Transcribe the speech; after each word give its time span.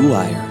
Blue 0.00 0.12
Wire. 0.12 0.46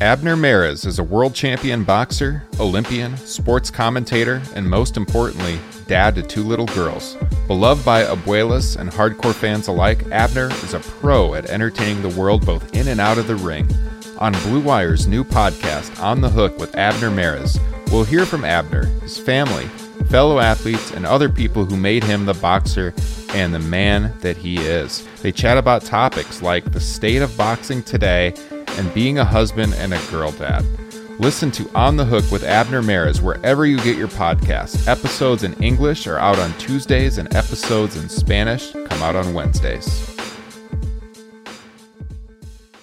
Abner 0.00 0.36
Mares 0.36 0.84
is 0.84 0.98
a 0.98 1.04
world 1.04 1.36
champion 1.36 1.84
boxer, 1.84 2.42
Olympian, 2.58 3.16
sports 3.16 3.70
commentator, 3.70 4.42
and 4.56 4.68
most 4.68 4.96
importantly, 4.96 5.60
dad 5.86 6.16
to 6.16 6.22
two 6.22 6.42
little 6.42 6.66
girls. 6.66 7.16
Beloved 7.46 7.84
by 7.84 8.02
abuelas 8.02 8.76
and 8.76 8.90
hardcore 8.90 9.32
fans 9.32 9.68
alike, 9.68 10.04
Abner 10.10 10.50
is 10.64 10.74
a 10.74 10.80
pro 10.80 11.34
at 11.34 11.48
entertaining 11.48 12.02
the 12.02 12.20
world 12.20 12.44
both 12.44 12.74
in 12.74 12.88
and 12.88 13.00
out 13.00 13.18
of 13.18 13.28
the 13.28 13.36
ring. 13.36 13.68
On 14.18 14.32
Blue 14.42 14.60
Wire's 14.60 15.06
new 15.06 15.22
podcast, 15.22 16.02
On 16.02 16.20
the 16.20 16.30
Hook 16.30 16.58
with 16.58 16.76
Abner 16.76 17.12
Mares, 17.12 17.56
we'll 17.92 18.02
hear 18.02 18.26
from 18.26 18.44
Abner, 18.44 18.86
his 19.02 19.16
family, 19.16 19.70
fellow 20.04 20.38
athletes, 20.38 20.90
and 20.90 21.06
other 21.06 21.28
people 21.28 21.64
who 21.64 21.76
made 21.76 22.04
him 22.04 22.26
the 22.26 22.34
boxer 22.34 22.94
and 23.30 23.54
the 23.54 23.58
man 23.58 24.12
that 24.20 24.36
he 24.36 24.58
is. 24.58 25.06
They 25.22 25.32
chat 25.32 25.58
about 25.58 25.82
topics 25.82 26.42
like 26.42 26.72
the 26.72 26.80
state 26.80 27.22
of 27.22 27.36
boxing 27.36 27.82
today 27.82 28.34
and 28.50 28.92
being 28.94 29.18
a 29.18 29.24
husband 29.24 29.74
and 29.74 29.94
a 29.94 30.00
girl 30.10 30.32
dad. 30.32 30.64
Listen 31.18 31.50
to 31.52 31.70
On 31.74 31.96
the 31.96 32.04
Hook 32.04 32.30
with 32.32 32.42
Abner 32.42 32.82
Mares 32.82 33.20
wherever 33.20 33.66
you 33.66 33.76
get 33.78 33.96
your 33.96 34.08
podcasts. 34.08 34.88
Episodes 34.88 35.44
in 35.44 35.54
English 35.62 36.06
are 36.06 36.18
out 36.18 36.38
on 36.38 36.52
Tuesdays, 36.58 37.18
and 37.18 37.32
episodes 37.34 37.96
in 37.96 38.08
Spanish 38.08 38.72
come 38.72 39.02
out 39.02 39.14
on 39.14 39.34
Wednesdays. 39.34 40.08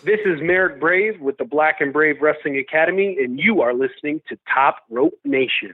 This 0.06 0.20
is 0.26 0.40
Marek 0.42 0.80
Brave 0.80 1.20
with 1.20 1.38
the 1.38 1.44
Black 1.44 1.82
and 1.82 1.92
Brave 1.92 2.22
Wrestling 2.22 2.58
Academy, 2.58 3.18
and 3.20 3.40
you 3.40 3.62
are 3.62 3.74
listening 3.74 4.22
to 4.30 4.38
Top 4.52 4.86
Rope 4.90 5.20
Nation. 5.26 5.74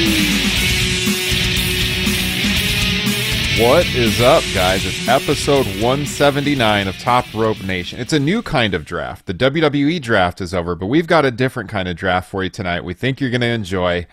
What 3.61 3.85
is 3.93 4.21
up, 4.21 4.43
guys? 4.55 4.83
It's 4.87 5.07
episode 5.07 5.67
179 5.67 6.87
of 6.87 6.97
Top 6.97 7.31
Rope 7.31 7.63
Nation. 7.63 7.99
It's 7.99 8.11
a 8.11 8.19
new 8.19 8.41
kind 8.41 8.73
of 8.73 8.85
draft. 8.85 9.27
The 9.27 9.35
WWE 9.35 10.01
draft 10.01 10.41
is 10.41 10.51
over, 10.51 10.73
but 10.73 10.87
we've 10.87 11.05
got 11.05 11.25
a 11.25 11.31
different 11.31 11.69
kind 11.69 11.87
of 11.87 11.95
draft 11.95 12.31
for 12.31 12.43
you 12.43 12.49
tonight. 12.49 12.83
We 12.83 12.95
think 12.95 13.21
you're 13.21 13.29
going 13.29 13.41
to 13.41 13.47
enjoy 13.47 14.07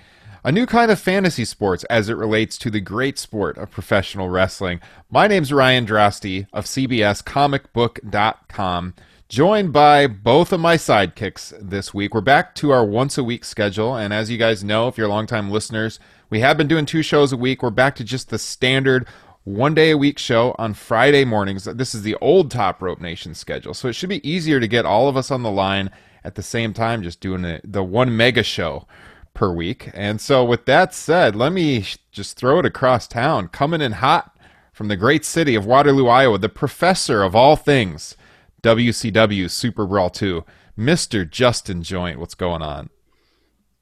a 0.44 0.52
new 0.52 0.66
kind 0.66 0.90
of 0.90 1.00
fantasy 1.00 1.46
sports 1.46 1.84
as 1.84 2.10
it 2.10 2.18
relates 2.18 2.58
to 2.58 2.70
the 2.70 2.82
great 2.82 3.18
sport 3.18 3.56
of 3.56 3.70
professional 3.70 4.28
wrestling. 4.28 4.80
My 5.10 5.26
name's 5.26 5.50
Ryan 5.50 5.86
Droste 5.86 6.46
of 6.52 6.66
CBSComicBook.com, 6.66 8.94
joined 9.30 9.72
by 9.72 10.06
both 10.06 10.52
of 10.52 10.60
my 10.60 10.76
sidekicks 10.76 11.54
this 11.58 11.94
week. 11.94 12.12
We're 12.12 12.20
back 12.20 12.54
to 12.56 12.70
our 12.70 12.84
once 12.84 13.16
a 13.16 13.24
week 13.24 13.46
schedule, 13.46 13.96
and 13.96 14.12
as 14.12 14.30
you 14.30 14.36
guys 14.36 14.62
know, 14.62 14.88
if 14.88 14.98
you're 14.98 15.08
longtime 15.08 15.50
listeners, 15.50 15.98
we 16.28 16.40
have 16.40 16.58
been 16.58 16.68
doing 16.68 16.84
two 16.84 17.00
shows 17.00 17.32
a 17.32 17.38
week. 17.38 17.62
We're 17.62 17.70
back 17.70 17.96
to 17.96 18.04
just 18.04 18.28
the 18.28 18.38
standard 18.38 19.06
one 19.48 19.74
day 19.74 19.90
a 19.90 19.96
week 19.96 20.18
show 20.18 20.54
on 20.58 20.74
Friday 20.74 21.24
mornings. 21.24 21.64
This 21.64 21.94
is 21.94 22.02
the 22.02 22.16
old 22.16 22.50
Top 22.50 22.82
Rope 22.82 23.00
Nation 23.00 23.34
schedule, 23.34 23.72
so 23.72 23.88
it 23.88 23.94
should 23.94 24.10
be 24.10 24.28
easier 24.28 24.60
to 24.60 24.68
get 24.68 24.84
all 24.84 25.08
of 25.08 25.16
us 25.16 25.30
on 25.30 25.42
the 25.42 25.50
line 25.50 25.90
at 26.22 26.34
the 26.34 26.42
same 26.42 26.74
time, 26.74 27.02
just 27.02 27.20
doing 27.20 27.42
the, 27.42 27.60
the 27.64 27.82
one 27.82 28.14
mega 28.14 28.42
show 28.42 28.86
per 29.32 29.50
week. 29.50 29.90
And 29.94 30.20
so, 30.20 30.44
with 30.44 30.66
that 30.66 30.92
said, 30.92 31.34
let 31.34 31.52
me 31.54 31.86
just 32.12 32.36
throw 32.36 32.58
it 32.58 32.66
across 32.66 33.08
town, 33.08 33.48
coming 33.48 33.80
in 33.80 33.92
hot 33.92 34.36
from 34.72 34.88
the 34.88 34.96
great 34.96 35.24
city 35.24 35.54
of 35.54 35.64
Waterloo, 35.64 36.08
Iowa, 36.08 36.38
the 36.38 36.50
professor 36.50 37.22
of 37.22 37.34
all 37.34 37.56
things 37.56 38.16
WCW 38.62 39.48
Super 39.48 39.86
Brawl 39.86 40.10
2, 40.10 40.44
Mr. 40.76 41.28
Justin 41.28 41.82
Joint. 41.82 42.20
What's 42.20 42.34
going 42.34 42.62
on? 42.62 42.90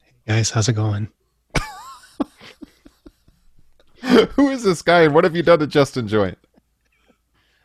Hey 0.01 0.13
guys 0.27 0.51
how's 0.51 0.69
it 0.69 0.75
going 0.75 1.09
Who 4.35 4.49
is 4.51 4.63
this 4.63 4.83
guy 4.83 5.03
and 5.03 5.15
what 5.15 5.25
have 5.25 5.35
you 5.37 5.43
done 5.43 5.59
to 5.61 5.67
Justin 5.67 6.09
Joint? 6.09 6.39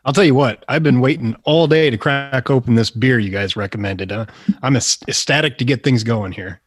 i'll 0.04 0.14
tell 0.14 0.24
you 0.24 0.34
what 0.34 0.66
i've 0.68 0.82
been 0.82 1.00
waiting 1.00 1.36
all 1.44 1.68
day 1.68 1.92
to 1.92 1.96
crack 1.98 2.50
open 2.50 2.74
this 2.74 2.90
beer 2.90 3.20
you 3.20 3.30
guys 3.30 3.56
recommended 3.56 4.12
uh, 4.12 4.26
i'm 4.64 4.76
ecstatic 4.76 5.60
to 5.60 5.64
get 5.64 5.84
things 5.84 6.04
going 6.04 6.32
here 6.32 6.60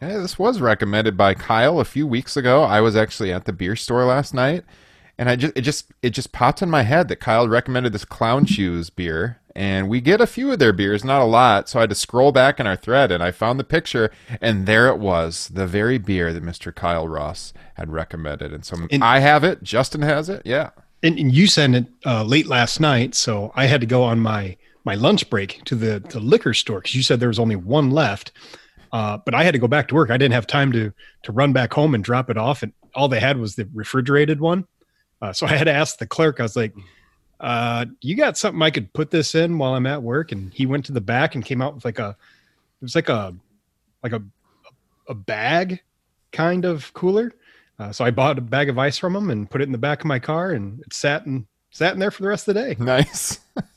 Yeah, 0.00 0.16
this 0.16 0.38
was 0.38 0.58
recommended 0.58 1.14
by 1.14 1.34
Kyle 1.34 1.80
a 1.80 1.84
few 1.84 2.06
weeks 2.06 2.34
ago. 2.34 2.62
I 2.62 2.80
was 2.80 2.96
actually 2.96 3.30
at 3.30 3.44
the 3.44 3.52
beer 3.52 3.76
store 3.76 4.04
last 4.06 4.32
night, 4.32 4.64
and 5.18 5.28
I 5.28 5.36
just 5.36 5.52
it 5.54 5.60
just 5.60 5.92
it 6.00 6.10
just 6.10 6.32
popped 6.32 6.62
in 6.62 6.70
my 6.70 6.82
head 6.82 7.08
that 7.08 7.20
Kyle 7.20 7.46
recommended 7.46 7.92
this 7.92 8.06
Clown 8.06 8.46
Shoes 8.46 8.88
beer, 8.88 9.38
and 9.54 9.88
we 9.88 10.00
get 10.00 10.20
a 10.20 10.26
few 10.26 10.50
of 10.52 10.58
their 10.58 10.72
beers, 10.72 11.04
not 11.04 11.20
a 11.20 11.24
lot. 11.24 11.68
So 11.68 11.78
I 11.78 11.82
had 11.82 11.90
to 11.90 11.94
scroll 11.96 12.32
back 12.32 12.58
in 12.60 12.66
our 12.66 12.76
thread, 12.76 13.10
and 13.12 13.22
I 13.22 13.30
found 13.30 13.60
the 13.60 13.64
picture, 13.64 14.10
and 14.40 14.66
there 14.66 14.88
it 14.88 14.98
was, 14.98 15.48
the 15.52 15.66
very 15.66 15.98
beer 15.98 16.32
that 16.32 16.42
Mr. 16.42 16.74
Kyle 16.74 17.06
Ross 17.08 17.52
had 17.74 17.90
recommended. 17.92 18.52
And 18.52 18.64
so 18.64 18.76
And- 18.90 19.04
I 19.04 19.18
have 19.20 19.44
it. 19.44 19.62
Justin 19.62 20.02
has 20.02 20.28
it. 20.28 20.42
Yeah. 20.44 20.70
and, 21.02 21.18
and 21.18 21.34
you 21.34 21.46
sent 21.46 21.74
it 21.74 21.86
uh, 22.06 22.22
late 22.24 22.46
last 22.46 22.78
night 22.78 23.14
so 23.16 23.50
i 23.56 23.66
had 23.66 23.80
to 23.80 23.86
go 23.88 24.04
on 24.04 24.20
my 24.20 24.56
my 24.84 24.94
lunch 24.94 25.28
break 25.28 25.60
to 25.64 25.74
the, 25.74 25.98
the 26.10 26.20
liquor 26.20 26.54
store 26.54 26.78
because 26.78 26.94
you 26.94 27.02
said 27.02 27.18
there 27.18 27.28
was 27.28 27.40
only 27.40 27.56
one 27.56 27.90
left 27.90 28.30
uh, 28.92 29.18
but 29.24 29.34
i 29.34 29.42
had 29.42 29.52
to 29.52 29.58
go 29.58 29.66
back 29.66 29.88
to 29.88 29.96
work 29.96 30.10
i 30.10 30.16
didn't 30.16 30.32
have 30.34 30.46
time 30.46 30.70
to 30.70 30.92
to 31.24 31.32
run 31.32 31.52
back 31.52 31.72
home 31.72 31.94
and 31.96 32.04
drop 32.04 32.30
it 32.30 32.36
off 32.38 32.62
and 32.62 32.72
all 32.94 33.08
they 33.08 33.18
had 33.18 33.36
was 33.38 33.56
the 33.56 33.68
refrigerated 33.74 34.40
one 34.40 34.64
uh, 35.22 35.32
so 35.32 35.44
i 35.44 35.56
had 35.56 35.64
to 35.64 35.72
ask 35.72 35.98
the 35.98 36.06
clerk 36.06 36.38
i 36.38 36.44
was 36.44 36.54
like 36.54 36.72
uh, 37.42 37.84
you 38.00 38.16
got 38.16 38.38
something 38.38 38.62
i 38.62 38.70
could 38.70 38.92
put 38.92 39.10
this 39.10 39.34
in 39.34 39.58
while 39.58 39.74
i'm 39.74 39.86
at 39.86 40.02
work 40.02 40.32
and 40.32 40.52
he 40.54 40.64
went 40.64 40.84
to 40.84 40.92
the 40.92 41.00
back 41.00 41.34
and 41.34 41.44
came 41.44 41.60
out 41.60 41.74
with 41.74 41.84
like 41.84 41.98
a 41.98 42.16
it 42.80 42.84
was 42.84 42.94
like 42.94 43.08
a 43.08 43.34
like 44.02 44.12
a 44.12 44.22
a 45.08 45.14
bag 45.14 45.82
kind 46.30 46.64
of 46.64 46.92
cooler 46.94 47.32
uh, 47.82 47.90
so 47.90 48.04
I 48.04 48.12
bought 48.12 48.38
a 48.38 48.42
bag 48.42 48.68
of 48.68 48.78
ice 48.78 48.96
from 48.96 49.16
him 49.16 49.30
and 49.30 49.50
put 49.50 49.60
it 49.60 49.64
in 49.64 49.72
the 49.72 49.78
back 49.78 50.00
of 50.00 50.06
my 50.06 50.20
car, 50.20 50.52
and 50.52 50.80
it 50.80 50.92
sat 50.92 51.26
and 51.26 51.46
sat 51.70 51.94
in 51.94 51.98
there 51.98 52.12
for 52.12 52.22
the 52.22 52.28
rest 52.28 52.46
of 52.46 52.54
the 52.54 52.60
day. 52.60 52.76
Nice. 52.82 53.40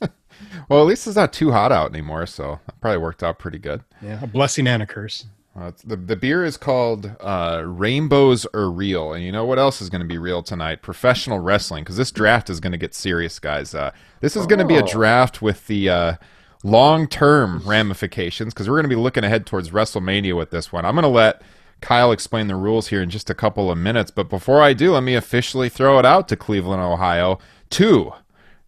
well, 0.68 0.80
at 0.80 0.86
least 0.86 1.06
it's 1.06 1.16
not 1.16 1.32
too 1.32 1.50
hot 1.50 1.72
out 1.72 1.90
anymore, 1.90 2.26
so 2.26 2.60
that 2.66 2.80
probably 2.80 2.98
worked 2.98 3.22
out 3.22 3.38
pretty 3.38 3.58
good. 3.58 3.82
Yeah, 4.00 4.22
a 4.22 4.26
blessing 4.26 4.66
and 4.68 4.82
a 4.82 4.86
curse. 4.86 5.26
Uh, 5.58 5.72
the 5.84 5.96
the 5.96 6.16
beer 6.16 6.44
is 6.44 6.58
called 6.58 7.16
uh, 7.20 7.62
Rainbows 7.64 8.46
Are 8.52 8.70
Real, 8.70 9.14
and 9.14 9.24
you 9.24 9.32
know 9.32 9.46
what 9.46 9.58
else 9.58 9.80
is 9.80 9.88
going 9.88 10.02
to 10.02 10.06
be 10.06 10.18
real 10.18 10.42
tonight? 10.42 10.82
Professional 10.82 11.38
wrestling, 11.38 11.82
because 11.82 11.96
this 11.96 12.10
draft 12.10 12.50
is 12.50 12.60
going 12.60 12.72
to 12.72 12.78
get 12.78 12.94
serious, 12.94 13.38
guys. 13.38 13.74
Uh, 13.74 13.90
this 14.20 14.36
is 14.36 14.46
going 14.46 14.58
to 14.58 14.66
be 14.66 14.76
a 14.76 14.82
draft 14.82 15.40
with 15.40 15.66
the 15.66 15.88
uh, 15.88 16.14
long 16.62 17.08
term 17.08 17.62
ramifications, 17.64 18.52
because 18.52 18.68
we're 18.68 18.76
going 18.76 18.90
to 18.90 18.94
be 18.94 19.00
looking 19.00 19.24
ahead 19.24 19.46
towards 19.46 19.70
WrestleMania 19.70 20.36
with 20.36 20.50
this 20.50 20.72
one. 20.72 20.84
I'm 20.84 20.94
going 20.94 21.04
to 21.04 21.08
let 21.08 21.40
Kyle 21.80 22.12
explain 22.12 22.48
the 22.48 22.56
rules 22.56 22.88
here 22.88 23.00
in 23.00 23.08
just 23.08 23.30
a 23.30 23.34
couple 23.34 23.70
of 23.70 23.78
minutes, 23.78 24.10
but 24.10 24.28
before 24.28 24.60
I 24.60 24.74
do, 24.74 24.92
let 24.92 25.04
me 25.04 25.14
officially 25.14 25.70
throw 25.70 25.98
it 25.98 26.04
out 26.04 26.28
to 26.28 26.36
Cleveland, 26.36 26.82
Ohio, 26.82 27.38
to 27.70 28.12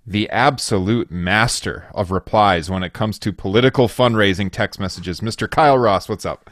the 0.06 0.30
absolute 0.30 1.10
master 1.10 1.84
of 1.94 2.10
replies 2.10 2.70
when 2.70 2.82
it 2.82 2.94
comes 2.94 3.18
to 3.18 3.30
political 3.30 3.88
fundraising 3.88 4.50
text 4.50 4.80
messages, 4.80 5.20
Mr. 5.20 5.50
Kyle 5.50 5.76
Ross. 5.76 6.08
What's 6.08 6.24
up? 6.24 6.48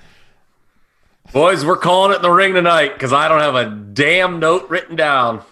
Boys, 1.32 1.64
we're 1.64 1.76
calling 1.76 2.12
it 2.12 2.16
in 2.16 2.22
the 2.22 2.30
ring 2.30 2.54
tonight 2.54 2.94
because 2.94 3.12
I 3.12 3.28
don't 3.28 3.40
have 3.40 3.54
a 3.54 3.70
damn 3.92 4.38
note 4.38 4.68
written 4.70 4.96
down. 4.96 5.42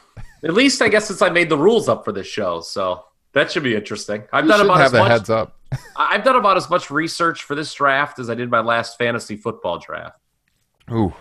At 0.43 0.55
least 0.55 0.81
I 0.83 0.89
guess 0.89 1.07
since 1.07 1.21
I 1.23 1.31
made 1.31 1.49
the 1.49 1.59
rules 1.59 1.89
up 1.89 2.05
for 2.05 2.13
this 2.13 2.27
show, 2.27 2.61
so 2.61 3.05
that 3.33 3.51
should 3.51 3.63
be 3.65 3.75
interesting. 3.75 4.25
I've 4.33 4.45
You 4.45 4.51
done 4.51 4.61
about 4.63 4.77
have 4.79 4.95
as 4.95 5.01
much. 5.01 5.11
heads 5.11 5.31
up. 5.31 5.59
I've 5.97 6.23
done 6.25 6.37
about 6.37 6.57
as 6.57 6.71
much 6.71 6.91
research 6.91 7.43
for 7.43 7.55
this 7.55 7.73
draft 7.75 8.19
as 8.19 8.31
I 8.31 8.35
did 8.35 8.51
my 8.51 8.61
last 8.61 8.97
fantasy 8.99 9.37
football 9.37 9.79
draft. 9.79 10.19
Ooh, 10.93 11.13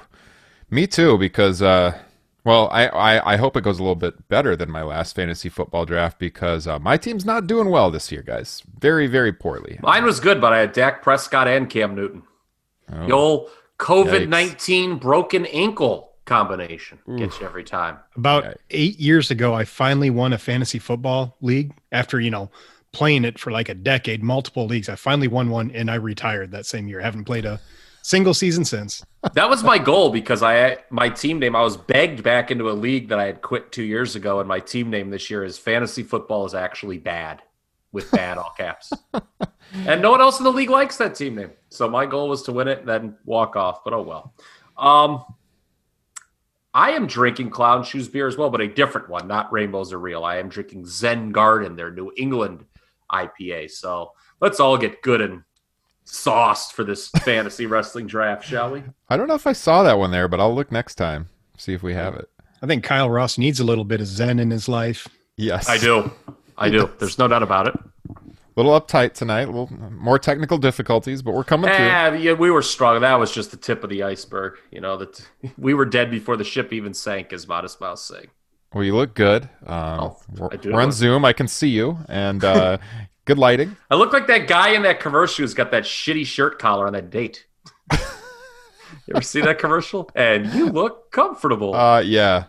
me 0.70 0.88
too. 0.88 1.18
Because 1.18 1.62
uh, 1.62 1.98
well, 2.44 2.70
I, 2.72 2.88
I 2.88 3.34
I 3.34 3.38
hope 3.38 3.58
it 3.58 3.64
goes 3.64 3.80
a 3.80 3.82
little 3.82 3.96
bit 3.96 4.28
better 4.30 4.56
than 4.56 4.70
my 4.70 4.84
last 4.84 5.16
fantasy 5.16 5.50
football 5.50 5.86
draft 5.86 6.20
because 6.20 6.68
uh, 6.68 6.78
my 6.80 6.98
team's 6.98 7.26
not 7.26 7.48
doing 7.48 7.70
well 7.70 7.90
this 7.92 8.12
year, 8.12 8.22
guys. 8.22 8.62
Very 8.80 9.08
very 9.08 9.34
poorly. 9.34 9.80
Mine 9.82 10.04
was 10.06 10.20
good, 10.20 10.40
but 10.40 10.54
I 10.54 10.60
had 10.60 10.74
Dak 10.74 11.02
Prescott 11.02 11.48
and 11.48 11.70
Cam 11.70 11.96
Newton. 11.96 12.24
Oh. 12.92 13.08
The 13.08 13.14
old 13.14 13.50
COVID 13.84 14.28
nineteen 14.30 14.98
broken 14.98 15.46
ankle 15.48 16.12
combination 16.26 17.00
gets 17.18 17.40
you 17.40 17.46
every 17.46 17.64
time. 17.64 17.98
About 18.16 18.46
Okay. 18.46 18.56
eight 18.72 19.00
years 19.00 19.30
ago, 19.30 19.54
I 19.54 19.66
finally 19.66 20.10
won 20.10 20.32
a 20.34 20.38
fantasy 20.38 20.80
football 20.80 21.36
league 21.42 21.74
after 21.92 22.20
you 22.20 22.32
know 22.32 22.50
playing 22.94 23.26
it 23.26 23.40
for 23.40 23.52
like 23.52 23.70
a 23.70 23.74
decade, 23.74 24.24
multiple 24.24 24.66
leagues. 24.68 24.88
I 24.88 24.96
finally 24.96 25.28
won 25.28 25.50
one, 25.50 25.72
and 25.72 25.90
I 25.92 25.96
retired 25.96 26.52
that 26.52 26.66
same 26.66 26.88
year. 26.88 27.02
I 27.02 27.04
haven't 27.04 27.26
played 27.26 27.44
a 27.46 27.60
single 28.04 28.34
season 28.34 28.64
since. 28.66 29.04
That 29.34 29.50
was 29.50 29.64
my 29.64 29.78
goal 29.78 30.12
because 30.12 30.44
I 30.44 30.78
my 30.90 31.10
team 31.10 31.40
name 31.40 31.56
I 31.56 31.62
was 31.62 31.76
begged 31.78 32.24
back 32.24 32.52
into 32.52 32.70
a 32.70 32.74
league 32.74 33.10
that 33.10 33.20
I 33.20 33.26
had 33.26 33.42
quit 33.42 33.72
two 33.72 33.84
years 33.84 34.16
ago, 34.16 34.40
and 34.40 34.48
my 34.48 34.60
team 34.60 34.90
name 34.90 35.10
this 35.10 35.30
year 35.30 35.44
is 35.44 35.58
Fantasy 35.58 36.04
Football 36.04 36.46
is 36.46 36.54
actually 36.54 37.00
bad 37.00 37.42
with 37.94 38.12
bad 38.12 38.38
all 38.38 38.54
caps. 38.58 38.92
And 39.88 40.02
no 40.02 40.12
one 40.12 40.22
else 40.22 40.40
in 40.40 40.44
the 40.44 40.52
league 40.52 40.70
likes 40.70 40.98
that 40.98 41.16
team 41.16 41.36
name. 41.36 41.52
So 41.70 41.90
my 41.90 42.06
goal 42.06 42.30
was 42.30 42.44
to 42.44 42.52
win 42.52 42.68
it 42.68 42.80
and 42.80 42.88
then 42.88 43.18
walk 43.26 43.56
off. 43.56 43.84
But 43.84 43.94
oh 43.94 44.02
well. 44.02 44.34
Um, 44.78 45.24
I 46.74 46.92
am 46.92 47.08
drinking 47.08 47.52
Clown 47.52 47.84
Shoes 47.84 48.08
beer 48.08 48.28
as 48.28 48.36
well, 48.36 48.50
but 48.50 48.62
a 48.62 48.68
different 48.68 49.10
one, 49.10 49.28
not 49.28 49.52
Rainbows 49.52 49.94
Are 49.94 50.00
Real. 50.00 50.26
I 50.26 50.38
am 50.38 50.50
drinking 50.50 50.86
Zen 50.86 51.32
Garden, 51.32 51.76
their 51.76 51.92
New 51.92 52.12
England 52.18 52.66
IPA. 53.12 53.72
So 53.72 54.12
let's 54.42 54.60
all 54.60 54.78
get 54.78 55.02
good 55.02 55.22
and 55.22 55.44
sauced 56.04 56.74
for 56.74 56.84
this 56.84 57.08
fantasy 57.24 57.66
wrestling 57.68 58.08
draft, 58.08 58.46
shall 58.46 58.72
we? 58.72 58.84
I 59.10 59.18
don't 59.18 59.28
know 59.28 59.36
if 59.36 59.48
I 59.48 59.54
saw 59.54 59.84
that 59.84 59.98
one 60.00 60.12
there, 60.12 60.28
but 60.28 60.40
I'll 60.40 60.54
look 60.54 60.72
next 60.72 60.96
time. 60.96 61.30
See 61.58 61.74
if 61.74 61.84
we 61.84 61.94
have 61.94 62.16
it. 62.16 62.30
I 62.62 62.66
think 62.66 62.84
Kyle 62.84 63.10
Ross 63.10 63.38
needs 63.38 63.60
a 63.60 63.64
little 63.64 63.84
bit 63.84 64.02
of 64.02 64.08
zen 64.08 64.40
in 64.40 64.50
his 64.50 64.68
life. 64.68 65.08
Yes. 65.36 65.70
I 65.70 65.78
do. 65.78 66.12
I 66.58 66.70
do. 66.70 66.90
There's 67.00 67.18
no 67.18 67.28
doubt 67.28 67.44
about 67.44 67.68
it. 67.68 67.76
A 67.76 68.62
little 68.62 68.80
uptight 68.80 69.14
tonight, 69.14 69.44
a 69.44 69.52
little 69.52 69.70
more 69.92 70.20
technical 70.20 70.60
difficulties, 70.60 71.24
but 71.24 71.34
we're 71.34 71.44
coming 71.44 71.72
through. 71.72 71.86
Eh, 71.86 72.16
yeah, 72.18 72.34
we 72.34 72.52
were 72.52 72.62
strong. 72.62 73.02
That 73.02 73.16
was 73.16 73.32
just 73.32 73.50
the 73.50 73.58
tip 73.58 73.84
of 73.84 73.90
the 73.90 74.04
iceberg. 74.04 74.58
You 74.72 74.80
know 74.80 74.96
that 74.98 75.28
we 75.58 75.74
were 75.74 75.86
dead 75.86 76.12
before 76.12 76.38
the 76.38 76.44
ship 76.44 76.72
even 76.72 76.94
sank, 76.94 77.34
as 77.34 77.48
Modest 77.48 77.82
Mouse 77.82 78.04
saying. 78.08 78.28
Well, 78.74 78.84
you 78.84 78.96
look 78.96 79.14
good. 79.16 79.44
Um, 79.66 80.00
Oh, 80.00 80.18
we're, 80.38 80.50
we're 80.66 80.82
on 80.82 80.92
Zoom. 80.92 81.26
I 81.26 81.34
can 81.34 81.48
see 81.48 81.70
you, 81.70 81.98
and 82.10 82.44
uh, 82.44 82.78
good 83.26 83.38
lighting. 83.40 83.76
I 83.90 83.96
look 83.96 84.14
like 84.14 84.28
that 84.28 84.48
guy 84.48 84.70
in 84.70 84.84
that 84.84 85.00
commercial 85.00 85.44
who's 85.44 85.54
got 85.56 85.72
that 85.72 85.84
shitty 85.84 86.26
shirt 86.26 86.60
collar 86.60 86.86
on 86.88 86.94
that 86.94 87.10
date. 87.10 87.46
you 87.92 87.98
ever 89.16 89.22
see 89.22 89.42
that 89.42 89.58
commercial? 89.60 90.10
And 90.16 90.54
you 90.54 90.70
look 90.70 91.12
comfortable. 91.12 91.74
Uh, 91.76 92.00
yeah. 92.02 92.46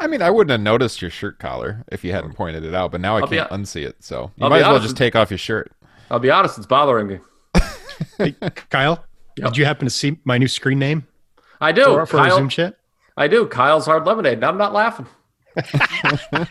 I 0.00 0.06
mean, 0.06 0.22
I 0.22 0.30
wouldn't 0.30 0.50
have 0.50 0.60
noticed 0.60 1.00
your 1.00 1.10
shirt 1.10 1.38
collar 1.38 1.84
if 1.92 2.02
you 2.04 2.12
hadn't 2.12 2.34
pointed 2.34 2.64
it 2.64 2.74
out, 2.74 2.90
but 2.92 3.00
now 3.00 3.16
I 3.16 3.20
I'll 3.20 3.28
can't 3.28 3.48
hon- 3.48 3.62
unsee 3.62 3.86
it. 3.86 3.96
So 4.00 4.32
you 4.36 4.44
I'll 4.44 4.50
might 4.50 4.60
as 4.62 4.66
well 4.66 4.80
just 4.80 4.96
take 4.96 5.14
off 5.16 5.30
your 5.30 5.38
shirt. 5.38 5.72
I'll 6.10 6.18
be 6.18 6.30
honest, 6.30 6.58
it's 6.58 6.66
bothering 6.66 7.06
me. 7.06 7.18
Kyle, 8.70 9.04
Yep. 9.36 9.48
did 9.48 9.56
you 9.56 9.64
happen 9.64 9.86
to 9.86 9.90
see 9.90 10.18
my 10.24 10.38
new 10.38 10.46
screen 10.48 10.78
name 10.78 11.06
I 11.60 11.72
do. 11.72 11.84
for, 11.84 12.06
for 12.06 12.16
Kyle, 12.18 12.36
Zoom 12.36 12.48
chat? 12.48 12.76
I 13.16 13.26
do. 13.28 13.46
Kyle's 13.46 13.86
Hard 13.86 14.06
Lemonade. 14.06 14.34
And 14.34 14.44
I'm 14.44 14.58
not 14.58 14.72
laughing. 14.72 15.06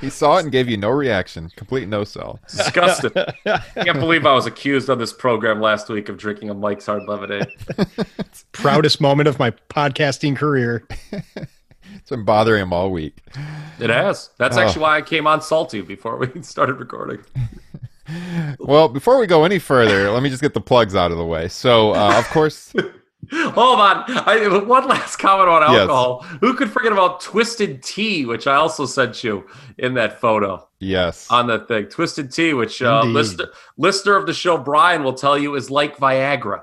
He 0.00 0.10
saw 0.10 0.36
it 0.38 0.44
and 0.44 0.52
gave 0.52 0.68
you 0.68 0.76
no 0.76 0.90
reaction. 0.90 1.50
Complete 1.56 1.88
no 1.88 2.04
sell. 2.04 2.38
Disgusted. 2.48 3.12
I 3.16 3.58
can't 3.74 3.98
believe 3.98 4.24
I 4.24 4.32
was 4.32 4.46
accused 4.46 4.88
on 4.88 4.98
this 4.98 5.12
program 5.12 5.60
last 5.60 5.88
week 5.88 6.08
of 6.08 6.16
drinking 6.16 6.50
a 6.50 6.54
Mike's 6.54 6.86
Hard 6.86 7.02
Lemonade. 7.08 7.48
Proudest 8.52 9.00
moment 9.00 9.28
of 9.28 9.40
my 9.40 9.50
podcasting 9.70 10.36
career. 10.36 10.86
Been 12.12 12.24
bothering 12.26 12.60
him 12.60 12.74
all 12.74 12.90
week. 12.90 13.22
It 13.80 13.88
has. 13.88 14.28
That's 14.36 14.58
Oh. 14.58 14.60
actually 14.60 14.82
why 14.82 14.98
I 14.98 15.00
came 15.02 15.26
on 15.26 15.40
salty 15.40 15.80
before 15.80 16.18
we 16.18 16.42
started 16.42 16.74
recording. 16.74 17.20
Well, 18.58 18.88
before 18.88 19.18
we 19.18 19.26
go 19.26 19.44
any 19.44 19.58
further, 19.58 20.10
let 20.10 20.22
me 20.22 20.28
just 20.28 20.42
get 20.42 20.52
the 20.52 20.60
plugs 20.60 20.94
out 20.94 21.12
of 21.12 21.16
the 21.18 21.24
way. 21.24 21.48
So, 21.48 21.92
uh, 21.94 22.18
of 22.18 22.26
course, 22.28 22.74
Hold 23.32 23.80
on. 23.80 24.04
I, 24.08 24.46
one 24.66 24.86
last 24.88 25.16
comment 25.16 25.48
on 25.48 25.62
Yes. 25.62 25.82
alcohol. 25.82 26.22
Who 26.40 26.52
could 26.54 26.68
forget 26.70 26.92
about 26.92 27.20
Twisted 27.22 27.82
Tea, 27.82 28.26
which 28.26 28.46
I 28.46 28.56
also 28.56 28.84
sent 28.84 29.22
you 29.24 29.46
in 29.78 29.94
that 29.94 30.20
photo 30.20 30.68
yes. 30.80 31.28
on 31.30 31.46
that 31.46 31.68
thing? 31.68 31.86
Twisted 31.86 32.30
Tea, 32.32 32.52
which 32.52 32.82
uh, 32.82 33.02
listener, 33.04 33.46
listener 33.78 34.16
of 34.16 34.26
the 34.26 34.34
show, 34.34 34.58
Brian, 34.58 35.04
will 35.04 35.14
tell 35.14 35.38
you 35.38 35.54
is 35.54 35.70
like 35.70 35.96
Viagra. 35.96 36.62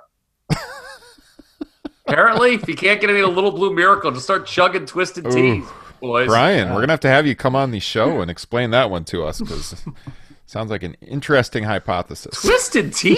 Apparently, 2.09 2.53
if 2.55 2.67
you 2.67 2.75
can't 2.75 2.99
get 2.99 3.09
any 3.09 3.19
of 3.19 3.29
the 3.29 3.35
little 3.35 3.51
blue 3.51 3.73
miracle, 3.73 4.11
just 4.11 4.25
start 4.25 4.45
chugging 4.45 4.85
Twisted 4.85 5.27
Ooh. 5.27 5.31
Teas, 5.31 5.65
boys. 5.99 6.27
Brian, 6.27 6.69
we're 6.69 6.81
gonna 6.81 6.93
have 6.93 6.99
to 7.01 7.09
have 7.09 7.25
you 7.27 7.35
come 7.35 7.55
on 7.55 7.71
the 7.71 7.79
show 7.79 8.21
and 8.21 8.29
explain 8.31 8.71
that 8.71 8.89
one 8.89 9.05
to 9.05 9.23
us 9.23 9.39
because 9.39 9.85
sounds 10.45 10.71
like 10.71 10.83
an 10.83 10.95
interesting 11.01 11.63
hypothesis. 11.63 12.41
Twisted 12.41 12.93
Tea? 12.93 13.17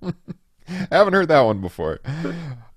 I 0.00 0.14
haven't 0.90 1.14
heard 1.14 1.28
that 1.28 1.42
one 1.42 1.60
before. 1.60 2.00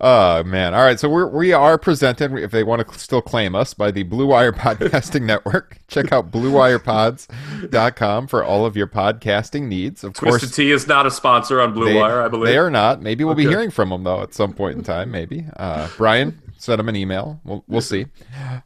Oh 0.01 0.43
man! 0.43 0.73
All 0.73 0.83
right, 0.83 0.97
so 0.97 1.09
we're 1.09 1.27
we 1.27 1.51
are 1.51 1.77
presented 1.77 2.33
if 2.33 2.51
they 2.51 2.63
want 2.63 2.87
to 2.87 2.97
still 2.97 3.21
claim 3.21 3.53
us 3.53 3.73
by 3.73 3.91
the 3.91 4.03
Blue 4.03 4.27
Wire 4.27 4.51
Podcasting 4.53 5.23
Network. 5.23 5.79
Check 5.89 6.13
out 6.13 6.31
bluewirepods.com 6.31 8.27
for 8.27 8.43
all 8.43 8.65
of 8.65 8.77
your 8.77 8.87
podcasting 8.87 9.63
needs. 9.63 10.03
Of 10.05 10.13
Twisted 10.13 10.41
course, 10.41 10.55
Tea 10.55 10.71
is 10.71 10.87
not 10.87 11.05
a 11.05 11.11
sponsor 11.11 11.59
on 11.59 11.73
Blue 11.73 11.85
they, 11.85 11.95
Wire, 11.95 12.21
I 12.21 12.29
believe. 12.29 12.47
they 12.47 12.57
are 12.57 12.69
not. 12.69 13.01
Maybe 13.01 13.25
we'll 13.25 13.35
be 13.35 13.47
hearing 13.47 13.71
from 13.71 13.89
them 13.89 14.03
though 14.05 14.21
at 14.21 14.33
some 14.33 14.53
point 14.53 14.77
in 14.77 14.83
time. 14.83 15.11
Maybe 15.11 15.45
uh, 15.57 15.89
Brian 15.97 16.41
send 16.59 16.79
them 16.79 16.89
an 16.89 16.95
email. 16.95 17.41
We'll 17.43 17.63
we'll 17.67 17.81
see. 17.81 18.05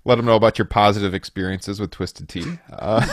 Let 0.06 0.16
them 0.16 0.26
know 0.26 0.36
about 0.36 0.60
your 0.60 0.66
positive 0.66 1.14
experiences 1.14 1.80
with 1.80 1.92
Twisted 1.92 2.30
Tea. 2.30 2.60
Uh, 2.72 3.08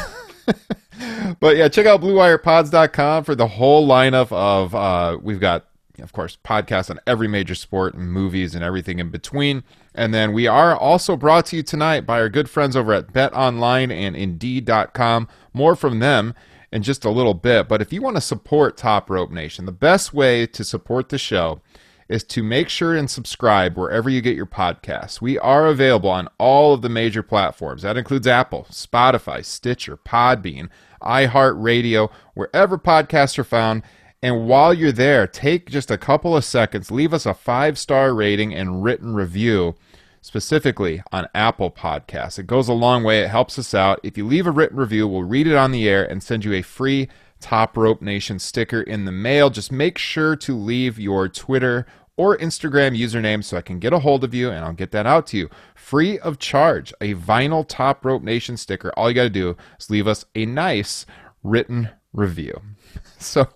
but 1.41 1.57
yeah, 1.57 1.69
check 1.69 1.87
out 1.87 2.01
BlueWirePods.com 2.01 3.25
for 3.25 3.35
the 3.35 3.47
whole 3.47 3.87
lineup 3.89 4.33
of. 4.33 4.75
Uh, 4.75 5.19
we've 5.23 5.41
got, 5.41 5.67
of 6.01 6.13
course, 6.13 6.39
podcasts 6.45 6.91
on 6.91 7.01
every 7.07 7.29
major 7.29 7.55
sport 7.55 7.95
and 7.95 8.13
movies 8.13 8.55
and 8.55 8.65
everything 8.65 8.99
in 8.99 9.11
between. 9.11 9.63
And 9.95 10.15
then 10.15 10.33
we 10.33 10.47
are 10.47 10.77
also 10.77 11.17
brought 11.17 11.47
to 11.47 11.57
you 11.57 11.63
tonight 11.63 12.07
by 12.07 12.21
our 12.21 12.29
good 12.29 12.49
friends 12.49 12.77
over 12.77 12.93
at 12.93 13.13
BetOnline 13.13 13.93
and 13.93 14.17
Indeed.com. 14.17 15.29
More 15.53 15.77
from 15.77 15.99
them 15.99 16.35
in 16.73 16.83
just 16.83 17.05
a 17.05 17.11
little 17.11 17.35
bit. 17.35 17.69
But 17.69 17.83
if 17.83 17.93
you 17.93 18.03
want 18.03 18.17
to 18.17 18.21
support 18.21 18.77
Top 18.77 19.11
Rope 19.11 19.31
Nation, 19.31 19.67
the 19.67 19.73
best 19.73 20.15
way 20.15 20.47
to 20.47 20.65
support 20.65 21.09
the 21.09 21.19
show 21.19 21.61
is 22.09 22.25
to 22.25 22.43
make 22.43 22.69
sure 22.69 22.97
and 22.97 23.09
subscribe 23.09 23.79
wherever 23.79 24.11
you 24.11 24.21
get 24.21 24.37
your 24.37 24.47
podcasts. 24.47 25.21
We 25.21 25.39
are 25.39 25.69
available 25.69 26.11
on 26.11 26.29
all 26.39 26.75
of 26.75 26.83
the 26.83 26.89
major 26.89 27.23
platforms. 27.23 27.83
That 27.83 27.97
includes 27.97 28.27
Apple, 28.27 28.67
Spotify, 28.69 29.45
Stitcher, 29.45 29.97
Podbean, 29.97 30.71
iHeartRadio, 31.03 32.11
wherever 32.35 32.77
podcasts 32.77 33.39
are 33.39 33.45
found. 33.45 33.83
And 34.23 34.47
while 34.47 34.75
you're 34.75 34.93
there, 34.93 35.27
take 35.27 35.71
just 35.71 35.91
a 35.91 35.97
couple 35.97 36.37
of 36.37 36.45
seconds, 36.45 36.91
leave 36.91 37.15
us 37.15 37.25
a 37.25 37.33
five 37.33 37.79
star 37.79 38.15
rating 38.15 38.55
and 38.55 38.85
written 38.85 39.15
review, 39.15 39.77
specifically 40.21 41.03
on 41.11 41.27
Apple 41.35 41.71
Podcasts. 41.71 42.39
It 42.39 42.47
goes 42.47 42.69
a 42.69 42.75
long 42.75 43.03
way, 43.03 43.21
it 43.21 43.31
helps 43.31 43.59
us 43.59 43.73
out. 43.73 43.99
If 44.03 44.19
you 44.19 44.27
leave 44.27 44.47
a 44.47 44.51
written 44.51 44.77
review, 44.77 45.09
we'll 45.09 45.23
read 45.23 45.47
it 45.47 45.57
on 45.57 45.73
the 45.73 45.89
air 45.89 46.05
and 46.05 46.23
send 46.23 46.45
you 46.45 46.53
a 46.53 46.63
free 46.63 47.09
Top 47.41 47.79
Rope 47.79 48.03
Nation 48.03 48.39
sticker 48.39 48.83
in 48.83 49.07
the 49.07 49.13
mail. 49.13 49.49
Just 49.49 49.73
make 49.73 49.97
sure 49.97 50.37
to 50.37 50.55
leave 50.55 50.99
your 50.99 51.27
Twitter 51.27 51.87
or 52.19 52.37
Instagram 52.37 52.95
username 52.95 53.43
so 53.43 53.57
I 53.57 53.63
can 53.63 53.79
get 53.79 53.95
a 53.95 54.01
hold 54.01 54.25
of 54.25 54.35
you 54.35 54.51
and 54.51 54.63
I'll 54.63 54.75
get 54.75 54.91
that 54.91 55.07
out 55.07 55.27
to 55.29 55.39
you 55.39 55.51
free 55.75 56.19
of 56.19 56.39
charge. 56.39 56.93
A 57.01 57.15
vinyl 57.15 57.67
Top 57.67 58.05
Rope 58.05 58.23
Nation 58.23 58.59
sticker. 58.59 58.93
All 58.97 59.09
you 59.09 59.15
got 59.15 59.23
to 59.23 59.31
do 59.31 59.57
is 59.79 59.89
leave 59.89 60.07
us 60.07 60.27
a 60.35 60.45
nice 60.45 61.07
written 61.43 61.89
review. 62.13 62.61
So, 63.23 63.47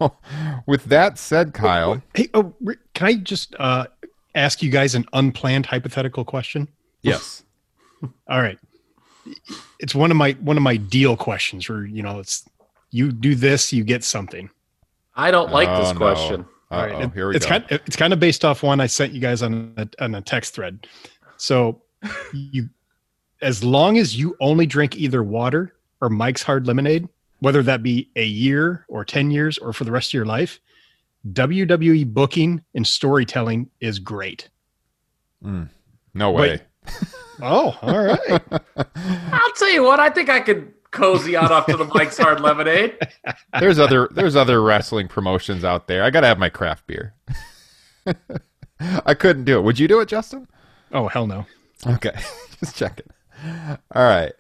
with 0.67 0.85
that 0.85 1.19
said, 1.19 1.55
Kyle, 1.55 2.03
Hey, 2.13 2.29
oh, 2.35 2.53
can 2.93 3.07
I 3.07 3.15
just 3.15 3.55
uh, 3.59 3.87
ask 4.35 4.63
you 4.63 4.71
guys 4.71 4.95
an 4.95 5.07
unplanned 5.15 5.65
hypothetical 5.65 6.23
question? 6.25 6.69
yes, 7.03 7.43
All 8.29 8.43
right, 8.43 8.59
it's 9.81 9.95
one 9.95 10.11
of 10.11 10.17
my 10.19 10.33
one 10.33 10.57
of 10.59 10.63
my 10.63 10.77
deal 10.77 11.17
questions. 11.17 11.69
Where 11.69 11.85
you 11.87 12.03
know, 12.03 12.19
it's 12.19 12.45
you 12.91 13.11
do 13.11 13.35
this, 13.35 13.73
you 13.73 13.85
get 13.85 14.05
something. 14.05 14.51
I 15.17 15.31
don't 15.31 15.51
like 15.51 15.69
Oh, 15.69 15.81
this 15.83 15.93
no. 15.93 15.99
question. 15.99 16.45
Uh 16.71 16.75
All 16.75 16.87
right, 16.87 17.01
it- 17.05 17.15
here 17.15 17.29
we 17.29 17.37
it's 17.37 17.47
go. 17.47 17.51
kind 17.53 17.65
of, 17.71 17.81
it's 17.87 17.97
kind 17.97 18.13
of 18.13 18.21
based 18.21 18.45
off 18.45 18.63
one 18.63 18.81
I 18.81 18.87
sent 18.87 19.13
you 19.15 19.21
guys 19.21 19.43
on 19.43 19.73
a, 19.79 19.89
on 20.05 20.15
a 20.17 20.21
text 20.21 20.55
thread. 20.55 20.87
So 21.39 21.83
you, 22.35 22.69
as 23.41 23.65
long 23.65 23.97
as 23.99 24.15
you 24.19 24.37
only 24.41 24.67
drink 24.67 24.97
either 24.97 25.23
water 25.23 25.75
or 26.03 26.11
Mike's 26.11 26.43
Hard 26.43 26.67
Lemonade, 26.67 27.09
whether 27.41 27.63
that 27.63 27.83
be 27.83 28.11
a 28.17 28.25
year 28.25 28.85
or 28.89 29.05
ten 29.05 29.31
years 29.31 29.59
or 29.59 29.73
for 29.73 29.85
the 29.85 29.93
rest 29.93 30.11
of 30.11 30.15
your 30.15 30.27
life, 30.27 30.61
WWE 31.33 32.07
booking 32.13 32.63
and 32.75 32.87
storytelling 32.87 33.71
is 33.81 33.99
great. 33.99 34.49
Hmm. 35.43 35.65
no 36.15 36.31
way. 36.31 36.51
Wait. 36.51 36.63
Oh, 37.43 37.77
all 37.83 38.05
right. 38.05 38.21
I'll 38.97 39.53
tell 39.57 39.73
you 39.73 39.83
what, 39.83 39.99
I 39.99 40.09
think 40.09 40.31
I 40.31 40.39
could 40.39 40.73
cozy 40.93 41.35
on 41.35 41.51
up 41.51 41.67
to 41.67 41.77
the 41.77 41.85
Mike's 41.85 42.17
Hard 42.17 42.41
Lemonade. 42.41 42.97
There's 43.59 43.81
other 43.81 44.09
there's 44.13 44.37
other 44.37 44.63
wrestling 44.63 45.09
promotions 45.09 45.65
out 45.65 45.89
there. 45.89 46.05
I 46.05 46.11
got 46.11 46.21
to 46.21 46.29
have 46.29 46.39
my 46.39 46.49
craft 46.49 46.87
beer. 46.87 47.15
I 49.05 49.15
couldn't 49.15 49.45
do 49.45 49.59
it. 49.59 49.63
Would 49.63 49.81
you 49.81 49.89
do 49.89 49.99
it, 50.01 50.07
Justin? 50.09 50.47
oh, 50.93 51.09
hell 51.09 51.27
no. 51.27 51.45
Okay, 51.87 52.13
just 52.61 52.77
checking. 52.77 53.07
All 53.95 54.03
right. 54.03 54.33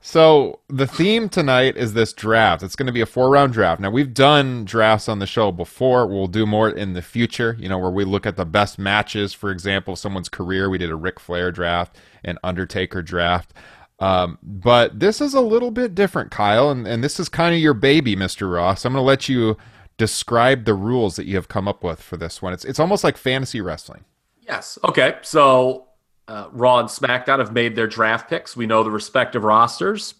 So 0.00 0.60
the 0.68 0.86
theme 0.86 1.28
tonight 1.28 1.76
is 1.76 1.92
this 1.92 2.12
draft. 2.12 2.62
It's 2.62 2.76
going 2.76 2.86
to 2.86 2.92
be 2.92 3.00
a 3.00 3.06
four 3.06 3.30
round 3.30 3.52
draft. 3.52 3.80
Now 3.80 3.90
we've 3.90 4.12
done 4.12 4.64
drafts 4.64 5.08
on 5.08 5.18
the 5.18 5.26
show 5.26 5.52
before. 5.52 6.06
We'll 6.06 6.26
do 6.26 6.46
more 6.46 6.68
in 6.68 6.94
the 6.94 7.02
future. 7.02 7.56
You 7.58 7.68
know, 7.68 7.78
where 7.78 7.90
we 7.90 8.04
look 8.04 8.26
at 8.26 8.36
the 8.36 8.44
best 8.44 8.78
matches, 8.78 9.32
for 9.32 9.50
example, 9.50 9.96
someone's 9.96 10.28
career. 10.28 10.68
We 10.68 10.78
did 10.78 10.90
a 10.90 10.96
Ric 10.96 11.20
Flair 11.20 11.52
draft, 11.52 11.96
an 12.24 12.38
Undertaker 12.42 13.02
draft. 13.02 13.54
Um, 14.00 14.38
but 14.42 15.00
this 15.00 15.20
is 15.20 15.34
a 15.34 15.40
little 15.40 15.72
bit 15.72 15.94
different, 15.94 16.30
Kyle, 16.30 16.70
and, 16.70 16.86
and 16.86 17.02
this 17.02 17.18
is 17.18 17.28
kind 17.28 17.54
of 17.54 17.60
your 17.60 17.74
baby, 17.74 18.14
Mr. 18.14 18.52
Ross. 18.52 18.84
I'm 18.84 18.92
going 18.92 19.02
to 19.02 19.06
let 19.06 19.28
you 19.28 19.56
describe 19.96 20.64
the 20.64 20.74
rules 20.74 21.16
that 21.16 21.26
you 21.26 21.34
have 21.34 21.48
come 21.48 21.66
up 21.66 21.82
with 21.82 22.00
for 22.00 22.16
this 22.16 22.40
one. 22.40 22.52
It's 22.52 22.64
it's 22.64 22.78
almost 22.78 23.04
like 23.04 23.16
fantasy 23.16 23.60
wrestling. 23.60 24.04
Yes. 24.40 24.78
Okay. 24.84 25.16
So 25.22 25.87
uh, 26.28 26.48
Raw 26.52 26.78
and 26.78 26.88
SmackDown 26.88 27.38
have 27.38 27.52
made 27.52 27.74
their 27.74 27.86
draft 27.86 28.28
picks. 28.28 28.56
We 28.56 28.66
know 28.66 28.82
the 28.82 28.90
respective 28.90 29.44
rosters. 29.44 30.14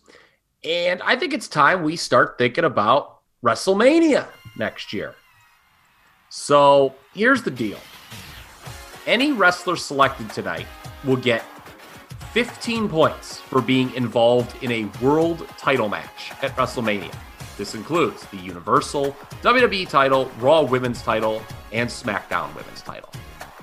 And 0.65 1.01
I 1.03 1.15
think 1.15 1.33
it's 1.33 1.47
time 1.47 1.83
we 1.83 1.97
start 1.97 2.37
thinking 2.39 2.65
about 2.65 3.21
WrestleMania 3.45 4.27
next 4.57 4.93
year. 4.93 5.15
So 6.31 6.95
here's 7.15 7.43
the 7.43 7.51
deal 7.51 7.79
any 9.07 9.33
wrestler 9.33 9.77
selected 9.77 10.29
tonight 10.31 10.67
will 11.05 11.17
get 11.17 11.43
15 12.33 12.89
points 12.89 13.39
for 13.39 13.63
being 13.63 13.95
involved 13.95 14.63
in 14.63 14.71
a 14.71 14.85
world 15.03 15.47
title 15.57 15.89
match 15.89 16.33
at 16.43 16.55
WrestleMania. 16.57 17.15
This 17.57 17.75
includes 17.75 18.27
the 18.27 18.37
Universal, 18.37 19.17
WWE 19.43 19.89
title, 19.89 20.31
Raw 20.39 20.63
Women's 20.63 21.03
title, 21.03 21.43
and 21.73 21.89
SmackDown 21.89 22.55
Women's 22.55 22.83
title. 22.83 23.11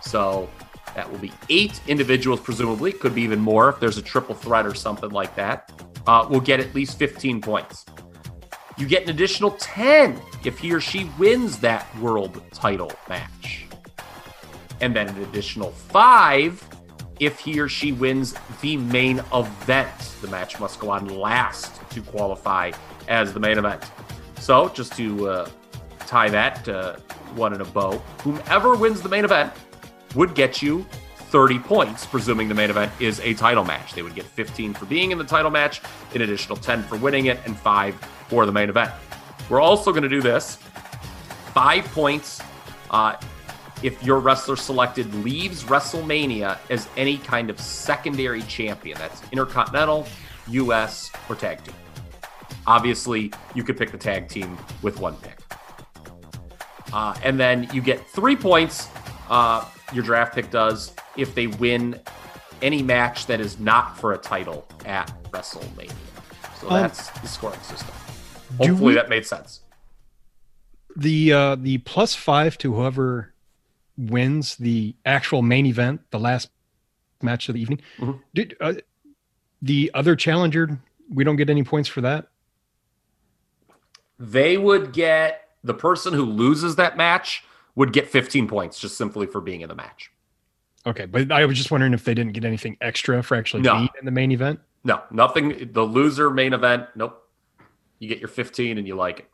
So 0.02 0.50
that 0.96 1.12
will 1.12 1.20
be 1.20 1.32
eight 1.50 1.80
individuals, 1.88 2.40
presumably. 2.40 2.92
Could 2.92 3.14
be 3.14 3.22
even 3.22 3.40
more 3.40 3.70
if 3.70 3.80
there's 3.80 3.98
a 3.98 4.02
triple 4.02 4.34
threat 4.34 4.66
or 4.66 4.74
something 4.74 5.12
like 5.12 5.36
that. 5.36 5.72
Uh, 6.08 6.26
will 6.30 6.40
get 6.40 6.60
at 6.60 6.74
least 6.74 6.98
15 6.98 7.42
points. 7.42 7.86
You 8.78 8.88
get 8.88 9.04
an 9.04 9.10
additional 9.10 9.52
10 9.52 10.20
if 10.44 10.60
he 10.60 10.74
or 10.74 10.80
she 10.80 11.10
wins 11.18 11.60
that 11.60 11.88
world 12.00 12.42
title 12.52 12.92
match. 13.10 13.66
And 14.82 14.96
then 14.96 15.10
an 15.10 15.22
additional 15.24 15.72
five 15.72 16.62
if 17.20 17.40
he 17.40 17.60
or 17.60 17.70
she 17.70 17.92
wins 17.92 18.36
the 18.62 18.78
main 18.78 19.22
event. 19.34 20.16
The 20.22 20.28
match 20.28 20.60
must 20.60 20.80
go 20.80 20.90
on 20.90 21.08
last 21.08 21.80
to 21.92 22.02
qualify 22.02 22.72
as 23.08 23.34
the 23.34 23.40
main 23.40 23.58
event. 23.58 23.84
So, 24.40 24.70
just 24.70 24.94
to 24.98 25.30
uh, 25.30 25.50
tie 26.00 26.30
that 26.30 26.68
uh, 26.68 26.98
one 27.36 27.54
in 27.54 27.62
a 27.62 27.66
bow, 27.66 27.98
whomever 28.22 28.76
wins 28.76 29.02
the 29.02 29.10
main 29.10 29.24
event 29.24 29.54
would 30.16 30.36
get 30.36 30.62
you 30.62 30.86
30 31.30 31.60
points, 31.60 32.06
presuming 32.06 32.48
the 32.48 32.56
main 32.56 32.70
event 32.70 32.92
is 33.00 33.20
a 33.20 33.34
title 33.34 33.64
match. 33.64 33.94
They 33.94 34.02
would 34.02 34.16
get 34.16 34.26
15 34.26 34.74
for 34.74 34.86
being 34.86 35.12
in 35.12 35.18
the 35.18 35.24
title 35.24 35.52
match, 35.52 35.82
an 36.14 36.22
additional 36.22 36.58
10 36.58 36.84
for 36.84 36.98
winning 36.98 37.26
it, 37.26 37.40
and 37.46 37.58
five 37.58 37.96
for 38.30 38.46
the 38.46 38.52
main 38.52 38.70
event. 38.70 38.92
We're 39.50 39.62
also 39.62 39.92
going 39.92 40.04
to 40.04 40.10
do 40.10 40.22
this 40.22 40.58
five 41.54 41.86
points 41.86 42.42
uh, 42.92 43.16
if 43.82 44.02
your 44.04 44.20
wrestler 44.20 44.56
selected 44.56 45.14
leaves 45.24 45.64
WrestleMania 45.64 46.58
as 46.70 46.88
any 46.98 47.18
kind 47.18 47.50
of 47.50 47.60
secondary 47.60 48.42
champion. 48.44 48.98
That's 48.98 49.22
Intercontinental, 49.32 50.08
US, 50.48 51.12
or 51.30 51.36
tag 51.36 51.64
team. 51.64 51.76
Obviously, 52.68 53.32
you 53.54 53.64
could 53.64 53.78
pick 53.78 53.92
the 53.92 53.98
tag 53.98 54.28
team 54.28 54.58
with 54.82 55.00
one 55.00 55.16
pick. 55.18 55.40
Uh, 56.92 57.16
and 57.24 57.40
then 57.40 57.70
you 57.74 57.82
get 57.82 58.06
three 58.08 58.36
points, 58.36 58.88
uh, 59.30 59.66
your 59.94 60.04
draft 60.04 60.34
pick 60.36 60.50
does, 60.52 60.94
if 61.18 61.36
they 61.36 61.48
win 61.48 62.00
any 62.62 62.82
match 62.82 63.26
that 63.28 63.40
is 63.40 63.60
not 63.60 63.98
for 63.98 64.14
a 64.14 64.18
title 64.18 64.68
at 64.86 65.12
WrestleMania. 65.32 65.92
So 66.60 66.70
Um, 66.70 66.82
that's 66.82 67.10
the 67.10 67.28
scoring 67.28 67.60
system. 67.62 67.94
Hopefully 68.58 68.80
we- 68.80 68.94
that 68.96 69.10
made 69.10 69.26
sense. 69.26 69.62
The 70.98 71.34
uh, 71.34 71.56
the 71.56 71.80
plus 71.80 72.16
five 72.16 72.58
to 72.60 72.74
whoever 72.74 73.34
wins 73.98 74.56
the 74.56 74.96
actual 75.06 75.42
main 75.42 75.66
event, 75.66 76.00
the 76.12 76.20
last 76.20 76.50
match 77.22 77.50
of 77.50 77.56
the 77.56 77.62
evening. 77.62 77.82
Mhm. 78.00 78.22
Did 78.34 78.56
uh, 78.62 78.76
the 79.62 79.92
other 79.94 80.16
challenger? 80.16 80.80
We 81.10 81.26
don't 81.26 81.36
get 81.36 81.50
any 81.50 81.64
points 81.64 81.90
for 81.90 82.00
that. 82.02 82.30
They 84.18 84.58
would 84.58 84.94
get 84.94 85.50
the 85.64 85.74
person 85.74 86.14
who 86.14 86.24
loses 86.24 86.78
that 86.78 86.96
match 86.96 87.44
would 87.76 87.94
get 87.94 88.08
15 88.08 88.48
points 88.48 88.80
just 88.80 88.98
simply 88.98 89.28
for 89.28 89.42
being 89.42 89.62
in 89.62 89.70
the 89.70 89.76
match. 89.76 90.12
Okay, 90.88 91.06
but 91.06 91.32
I 91.32 91.46
was 91.46 91.58
just 91.58 91.72
wondering 91.72 91.94
if 91.94 92.04
they 92.04 92.14
didn't 92.14 92.34
get 92.34 92.46
anything 92.46 92.78
extra 92.82 93.22
for 93.24 93.36
actually 93.36 93.64
No. 93.64 93.76
being 93.76 93.90
in 94.00 94.06
the 94.06 94.12
main 94.12 94.32
event. 94.32 94.60
No, 94.84 95.02
nothing. 95.12 95.70
The 95.74 95.82
loser 95.84 96.30
main 96.30 96.54
event, 96.54 96.86
nope. 96.96 97.22
You 98.00 98.08
get 98.08 98.20
your 98.20 98.28
15 98.28 98.78
and 98.78 98.86
you 98.88 98.96
like 98.96 99.20
it. 99.20 99.30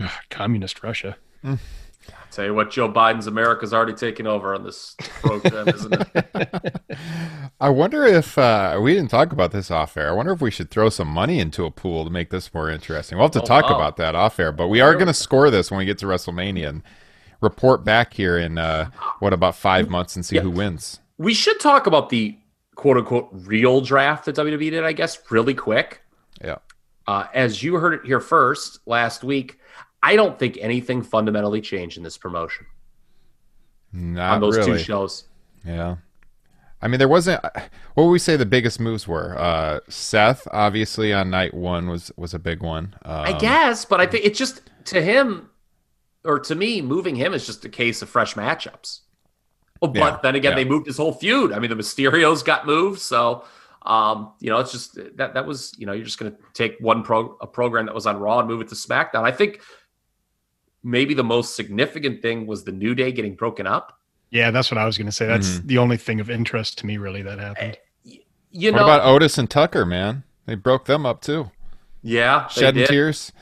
Ugh, 0.00 0.10
Communist 0.30 0.82
Russia. 0.82 1.16
Tell 2.32 2.44
you 2.44 2.54
what, 2.54 2.70
Joe 2.70 2.90
Biden's 2.90 3.26
America's 3.28 3.72
already 3.72 3.92
taken 3.94 4.26
over 4.26 4.54
on 4.54 4.64
this 4.64 4.96
program, 5.20 5.68
isn't 5.68 5.92
it? 5.94 6.76
I 7.60 7.68
wonder 7.70 8.04
if 8.04 8.36
uh, 8.38 8.78
we 8.82 8.94
didn't 8.94 9.10
talk 9.10 9.32
about 9.32 9.52
this 9.52 9.70
off 9.70 9.96
air. 9.96 10.08
I 10.10 10.12
wonder 10.12 10.32
if 10.32 10.40
we 10.40 10.50
should 10.50 10.70
throw 10.70 10.88
some 10.88 11.08
money 11.08 11.38
into 11.38 11.64
a 11.64 11.70
pool 11.70 12.04
to 12.04 12.10
make 12.10 12.30
this 12.30 12.52
more 12.52 12.70
interesting. 12.70 13.16
We'll 13.18 13.26
have 13.26 13.32
to 13.32 13.42
Oh, 13.42 13.44
talk 13.44 13.64
wow. 13.70 13.76
about 13.76 13.96
that 13.98 14.14
off 14.14 14.38
air, 14.40 14.52
but 14.52 14.68
we 14.68 14.80
are 14.80 14.94
going 14.94 15.06
to 15.06 15.14
score 15.14 15.50
this 15.50 15.70
when 15.70 15.78
we 15.78 15.84
get 15.84 15.98
to 15.98 16.06
WrestleMania 16.06 16.68
and 16.68 16.82
report 17.40 17.84
back 17.84 18.12
here 18.14 18.36
in 18.38 18.58
uh, 18.58 18.90
what 19.20 19.32
about 19.32 19.54
five 19.56 19.88
months 19.88 20.16
and 20.16 20.24
see 20.24 20.36
Yeah. 20.36 20.42
who 20.42 20.50
wins. 20.50 21.00
We 21.18 21.34
should 21.34 21.58
talk 21.60 21.86
about 21.86 22.08
the 22.10 22.36
quote 22.74 22.96
unquote 22.96 23.28
real 23.32 23.80
draft 23.80 24.24
that 24.26 24.36
WWE 24.36 24.70
did, 24.70 24.84
I 24.84 24.92
guess, 24.92 25.18
really 25.30 25.54
quick. 25.54 26.02
Yeah. 26.44 26.58
Uh, 27.06 27.26
as 27.34 27.62
you 27.62 27.74
heard 27.76 27.94
it 27.94 28.00
here 28.04 28.20
first 28.20 28.80
last 28.86 29.24
week, 29.24 29.58
I 30.02 30.14
don't 30.14 30.38
think 30.38 30.58
anything 30.60 31.02
fundamentally 31.02 31.60
changed 31.60 31.96
in 31.96 32.02
this 32.04 32.16
promotion 32.18 32.66
Not 33.92 34.34
on 34.34 34.40
those 34.40 34.56
really. 34.58 34.72
two 34.72 34.78
shows. 34.78 35.24
Yeah. 35.64 35.96
I 36.80 36.86
mean, 36.86 36.98
there 36.98 37.08
wasn't. 37.08 37.42
What 37.94 38.04
would 38.04 38.10
we 38.12 38.20
say 38.20 38.36
the 38.36 38.46
biggest 38.46 38.78
moves 38.78 39.08
were? 39.08 39.36
Uh, 39.36 39.80
Seth, 39.88 40.46
obviously, 40.52 41.12
on 41.12 41.30
night 41.30 41.52
one 41.52 41.88
was 41.88 42.12
was 42.16 42.34
a 42.34 42.38
big 42.38 42.62
one. 42.62 42.94
Um, 43.04 43.22
I 43.22 43.32
guess, 43.32 43.84
but 43.84 44.00
I 44.00 44.06
think 44.06 44.24
it's 44.24 44.38
just 44.38 44.60
to 44.84 45.02
him 45.02 45.50
or 46.28 46.38
to 46.40 46.54
me, 46.54 46.80
moving 46.82 47.16
him 47.16 47.34
is 47.34 47.44
just 47.46 47.64
a 47.64 47.68
case 47.68 48.02
of 48.02 48.08
fresh 48.08 48.34
matchups. 48.34 49.00
Oh, 49.82 49.88
but 49.88 49.96
Yeah, 49.98 50.18
then 50.22 50.34
again, 50.36 50.52
yeah. 50.52 50.56
they 50.56 50.64
moved 50.64 50.86
his 50.86 50.96
whole 50.96 51.12
feud. 51.12 51.52
I 51.52 51.58
mean, 51.58 51.70
the 51.70 51.76
Mysterios 51.76 52.44
got 52.44 52.66
moved, 52.66 53.00
so 53.00 53.44
um, 53.86 54.32
you 54.40 54.50
know, 54.50 54.58
it's 54.58 54.72
just 54.72 54.94
that 55.16 55.34
that 55.34 55.46
was 55.46 55.74
you 55.78 55.86
know, 55.86 55.92
you're 55.92 56.04
just 56.04 56.18
going 56.18 56.30
to 56.32 56.38
take 56.52 56.76
one 56.80 57.02
pro 57.02 57.36
a 57.40 57.46
program 57.46 57.86
that 57.86 57.94
was 57.94 58.06
on 58.06 58.18
Raw 58.18 58.38
and 58.40 58.48
move 58.48 58.60
it 58.60 58.68
to 58.68 58.74
SmackDown. 58.74 59.22
I 59.24 59.32
think 59.32 59.60
maybe 60.82 61.14
the 61.14 61.24
most 61.24 61.56
significant 61.56 62.20
thing 62.22 62.46
was 62.46 62.64
the 62.64 62.72
New 62.72 62.94
Day 62.94 63.10
getting 63.12 63.34
broken 63.34 63.66
up. 63.66 63.98
Yeah, 64.30 64.50
that's 64.50 64.70
what 64.70 64.78
I 64.78 64.84
was 64.84 64.98
going 64.98 65.06
to 65.06 65.12
say. 65.12 65.26
That's 65.26 65.48
Mm-hmm. 65.56 65.66
the 65.68 65.78
only 65.78 65.96
thing 65.96 66.20
of 66.20 66.28
interest 66.28 66.78
to 66.78 66.86
me, 66.86 66.98
really, 66.98 67.22
that 67.22 67.38
happened. 67.38 67.78
You 68.50 68.72
What 68.72 68.78
know, 68.78 68.84
about 68.84 69.04
Otis 69.06 69.38
and 69.38 69.48
Tucker, 69.48 69.86
man? 69.86 70.24
They 70.46 70.54
broke 70.54 70.84
them 70.86 71.06
up 71.06 71.20
too. 71.22 71.50
yeah, 72.02 72.46
they 72.54 72.60
Shedding 72.60 72.80
did. 72.80 72.88
tears. 72.90 73.32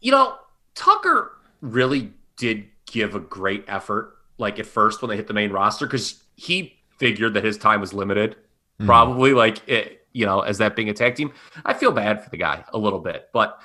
you 0.00 0.12
know, 0.12 0.36
Tucker 0.78 1.32
really 1.60 2.12
did 2.36 2.66
give 2.86 3.16
a 3.16 3.20
great 3.20 3.64
effort, 3.66 4.16
like 4.38 4.60
at 4.60 4.66
first 4.66 5.02
when 5.02 5.08
they 5.08 5.16
hit 5.16 5.26
the 5.26 5.34
main 5.34 5.50
roster, 5.50 5.86
because 5.86 6.22
he 6.36 6.74
figured 6.98 7.34
that 7.34 7.42
his 7.44 7.58
time 7.58 7.80
was 7.80 7.92
limited, 7.92 8.36
Mhm. 8.80 8.86
probably 8.86 9.32
like 9.34 9.68
it, 9.68 10.06
you 10.12 10.24
know, 10.24 10.40
as 10.40 10.58
that 10.58 10.76
being 10.76 10.88
a 10.88 10.94
tag 10.94 11.16
team. 11.16 11.32
I 11.64 11.74
feel 11.74 11.90
bad 11.90 12.22
for 12.22 12.30
the 12.30 12.36
guy 12.36 12.64
a 12.72 12.78
little 12.78 13.00
bit, 13.00 13.28
but 13.32 13.60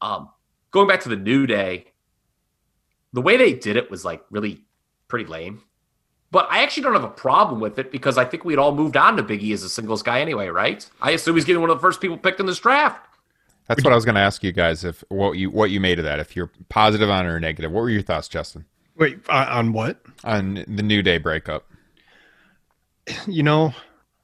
um, 0.00 0.30
going 0.72 0.88
back 0.88 1.00
to 1.02 1.08
the 1.08 1.16
New 1.16 1.46
Day, 1.46 1.86
the 3.12 3.20
way 3.22 3.36
they 3.36 3.52
did 3.52 3.76
it 3.76 3.88
was 3.90 4.04
like 4.04 4.24
really 4.30 4.64
pretty 5.06 5.24
lame. 5.26 5.62
But 6.30 6.46
I 6.50 6.62
actually 6.62 6.82
don't 6.82 6.92
have 6.92 7.04
a 7.04 7.08
problem 7.08 7.58
with 7.60 7.78
it 7.78 7.90
because 7.92 8.18
I 8.18 8.24
think 8.24 8.44
we'd 8.44 8.58
all 8.58 8.74
moved 8.74 8.96
on 8.96 9.16
to 9.16 9.22
Biggie 9.22 9.54
as 9.54 9.62
a 9.62 9.68
singles 9.68 10.02
guy 10.02 10.20
anyway, 10.20 10.48
right? 10.48 10.88
I 11.00 11.12
assume 11.12 11.36
he's 11.36 11.44
getting 11.46 11.60
one 11.62 11.70
of 11.70 11.78
the 11.78 11.80
first 11.80 12.00
people 12.00 12.18
picked 12.18 12.38
in 12.40 12.46
this 12.46 12.58
draft. 12.58 13.07
That's 13.68 13.84
what 13.84 13.92
I 13.92 13.96
was 13.96 14.06
going 14.06 14.14
to 14.14 14.20
ask 14.22 14.42
you 14.42 14.50
guys 14.50 14.82
if 14.82 15.04
what 15.08 15.32
you 15.32 15.50
what 15.50 15.70
you 15.70 15.78
made 15.78 15.98
of 15.98 16.04
that. 16.06 16.18
If 16.18 16.34
you're 16.34 16.50
positive 16.70 17.10
on 17.10 17.26
it 17.26 17.28
or 17.28 17.38
negative, 17.38 17.70
what 17.70 17.82
were 17.82 17.90
your 17.90 18.02
thoughts, 18.02 18.26
Justin, 18.26 18.64
Wait, 18.96 19.18
on 19.28 19.72
what? 19.74 20.00
on 20.24 20.64
the 20.66 20.82
New 20.82 21.02
Day 21.02 21.18
breakup? 21.18 21.70
You 23.26 23.42
know, 23.42 23.74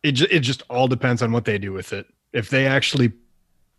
it 0.03 0.13
ju- 0.13 0.27
it 0.31 0.41
just 0.41 0.63
all 0.71 0.89
depends 0.89 1.23
on 1.23 1.31
what 1.31 1.45
they 1.45 1.59
do 1.59 1.73
with 1.73 1.93
it. 1.93 2.07
If 2.33 2.49
they 2.49 2.67
actually 2.67 3.13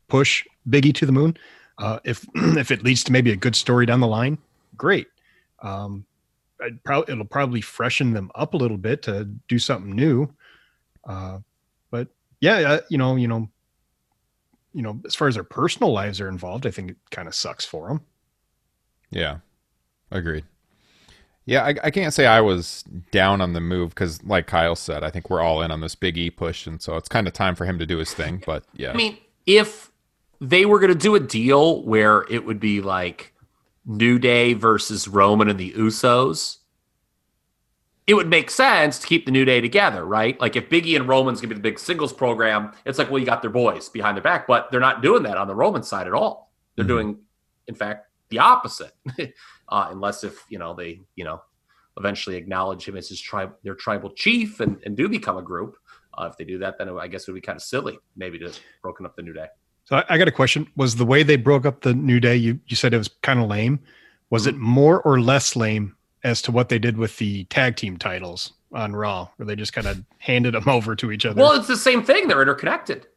push 0.08 0.46
Biggie 0.70 0.94
to 0.96 1.06
the 1.06 1.12
moon, 1.12 1.36
uh, 1.80 2.00
if 2.04 2.26
if 2.36 2.70
it 2.70 2.84
leads 2.84 3.04
to 3.06 3.12
maybe 3.12 3.32
a 3.32 3.36
good 3.36 3.56
story 3.56 3.88
down 3.88 4.00
the 4.00 4.08
line, 4.08 4.38
great. 4.78 5.08
Um, 5.62 6.06
I'd 6.62 6.84
probably 6.84 7.12
it'll 7.12 7.26
probably 7.26 7.62
freshen 7.62 8.14
them 8.14 8.32
up 8.36 8.54
a 8.54 8.58
little 8.58 8.78
bit 8.78 9.02
to 9.04 9.26
do 9.48 9.58
something 9.60 9.96
new. 9.96 10.32
Uh, 11.04 11.40
but 11.92 12.08
yeah, 12.40 12.58
uh, 12.58 12.80
you 12.90 12.98
know, 12.98 13.16
you 13.16 13.28
know, 13.28 13.50
you 14.76 14.82
know, 14.82 15.00
as 15.06 15.16
far 15.16 15.30
as 15.30 15.36
their 15.36 15.44
personal 15.44 15.94
lives 15.94 16.20
are 16.20 16.28
involved, 16.28 16.68
I 16.68 16.72
think 16.72 16.92
it 16.92 16.98
kind 17.10 17.30
of 17.30 17.34
sucks 17.34 17.64
for 17.66 17.88
them. 17.88 18.02
Yeah, 19.10 19.38
agreed. 20.12 20.44
Yeah, 21.46 21.64
I, 21.64 21.76
I 21.84 21.92
can't 21.92 22.14
say 22.14 22.26
I 22.26 22.42
was 22.42 22.84
down 23.12 23.40
on 23.40 23.54
the 23.54 23.62
move 23.62 23.92
because, 23.92 24.22
like 24.24 24.48
Kyle 24.48 24.76
said, 24.76 25.02
I 25.02 25.10
think 25.12 25.30
we're 25.30 25.42
all 25.42 25.62
in 25.62 25.72
on 25.72 25.80
this 25.80 25.96
Big 25.96 26.18
E 26.18 26.30
push, 26.30 26.68
and 26.68 26.82
so 26.82 26.98
it's 26.98 27.08
kind 27.08 27.26
of 27.26 27.34
time 27.34 27.56
for 27.56 27.66
him 27.66 27.80
to 27.80 27.86
do 27.86 27.98
his 27.98 28.14
thing. 28.14 28.44
But 28.46 28.66
yeah, 28.74 28.92
I 28.92 28.96
mean, 28.96 29.18
if 29.46 29.92
they 30.42 30.66
were 30.66 30.80
going 30.80 30.92
to 30.92 31.00
do 31.00 31.16
a 31.16 31.20
deal 31.22 31.82
where 31.84 32.26
it 32.30 32.46
would 32.46 32.60
be 32.60 32.82
like 32.82 33.34
New 33.86 34.20
Day 34.20 34.54
versus 34.54 35.08
Roman 35.08 35.48
and 35.48 35.58
the 35.58 35.72
Usos, 35.72 36.58
it 38.08 38.14
would 38.14 38.30
make 38.30 38.52
sense 38.52 39.00
to 39.00 39.08
keep 39.08 39.26
the 39.26 39.32
New 39.32 39.46
Day 39.46 39.62
together, 39.62 40.06
right? 40.06 40.40
Like 40.40 40.56
if 40.56 40.70
Biggie 40.70 40.96
and 40.96 41.08
Roman's 41.08 41.42
to 41.42 41.48
be 41.48 41.56
the 41.56 41.60
big 41.62 41.80
singles 41.80 42.14
program, 42.14 42.72
it's 42.86 43.00
like, 43.00 43.10
well, 43.10 43.20
you 43.20 43.26
got 43.26 43.42
their 43.42 43.50
boys 43.52 43.90
behind 43.90 44.16
their 44.16 44.24
back, 44.24 44.46
but 44.48 44.70
they're 44.72 44.80
not 44.80 45.02
doing 45.02 45.24
that 45.24 45.38
on 45.38 45.48
the 45.48 45.56
Roman 45.56 45.82
side 45.84 46.06
at 46.08 46.14
all. 46.14 46.52
They're 46.76 46.86
Mhm. 46.86 46.90
doing, 46.90 47.20
in 47.68 47.76
fact, 47.76 48.08
the 48.30 48.40
opposite, 48.40 48.92
uh, 49.70 49.88
unless 49.92 50.24
if 50.24 50.44
you 50.50 50.60
know 50.60 50.74
they, 50.76 51.02
you 51.16 51.24
know, 51.24 51.42
eventually 51.98 52.36
acknowledge 52.36 52.88
him 52.88 52.98
as 52.98 53.08
his 53.10 53.20
tribe, 53.22 53.54
their 53.64 53.76
tribal 53.76 54.12
chief, 54.12 54.60
and, 54.60 54.78
and 54.86 54.96
do 54.98 55.08
become 55.08 55.38
a 55.38 55.42
group. 55.42 55.78
Uh, 56.18 56.28
if 56.32 56.38
they 56.38 56.44
do 56.44 56.58
that, 56.60 56.78
then 56.78 56.90
I 56.90 57.08
guess 57.08 57.28
it 57.28 57.32
would 57.32 57.42
be 57.42 57.46
kind 57.46 57.56
of 57.58 57.62
silly, 57.64 57.98
maybe 58.16 58.38
to 58.40 58.52
broken 58.82 59.06
up 59.06 59.16
the 59.16 59.22
New 59.22 59.34
Day. 59.34 59.48
So 59.86 59.98
I, 59.98 60.04
I 60.10 60.18
got 60.18 60.28
a 60.28 60.32
question. 60.32 60.68
Was 60.76 60.96
the 60.96 61.06
way 61.06 61.24
they 61.24 61.36
broke 61.38 61.66
up 61.66 61.82
the 61.82 61.94
New 61.94 62.20
Day, 62.20 62.36
you, 62.36 62.60
you 62.68 62.76
said 62.76 62.94
it 62.94 62.98
was 62.98 63.10
kind 63.22 63.40
of 63.40 63.48
lame. 63.48 63.80
Was 64.30 64.48
it 64.48 64.56
more 64.58 65.02
or 65.02 65.22
less 65.22 65.56
lame 65.56 65.95
as 66.26 66.42
to 66.42 66.52
what 66.52 66.70
they 66.70 66.80
did 66.80 66.98
with 66.98 67.18
the 67.18 67.44
tag 67.46 67.76
team 67.76 67.98
titles 67.98 68.54
on 68.74 68.94
Raw, 68.96 69.30
where 69.38 69.46
they 69.46 69.56
just 69.56 69.74
kind 69.74 69.88
of 69.88 70.04
handed 70.18 70.56
them 70.56 70.68
over 70.68 70.96
to 70.96 71.12
each 71.12 71.26
other. 71.26 71.40
Well, 71.40 71.54
it's 71.54 71.68
the 71.68 71.78
same 71.78 72.04
thing. 72.04 72.28
They're 72.28 72.42
interconnected. 72.42 73.08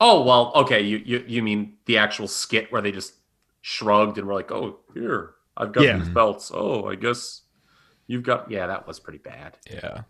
Oh 0.00 0.22
well, 0.22 0.52
okay. 0.56 0.80
You 0.80 0.98
you 1.04 1.24
you 1.26 1.42
mean 1.42 1.74
the 1.86 1.98
actual 1.98 2.28
skit 2.28 2.70
where 2.70 2.82
they 2.82 2.92
just 2.92 3.14
shrugged 3.62 4.18
and 4.18 4.26
were 4.26 4.34
like, 4.34 4.52
"Oh, 4.52 4.80
here, 4.94 5.34
I've 5.56 5.72
got 5.72 5.84
Yeah. 5.84 5.98
these 5.98 6.08
belts. 6.08 6.50
Oh, 6.52 6.86
I 6.88 6.94
guess 6.96 7.42
you've 8.06 8.22
got." 8.24 8.50
Yeah, 8.50 8.66
that 8.66 8.86
was 8.86 9.00
pretty 9.00 9.18
bad. 9.20 9.56
Yeah. 9.70 10.02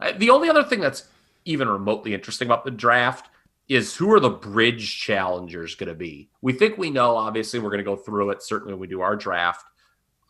Uh, 0.00 0.12
The 0.16 0.30
only 0.30 0.48
other 0.48 0.62
thing 0.64 0.80
that's 0.80 1.04
even 1.44 1.68
remotely 1.68 2.14
interesting 2.14 2.46
about 2.48 2.64
the 2.64 2.70
draft 2.70 3.28
is 3.68 3.96
who 3.96 4.10
are 4.12 4.20
the 4.20 4.30
bridge 4.30 5.00
challengers 5.00 5.74
going 5.74 5.88
to 5.88 5.94
be? 5.94 6.28
We 6.42 6.52
think 6.52 6.78
we 6.78 6.90
know. 6.90 7.16
Obviously, 7.16 7.58
we're 7.60 7.70
going 7.70 7.78
to 7.78 7.84
go 7.84 7.96
through 7.96 8.30
it. 8.30 8.42
Certainly, 8.42 8.74
when 8.74 8.80
we 8.80 8.86
do 8.86 9.00
our 9.00 9.16
draft 9.16 9.64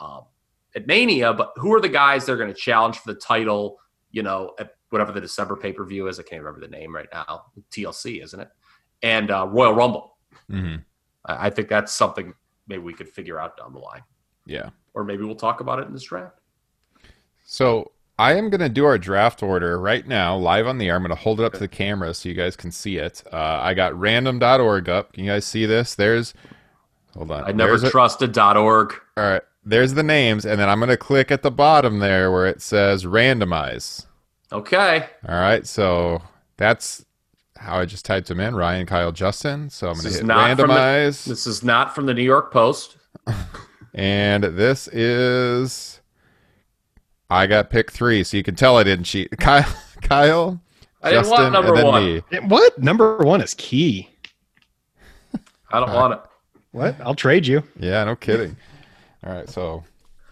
um, 0.01 0.25
at 0.75 0.87
Mania. 0.87 1.33
But 1.33 1.53
who 1.57 1.73
are 1.75 1.81
the 1.81 1.89
guys 1.89 2.27
that 2.27 2.33
are 2.33 2.37
going 2.37 2.53
to 2.53 2.59
challenge 2.61 2.99
for 2.99 3.13
the 3.13 3.19
title? 3.19 3.79
You 4.13 4.23
know, 4.23 4.55
at 4.59 4.73
whatever 4.91 5.13
the 5.13 5.21
December 5.21 5.57
pay 5.57 5.73
per 5.73 5.85
view 5.85 6.09
is. 6.09 6.19
I 6.19 6.25
can't 6.25 6.43
remember 6.43 6.67
the 6.67 6.71
name 6.77 6.95
right 6.95 7.09
now. 7.13 7.45
TLC, 7.71 8.23
isn't 8.25 8.41
it? 8.41 8.49
And 9.03 9.31
uh, 9.31 9.47
Royal 9.47 9.73
Rumble. 9.75 10.17
hmm 10.49 10.77
I 11.27 11.51
think 11.51 11.69
that's 11.69 11.93
something 11.93 12.33
maybe 12.67 12.83
we 12.83 12.95
could 12.95 13.09
figure 13.09 13.39
out 13.39 13.57
down 13.57 13.73
the 13.75 13.79
line, 13.79 14.03
Yeah. 14.47 14.71
or 14.95 15.05
maybe 15.05 15.23
we'll 15.23 15.35
talk 15.37 15.61
about 15.61 15.79
it 15.79 15.87
in 15.87 15.93
this 15.93 16.05
draft. 16.05 16.41
So 17.45 17.93
I 18.19 18.35
am 18.35 18.49
going 18.49 18.61
to 18.61 18.69
do 18.69 18.85
our 18.87 18.97
draft 18.99 19.43
order 19.43 19.79
right 19.79 20.07
now, 20.07 20.37
live 20.37 20.67
on 20.67 20.79
the 20.79 20.89
air. 20.89 20.97
I'm 20.97 21.03
going 21.03 21.11
to 21.11 21.15
hold 21.21 21.41
it 21.41 21.45
up 21.45 21.53
to 21.55 21.59
the 21.59 21.69
camera 21.69 22.15
so 22.15 22.29
you 22.29 22.35
guys 22.35 22.57
can 22.57 22.71
see 22.71 22.97
it. 22.97 23.23
Uh, 23.33 23.37
I 23.63 23.75
got 23.75 23.99
random.org 23.99 24.89
up. 24.89 25.13
Can 25.13 25.25
you 25.25 25.31
guys 25.31 25.45
see 25.45 25.67
this? 25.67 25.95
There's, 25.95 26.33
hold 27.15 27.31
on. 27.31 27.45
I 27.45 27.53
never 27.53 27.77
There's 27.79 27.93
trusted 27.93 28.37
.org. 28.39 28.95
All 29.17 29.25
right. 29.25 29.43
There's 29.71 29.95
the 29.95 30.03
names. 30.03 30.45
And 30.45 30.61
then 30.61 30.69
I'm 30.69 30.79
going 30.79 30.91
to 30.91 30.97
click 30.97 31.31
at 31.31 31.43
the 31.43 31.51
bottom 31.51 31.99
there 32.01 32.31
where 32.31 32.47
it 32.47 32.61
says 32.63 33.05
randomize. 33.05 34.07
Okay. 34.53 35.07
All 35.29 35.35
right. 35.41 35.67
So 35.67 36.21
that's 36.57 37.05
how 37.57 37.79
I 37.79 37.85
just 37.85 38.05
typed 38.05 38.29
them 38.29 38.41
in 38.41 38.55
Ryan, 38.55 38.87
Kyle, 38.87 39.13
Justin. 39.13 39.71
So 39.71 39.89
I'm 39.89 39.95
This 39.95 40.03
going 40.03 40.11
to 40.13 40.15
is 40.15 40.17
hit 40.19 40.27
not 40.27 40.59
from 40.59 40.69
the- 40.69 40.75
randomize. 40.75 41.25
This 41.25 41.47
is 41.47 41.63
not 41.63 41.95
from 41.95 42.07
the 42.07 42.15
New 42.15 42.23
York 42.23 42.53
Post. 42.53 42.97
And 43.93 44.45
this 44.45 44.87
is. 44.87 46.01
I 47.29 47.49
got 47.49 47.71
pick 47.71 47.91
three, 47.91 48.23
so 48.23 48.37
you 48.37 48.45
can 48.45 48.55
tell 48.55 48.79
I 48.79 48.85
didn't 48.85 49.05
cheat. 49.05 49.31
Kyle, 49.39 49.67
Kyle, 50.01 50.61
I 51.03 51.11
didn't 51.11 51.25
Justin, 51.25 51.43
want 51.43 51.53
number 51.53 51.69
and 51.71 51.77
then 51.79 51.87
one. 51.87 52.05
me. 52.05 52.23
What 52.49 52.79
number 52.79 53.17
one 53.19 53.41
is 53.41 53.53
key? 53.55 54.09
I 55.73 55.81
don't 55.81 55.93
want 55.93 56.15
it. 56.15 56.21
What? 56.71 57.01
I'll 57.01 57.17
trade 57.17 57.49
you. 57.49 57.65
Yeah, 57.81 58.05
no 58.05 58.15
kidding. 58.15 58.57
All 59.25 59.33
right, 59.33 59.49
so 59.49 59.85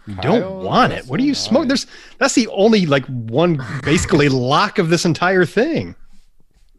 You 0.07 0.15
don't 0.15 0.63
want 0.63 0.93
it. 0.93 1.05
What 1.05 1.17
do 1.17 1.23
you 1.23 1.33
Justin, 1.33 1.51
smoke? 1.51 1.67
There's 1.67 1.85
that's 2.17 2.33
the 2.35 2.47
only 2.47 2.85
like 2.85 3.05
one 3.05 3.63
basically 3.83 4.29
lock 4.29 4.79
of 4.79 4.89
this 4.89 5.05
entire 5.05 5.45
thing. 5.45 5.95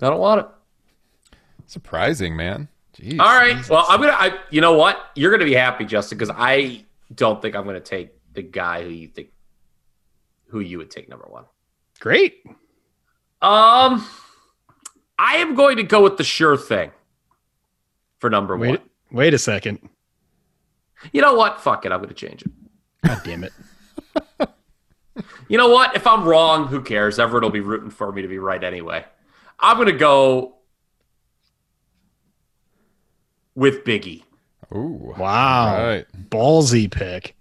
I 0.02 0.09
don't 0.09 0.19
want 0.21 0.40
it. 0.40 0.47
surprising, 1.67 2.37
man. 2.37 2.69
Jeez. 2.97 3.21
All 3.21 3.26
right. 3.35 3.69
Well, 3.69 3.85
I'm 3.88 4.00
gonna. 4.00 4.17
I. 4.17 4.38
You 4.50 4.61
know 4.61 4.73
what? 4.75 4.99
You're 5.14 5.31
gonna 5.31 5.45
be 5.45 5.55
happy, 5.55 5.85
Justin, 5.85 6.19
because 6.19 6.35
I 6.37 6.85
don't 7.14 7.40
think 7.40 7.55
I'm 7.55 7.64
gonna 7.64 7.81
take 7.81 8.11
the 8.33 8.43
guy 8.43 8.83
who 8.83 8.90
you 8.90 9.09
think 9.09 9.29
who 10.49 10.61
you 10.61 10.79
would 10.79 10.90
take 10.90 11.09
number 11.09 11.26
one. 11.29 11.45
Great. 12.00 12.43
Um, 13.43 14.05
I 15.19 15.37
am 15.37 15.55
going 15.55 15.76
to 15.76 15.83
go 15.83 16.02
with 16.02 16.17
the 16.17 16.25
sure 16.25 16.57
thing 16.57 16.90
for 18.19 18.29
number 18.31 18.57
Wait, 18.57 18.71
one. 18.71 18.79
wait 19.12 19.33
a 19.35 19.38
second. 19.38 19.88
You 21.12 21.23
know 21.23 21.35
what? 21.35 21.61
Fuck 21.61 21.87
it. 21.87 21.92
I'm 21.92 21.99
going 21.99 22.09
to 22.09 22.14
change 22.14 22.42
it. 22.42 22.50
God 23.04 23.21
damn 23.25 23.45
it. 23.45 23.52
You 25.49 25.59
know 25.59 25.69
what? 25.69 25.97
If 25.97 26.07
I'm 26.07 26.25
wrong, 26.25 26.69
who 26.69 26.80
cares? 26.80 27.19
Everett 27.19 27.42
will 27.42 27.50
be 27.50 27.61
rooting 27.61 27.90
for 27.90 28.12
me 28.12 28.23
to 28.23 28.28
be 28.28 28.38
right 28.38 28.62
anyway. 28.62 29.05
I'm 29.59 29.77
going 29.77 29.88
to 29.88 29.92
go 29.92 30.57
with 33.55 33.85
Biggie. 33.85 34.22
Ooh. 34.75 35.14
Wow. 35.18 35.77
All 35.77 35.87
right. 35.87 36.07
Ballsy 36.31 36.90
pick. 36.90 37.37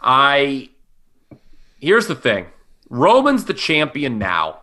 I 0.00 0.68
here's 1.80 2.06
the 2.06 2.14
thing. 2.14 2.46
Roman's 2.90 3.46
the 3.46 3.54
champion 3.54 4.18
now. 4.18 4.60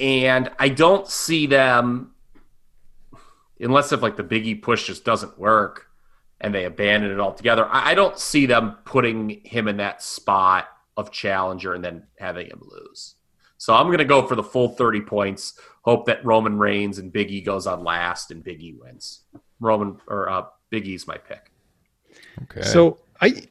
And 0.00 0.50
I 0.58 0.68
don't 0.68 1.08
see 1.08 1.46
them 1.46 2.12
unless 3.58 3.92
if 3.92 4.02
like 4.02 4.16
the 4.16 4.24
Biggie 4.24 4.60
push 4.60 4.86
just 4.86 5.04
doesn't 5.04 5.38
work 5.38 5.88
and 6.42 6.54
they 6.54 6.64
abandon 6.64 7.10
it 7.10 7.20
altogether. 7.20 7.66
I, 7.66 7.92
I 7.92 7.94
don't 7.94 8.18
see 8.18 8.46
them 8.46 8.76
putting 8.84 9.40
him 9.44 9.68
in 9.68 9.78
that 9.78 10.02
spot 10.02 10.68
of 10.96 11.10
challenger 11.10 11.72
and 11.72 11.82
then 11.82 12.02
having 12.18 12.48
him 12.48 12.60
lose. 12.62 13.14
So 13.56 13.74
I'm 13.74 13.90
gonna 13.90 14.04
go 14.04 14.26
for 14.26 14.34
the 14.34 14.42
full 14.42 14.70
30 14.70 15.02
points. 15.02 15.58
Hope 15.82 16.06
that 16.06 16.24
Roman 16.24 16.58
Reigns 16.58 16.98
and 16.98 17.12
Biggie 17.12 17.44
goes 17.44 17.66
on 17.66 17.84
last 17.84 18.30
and 18.30 18.44
Biggie 18.44 18.78
wins. 18.78 19.22
Roman 19.60 19.98
or 20.08 20.28
uh, 20.28 20.44
Big 20.70 20.86
E's 20.86 21.06
my 21.06 21.16
pick. 21.16 21.50
Okay. 22.42 22.62
So 22.62 22.98
I, 23.20 23.42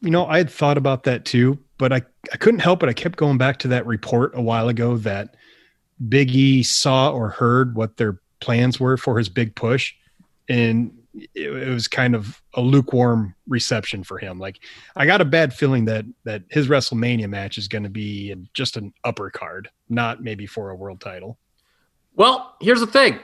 you 0.00 0.10
know, 0.10 0.26
I 0.26 0.38
had 0.38 0.50
thought 0.50 0.78
about 0.78 1.02
that 1.04 1.24
too, 1.24 1.58
but 1.78 1.92
I, 1.92 2.02
I 2.32 2.36
couldn't 2.36 2.60
help 2.60 2.82
it. 2.82 2.88
I 2.88 2.92
kept 2.92 3.16
going 3.16 3.38
back 3.38 3.58
to 3.58 3.68
that 3.68 3.86
report 3.86 4.32
a 4.34 4.42
while 4.42 4.68
ago 4.68 4.96
that 4.98 5.34
Big 6.08 6.30
E 6.30 6.62
saw 6.62 7.10
or 7.10 7.30
heard 7.30 7.74
what 7.74 7.96
their 7.96 8.20
plans 8.40 8.78
were 8.78 8.96
for 8.96 9.18
his 9.18 9.28
big 9.28 9.54
push. 9.56 9.94
And 10.48 10.92
it, 11.34 11.68
it 11.68 11.68
was 11.72 11.88
kind 11.88 12.14
of 12.14 12.42
a 12.54 12.60
lukewarm 12.60 13.34
reception 13.48 14.04
for 14.04 14.18
him. 14.18 14.38
Like 14.38 14.60
I 14.94 15.06
got 15.06 15.20
a 15.20 15.24
bad 15.24 15.52
feeling 15.54 15.84
that, 15.86 16.04
that 16.24 16.42
his 16.50 16.68
WrestleMania 16.68 17.28
match 17.28 17.58
is 17.58 17.68
going 17.68 17.84
to 17.84 17.90
be 17.90 18.30
in 18.30 18.48
just 18.54 18.76
an 18.76 18.92
upper 19.04 19.30
card, 19.30 19.68
not 19.88 20.22
maybe 20.22 20.46
for 20.46 20.70
a 20.70 20.76
world 20.76 21.00
title. 21.00 21.38
Well, 22.14 22.56
here's 22.60 22.80
the 22.80 22.86
thing. 22.86 23.18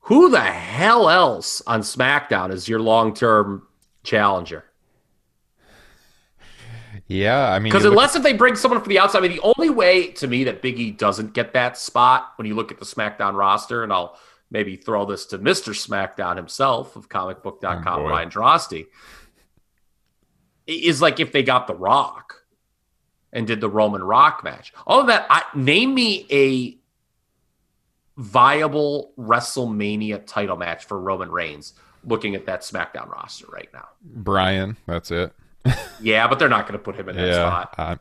Who 0.00 0.30
the 0.30 0.40
hell 0.40 1.10
else 1.10 1.60
on 1.66 1.80
SmackDown 1.80 2.52
is 2.52 2.68
your 2.68 2.80
long 2.80 3.12
term 3.14 3.66
challenger? 4.04 4.64
yeah, 7.08 7.50
I 7.50 7.58
mean, 7.58 7.64
Because 7.70 7.84
you 7.84 7.90
look- 7.90 7.98
unless 7.98 8.16
if 8.16 8.22
they 8.22 8.32
bring 8.32 8.54
someone 8.56 8.80
from 8.80 8.88
the 8.90 8.98
outside, 8.98 9.18
I 9.18 9.22
mean, 9.22 9.32
the 9.32 9.42
only 9.42 9.70
way 9.70 10.08
to 10.12 10.26
me 10.26 10.44
that 10.44 10.62
Biggie 10.62 10.96
doesn't 10.96 11.32
get 11.32 11.54
that 11.54 11.76
spot 11.78 12.32
when 12.36 12.46
you 12.46 12.54
look 12.54 12.70
at 12.72 12.78
the 12.78 12.84
SmackDown 12.84 13.34
roster, 13.34 13.82
and 13.82 13.92
I'll 13.92 14.18
maybe 14.50 14.76
throw 14.76 15.04
this 15.04 15.26
to 15.26 15.38
Mr. 15.38 15.74
SmackDown 15.74 16.36
himself 16.36 16.96
of 16.96 17.08
comicbook.com, 17.08 17.86
Oh, 17.86 18.02
boy. 18.02 18.08
Ryan 18.08 18.30
Droste, 18.30 18.86
is 20.66 21.00
like 21.00 21.20
if 21.20 21.32
they 21.32 21.42
got 21.42 21.66
The 21.66 21.74
Rock 21.74 22.42
and 23.32 23.46
did 23.46 23.60
the 23.60 23.68
Roman 23.68 24.02
Rock 24.02 24.42
match. 24.42 24.72
All 24.86 25.00
of 25.00 25.06
that, 25.08 25.26
I, 25.28 25.42
name 25.54 25.94
me 25.94 26.26
a 26.30 26.78
viable 28.16 29.12
WrestleMania 29.18 30.26
title 30.26 30.56
match 30.56 30.84
for 30.86 30.98
Roman 30.98 31.30
Reigns 31.30 31.74
looking 32.04 32.34
at 32.34 32.46
that 32.46 32.62
SmackDown 32.62 33.08
roster 33.08 33.46
right 33.52 33.68
now. 33.72 33.88
Brian, 34.02 34.76
that's 34.86 35.10
it. 35.10 35.32
Yeah, 36.00 36.28
but 36.28 36.38
they're 36.38 36.48
not 36.48 36.68
going 36.68 36.78
to 36.78 36.82
put 36.82 36.94
him 36.94 37.08
in 37.08 37.16
that 37.16 37.26
yeah. 37.26 37.34
spot. 37.34 37.74
Uh, 37.76 37.96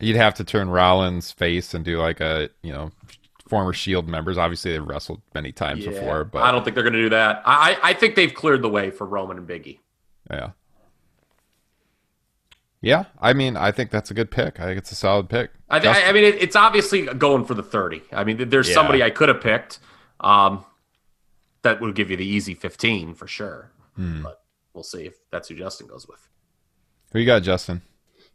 you'd 0.00 0.16
have 0.16 0.34
to 0.36 0.44
turn 0.44 0.70
Rollins 0.70 1.30
face 1.30 1.74
and 1.74 1.84
do 1.84 1.98
like 1.98 2.20
a, 2.20 2.48
you 2.62 2.72
know, 2.72 2.90
former 3.48 3.72
Shield 3.72 4.08
members. 4.08 4.38
Obviously, 4.38 4.72
they've 4.72 4.86
wrestled 4.86 5.20
many 5.34 5.52
times 5.52 5.84
Yeah, 5.84 5.90
before, 5.92 6.24
but 6.24 6.42
I 6.42 6.50
don't 6.52 6.64
think 6.64 6.74
they're 6.74 6.82
going 6.84 6.94
to 6.94 7.02
do 7.02 7.10
that. 7.10 7.42
I, 7.44 7.72
I 7.82 7.90
I 7.90 7.92
think 7.94 8.14
they've 8.14 8.32
cleared 8.34 8.62
the 8.62 8.68
way 8.68 8.90
for 8.90 9.06
Roman 9.06 9.36
and 9.38 9.48
Biggie. 9.48 9.78
yeah. 10.30 10.50
Yeah, 12.80 13.04
I 13.18 13.32
mean, 13.32 13.56
I 13.56 13.72
think 13.72 13.90
that's 13.90 14.10
a 14.10 14.14
good 14.14 14.30
pick. 14.30 14.60
I 14.60 14.64
think 14.64 14.76
it's 14.76 14.92
a 14.92 14.94
solid 14.94 15.30
pick. 15.30 15.50
I, 15.70 15.80
th- 15.80 15.96
I 15.96 16.12
mean, 16.12 16.24
it, 16.24 16.34
it's 16.42 16.54
obviously 16.54 17.06
going 17.06 17.46
for 17.46 17.54
the 17.54 17.62
thirty. 17.62 18.02
I 18.12 18.24
mean, 18.24 18.50
there's 18.50 18.68
Yeah. 18.68 18.74
somebody 18.74 19.02
I 19.02 19.08
could 19.08 19.30
have 19.30 19.40
picked. 19.40 19.78
Um, 20.20 20.64
that 21.62 21.80
would 21.80 21.94
give 21.94 22.10
you 22.10 22.18
the 22.18 22.26
easy 22.26 22.52
fifteen 22.54 23.14
for 23.14 23.26
sure. 23.26 23.70
Hmm. 23.96 24.22
But 24.22 24.42
we'll 24.74 24.84
see 24.84 25.06
if 25.06 25.14
that's 25.30 25.48
who 25.48 25.54
Justin 25.54 25.86
goes 25.86 26.06
with. 26.06 26.28
Who 27.12 27.20
you 27.20 27.26
got, 27.26 27.42
Justin? 27.42 27.80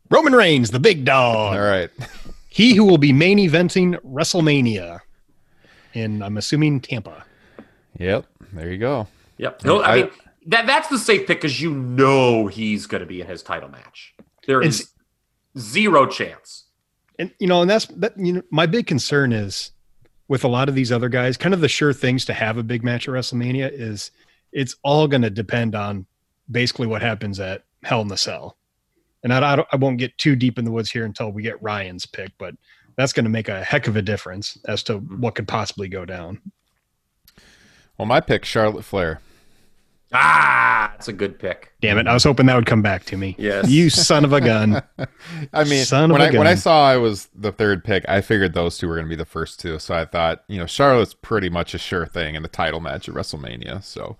Roman 0.09 0.33
Reigns, 0.33 0.71
the 0.71 0.79
big 0.79 1.05
dog. 1.05 1.55
All 1.55 1.61
right. 1.61 1.91
He 2.49 2.75
who 2.75 2.83
will 2.83 2.97
be 2.97 3.13
main 3.13 3.37
eventing 3.37 3.95
WrestleMania 4.03 4.99
in, 5.93 6.21
I'm 6.21 6.37
assuming, 6.37 6.81
Tampa. 6.81 7.23
Yep. 7.97 8.25
There 8.53 8.71
you 8.71 8.77
go. 8.79 9.07
Yep. 9.37 9.61
He'll, 9.61 9.79
I, 9.79 9.83
I- 9.83 9.95
mean, 9.95 10.09
that 10.47 10.65
that's 10.65 10.87
the 10.87 10.97
safe 10.97 11.27
pick 11.27 11.37
because 11.41 11.61
you 11.61 11.71
know 11.71 12.47
he's 12.47 12.87
going 12.87 13.01
to 13.01 13.05
be 13.07 13.21
in 13.21 13.27
his 13.27 13.43
title 13.43 13.69
match. 13.69 14.15
There 14.47 14.61
is 14.61 14.89
zero 15.57 16.07
chance. 16.07 16.65
And 17.19 17.31
you 17.39 17.47
know, 17.47 17.61
and 17.61 17.69
that's 17.69 17.85
that. 17.85 18.17
You 18.17 18.33
know, 18.33 18.41
my 18.49 18.65
big 18.65 18.87
concern 18.87 19.31
is 19.31 19.71
with 20.27 20.43
a 20.43 20.47
lot 20.47 20.69
of 20.69 20.75
these 20.75 20.91
other 20.91 21.09
guys. 21.09 21.37
Kind 21.37 21.53
of 21.53 21.61
the 21.61 21.67
sure 21.67 21.93
things 21.93 22.25
to 22.25 22.33
have 22.33 22.57
a 22.57 22.63
big 22.63 22.83
match 22.83 23.07
at 23.07 23.13
WrestleMania 23.13 23.69
is 23.71 24.11
it's 24.51 24.75
all 24.83 25.07
going 25.07 25.21
to 25.21 25.29
depend 25.29 25.75
on 25.75 26.05
basically 26.49 26.87
what 26.87 27.01
happens 27.01 27.39
at 27.39 27.63
Hell 27.83 28.01
in 28.01 28.07
the 28.07 28.17
Cell. 28.17 28.57
And 29.23 29.33
I, 29.33 29.53
I, 29.53 29.55
don't, 29.55 29.67
I 29.71 29.75
won't 29.75 29.97
get 29.97 30.17
too 30.17 30.35
deep 30.35 30.57
in 30.57 30.65
the 30.65 30.71
woods 30.71 30.89
here 30.89 31.05
until 31.05 31.31
we 31.31 31.43
get 31.43 31.61
Ryan's 31.61 32.05
pick, 32.05 32.31
but 32.37 32.55
that's 32.95 33.13
going 33.13 33.25
to 33.25 33.29
make 33.29 33.49
a 33.49 33.63
heck 33.63 33.87
of 33.87 33.95
a 33.95 34.01
difference 34.01 34.57
as 34.65 34.83
to 34.83 34.97
what 34.97 35.35
could 35.35 35.47
possibly 35.47 35.87
go 35.87 36.05
down. 36.05 36.41
Well, 37.97 38.05
my 38.05 38.21
pick, 38.21 38.45
Charlotte 38.45 38.83
Flair. 38.83 39.19
Ah, 40.11 40.89
that's 40.93 41.07
a 41.07 41.13
good 41.13 41.37
pick. 41.37 41.71
Damn 41.81 41.99
it! 41.99 42.07
I 42.07 42.13
was 42.13 42.23
hoping 42.23 42.47
that 42.47 42.55
would 42.55 42.65
come 42.65 42.81
back 42.81 43.05
to 43.05 43.17
me. 43.17 43.35
Yes. 43.37 43.69
You 43.69 43.91
son 43.91 44.25
of 44.25 44.33
a 44.33 44.41
gun. 44.41 44.81
I 45.53 45.63
mean, 45.65 45.85
Son 45.85 46.09
of 46.09 46.17
when 46.17 46.21
a 46.21 46.35
I 46.35 46.37
when 46.37 46.47
I 46.47 46.55
saw 46.55 46.87
I 46.87 46.97
was 46.97 47.27
the 47.35 47.51
third 47.51 47.83
pick, 47.83 48.09
I 48.09 48.21
figured 48.21 48.53
those 48.53 48.79
two 48.79 48.87
were 48.87 48.95
going 48.95 49.05
to 49.05 49.09
be 49.09 49.15
the 49.15 49.25
first 49.25 49.59
two. 49.59 49.77
So 49.77 49.93
I 49.93 50.05
thought, 50.05 50.43
you 50.47 50.57
know, 50.57 50.65
Charlotte's 50.65 51.13
pretty 51.13 51.49
much 51.49 51.75
a 51.75 51.77
sure 51.77 52.07
thing 52.07 52.33
in 52.33 52.41
the 52.41 52.49
title 52.49 52.79
match 52.79 53.07
at 53.07 53.13
WrestleMania. 53.13 53.83
So 53.83 54.17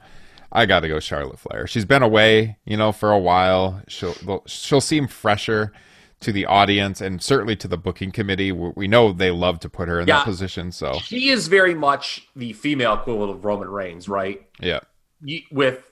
I 0.52 0.66
got 0.66 0.80
to 0.82 0.88
go 0.88 1.00
Charlotte 1.00 1.40
Flair. 1.40 1.68
She's 1.68 1.86
been 1.86 2.02
away, 2.04 2.58
you 2.66 2.76
know, 2.78 2.92
for 2.92 3.12
a 3.12 3.20
while. 3.20 3.82
She'll 3.88 4.44
she'll 4.48 4.82
seem 4.82 5.08
fresher 5.08 5.72
to 6.22 6.32
the 6.34 6.46
audience 6.46 7.00
and 7.02 7.22
certainly 7.22 7.56
to 7.58 7.68
the 7.68 7.78
booking 7.78 8.12
committee. 8.12 8.52
We 8.52 8.72
we 8.76 8.88
know 8.88 9.14
they 9.14 9.32
love 9.32 9.60
to 9.62 9.70
put 9.70 9.88
her 9.88 10.00
in 10.00 10.08
Yeah. 10.08 10.18
that 10.18 10.26
position. 10.26 10.72
So 10.72 10.94
She 11.04 11.30
is 11.30 11.48
very 11.48 11.74
much 11.76 12.28
the 12.36 12.54
female 12.54 12.94
equivalent 12.96 13.32
of 13.32 13.46
Roman 13.46 13.70
Reigns, 13.70 14.10
right? 14.10 14.48
yeah, 14.60 14.80
You, 15.22 15.42
with 15.52 15.84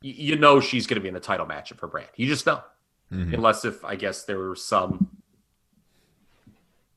you- 0.00 0.36
know 0.36 0.60
she's 0.60 0.86
going 0.86 0.96
to 0.96 1.00
be 1.02 1.08
in 1.08 1.14
the 1.14 1.20
title 1.20 1.46
match 1.46 1.70
of 1.70 1.78
her 1.80 1.86
brand. 1.86 2.08
You 2.16 2.26
just 2.26 2.46
know, 2.46 2.62
Mhm. 3.12 3.34
unless 3.34 3.64
if 3.64 3.84
I 3.84 3.94
guess 3.96 4.24
there 4.24 4.38
was 4.38 4.64
some 4.64 5.08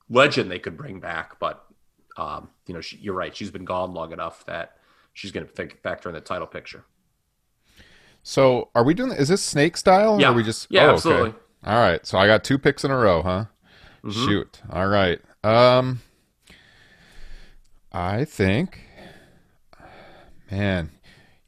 legend 0.08 0.50
they 0.50 0.58
could 0.58 0.76
bring 0.76 0.98
back. 1.00 1.38
But 1.38 1.64
um, 2.16 2.50
you 2.66 2.74
know, 2.74 2.80
she, 2.80 2.96
you're 2.98 3.14
right. 3.14 3.34
She's 3.36 3.50
been 3.50 3.64
gone 3.64 3.94
long 3.94 4.12
enough 4.12 4.44
that 4.46 4.76
she's 5.14 5.32
going 5.32 5.46
to 5.46 5.68
factor 5.82 6.08
in 6.08 6.14
the 6.14 6.20
title 6.20 6.46
picture. 6.46 6.84
So 8.22 8.68
are 8.74 8.84
we 8.84 8.94
doing? 8.94 9.12
Is 9.12 9.28
this 9.28 9.42
snake 9.42 9.76
style? 9.76 10.20
Yeah. 10.20 10.28
Or 10.28 10.32
are 10.32 10.34
we 10.34 10.42
just? 10.42 10.66
Yeah, 10.70 10.82
oh, 10.82 10.84
okay. 10.86 10.94
absolutely. 10.94 11.34
All 11.64 11.78
right. 11.80 12.04
So 12.06 12.18
I 12.18 12.26
got 12.26 12.44
two 12.44 12.58
picks 12.58 12.84
in 12.84 12.90
a 12.90 12.96
row, 12.96 13.22
huh? 13.22 13.44
Mhm. 14.04 14.12
Shoot. 14.26 14.60
All 14.70 14.86
right. 14.88 15.20
Um, 15.44 16.00
I 17.92 18.24
think, 18.24 18.80
man, 20.50 20.90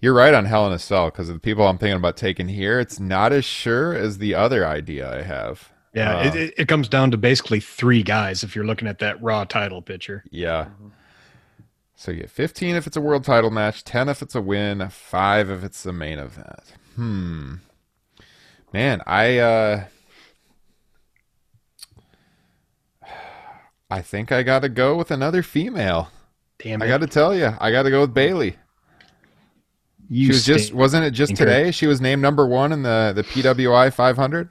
you're 0.00 0.14
right 0.14 0.34
on 0.34 0.44
Hell 0.44 0.66
in 0.66 0.72
a 0.72 0.78
Cell 0.78 1.06
because 1.10 1.28
of 1.28 1.36
the 1.36 1.40
people 1.40 1.66
I'm 1.66 1.78
thinking 1.78 1.96
about 1.96 2.16
taking 2.16 2.48
here. 2.48 2.78
It's 2.80 3.00
not 3.00 3.32
as 3.32 3.44
sure 3.44 3.94
as 3.94 4.18
the 4.18 4.34
other 4.34 4.66
idea 4.66 5.10
I 5.10 5.22
have. 5.22 5.70
Yeah, 5.94 6.18
Uh, 6.18 6.24
it, 6.26 6.34
it, 6.34 6.54
it 6.58 6.68
comes 6.68 6.88
down 6.88 7.12
to 7.12 7.16
basically 7.16 7.60
three 7.60 8.02
guys 8.02 8.42
if 8.42 8.56
you're 8.56 8.64
looking 8.66 8.88
at 8.88 8.98
that 8.98 9.22
raw 9.22 9.44
title 9.44 9.80
picture. 9.80 10.24
Yeah. 10.30 10.66
So 11.96 12.10
you 12.10 12.22
get 12.22 12.30
15 12.30 12.76
if 12.76 12.86
it's 12.86 12.96
a 12.96 13.00
world 13.00 13.24
title 13.24 13.50
match, 13.50 13.84
10 13.84 14.08
if 14.08 14.20
it's 14.22 14.34
a 14.34 14.40
win, 14.40 14.88
5 14.88 15.50
if 15.50 15.64
it's 15.64 15.82
the 15.82 15.92
main 15.92 16.18
event. 16.18 16.74
Hmm. 16.96 17.54
Man, 18.72 19.00
I 19.06 19.38
uh 19.38 19.84
I 23.90 24.02
think 24.02 24.32
I 24.32 24.42
got 24.42 24.62
to 24.62 24.68
go 24.68 24.96
with 24.96 25.10
another 25.10 25.42
female. 25.42 26.10
Damn 26.58 26.82
it! 26.82 26.84
I 26.84 26.88
got 26.88 27.00
to 27.00 27.06
tell 27.06 27.34
you, 27.34 27.54
I 27.60 27.70
got 27.70 27.84
to 27.84 27.90
go 27.90 28.00
with 28.00 28.14
Bayley. 28.14 28.56
you 30.08 30.26
She 30.26 30.32
was 30.32 30.44
just 30.44 30.72
wasn't 30.74 31.04
it 31.04 31.12
just 31.12 31.36
today? 31.36 31.70
She 31.70 31.86
was 31.86 32.00
named 32.00 32.22
number 32.22 32.46
1 32.46 32.72
in 32.72 32.82
the 32.82 33.12
the 33.14 33.22
PWI 33.22 33.92
500. 33.92 34.50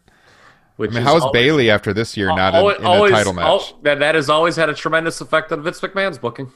Which 0.75 0.89
I 0.89 0.93
mean, 0.95 1.03
is 1.03 1.07
how's 1.07 1.21
always- 1.21 1.33
Bayley 1.39 1.69
after 1.69 1.93
this 1.93 2.17
year 2.17 2.27
not 2.27 2.53
in, 2.55 2.59
always- 2.59 2.77
in 2.77 2.85
a 2.85 2.89
always- 2.89 3.11
title 3.11 3.33
match? 3.33 3.73
that, 3.83 3.99
that 3.99 4.15
has 4.15 4.29
always 4.29 4.55
had 4.55 4.69
a 4.69 4.73
tremendous 4.73 5.21
effect 5.21 5.51
on 5.51 5.61
Vince 5.61 5.79
McMahon's 5.81 6.17
booking. 6.17 6.51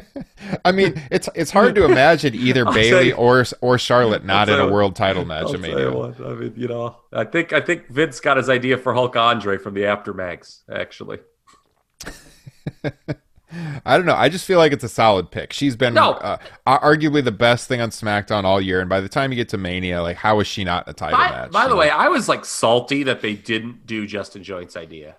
I 0.64 0.72
mean, 0.72 1.00
it's 1.10 1.28
it's 1.34 1.50
hard 1.50 1.74
to 1.76 1.84
imagine 1.84 2.34
either 2.36 2.64
Bayley 2.66 3.12
or 3.12 3.44
or 3.60 3.78
Charlotte 3.78 4.24
not 4.24 4.48
in 4.48 4.60
a 4.60 4.68
world 4.70 4.94
title 4.94 5.24
match. 5.24 5.46
I'll 5.46 5.54
I 5.54 5.58
mean, 5.58 5.78
you 5.78 5.90
what, 5.92 6.20
I 6.20 6.34
mean, 6.34 6.52
you 6.56 6.68
know, 6.68 6.96
I 7.12 7.24
think 7.24 7.52
I 7.52 7.60
think 7.60 7.88
Vince 7.88 8.20
got 8.20 8.36
his 8.36 8.48
idea 8.48 8.76
for 8.78 8.94
Hulk 8.94 9.16
Andre 9.16 9.58
from 9.58 9.74
the 9.74 9.82
Aftermags, 9.82 10.60
actually. 10.70 11.18
I 13.84 13.96
don't 13.96 14.06
know. 14.06 14.14
I 14.16 14.28
just 14.28 14.44
feel 14.44 14.58
like 14.58 14.72
it's 14.72 14.82
a 14.82 14.88
solid 14.88 15.30
pick. 15.30 15.52
She's 15.52 15.76
been 15.76 15.94
No. 15.94 16.12
uh, 16.14 16.38
arguably 16.66 17.22
the 17.22 17.30
best 17.32 17.68
thing 17.68 17.80
on 17.80 17.90
SmackDown 17.90 18.42
all 18.44 18.60
year, 18.60 18.80
and 18.80 18.88
by 18.90 19.00
the 19.00 19.08
time 19.08 19.30
you 19.30 19.36
get 19.36 19.48
to 19.50 19.58
Mania, 19.58 20.02
like 20.02 20.16
how 20.16 20.40
is 20.40 20.46
she 20.48 20.64
not 20.64 20.88
a 20.88 20.92
title 20.92 21.16
By, 21.18 21.30
match? 21.30 21.50
by 21.52 21.64
the 21.64 21.70
know? 21.70 21.76
way, 21.76 21.88
I 21.90 22.08
was 22.08 22.28
like 22.28 22.44
salty 22.44 23.04
that 23.04 23.20
they 23.20 23.34
didn't 23.34 23.86
do 23.86 24.04
Justin 24.06 24.42
Joint's 24.42 24.76
idea. 24.76 25.16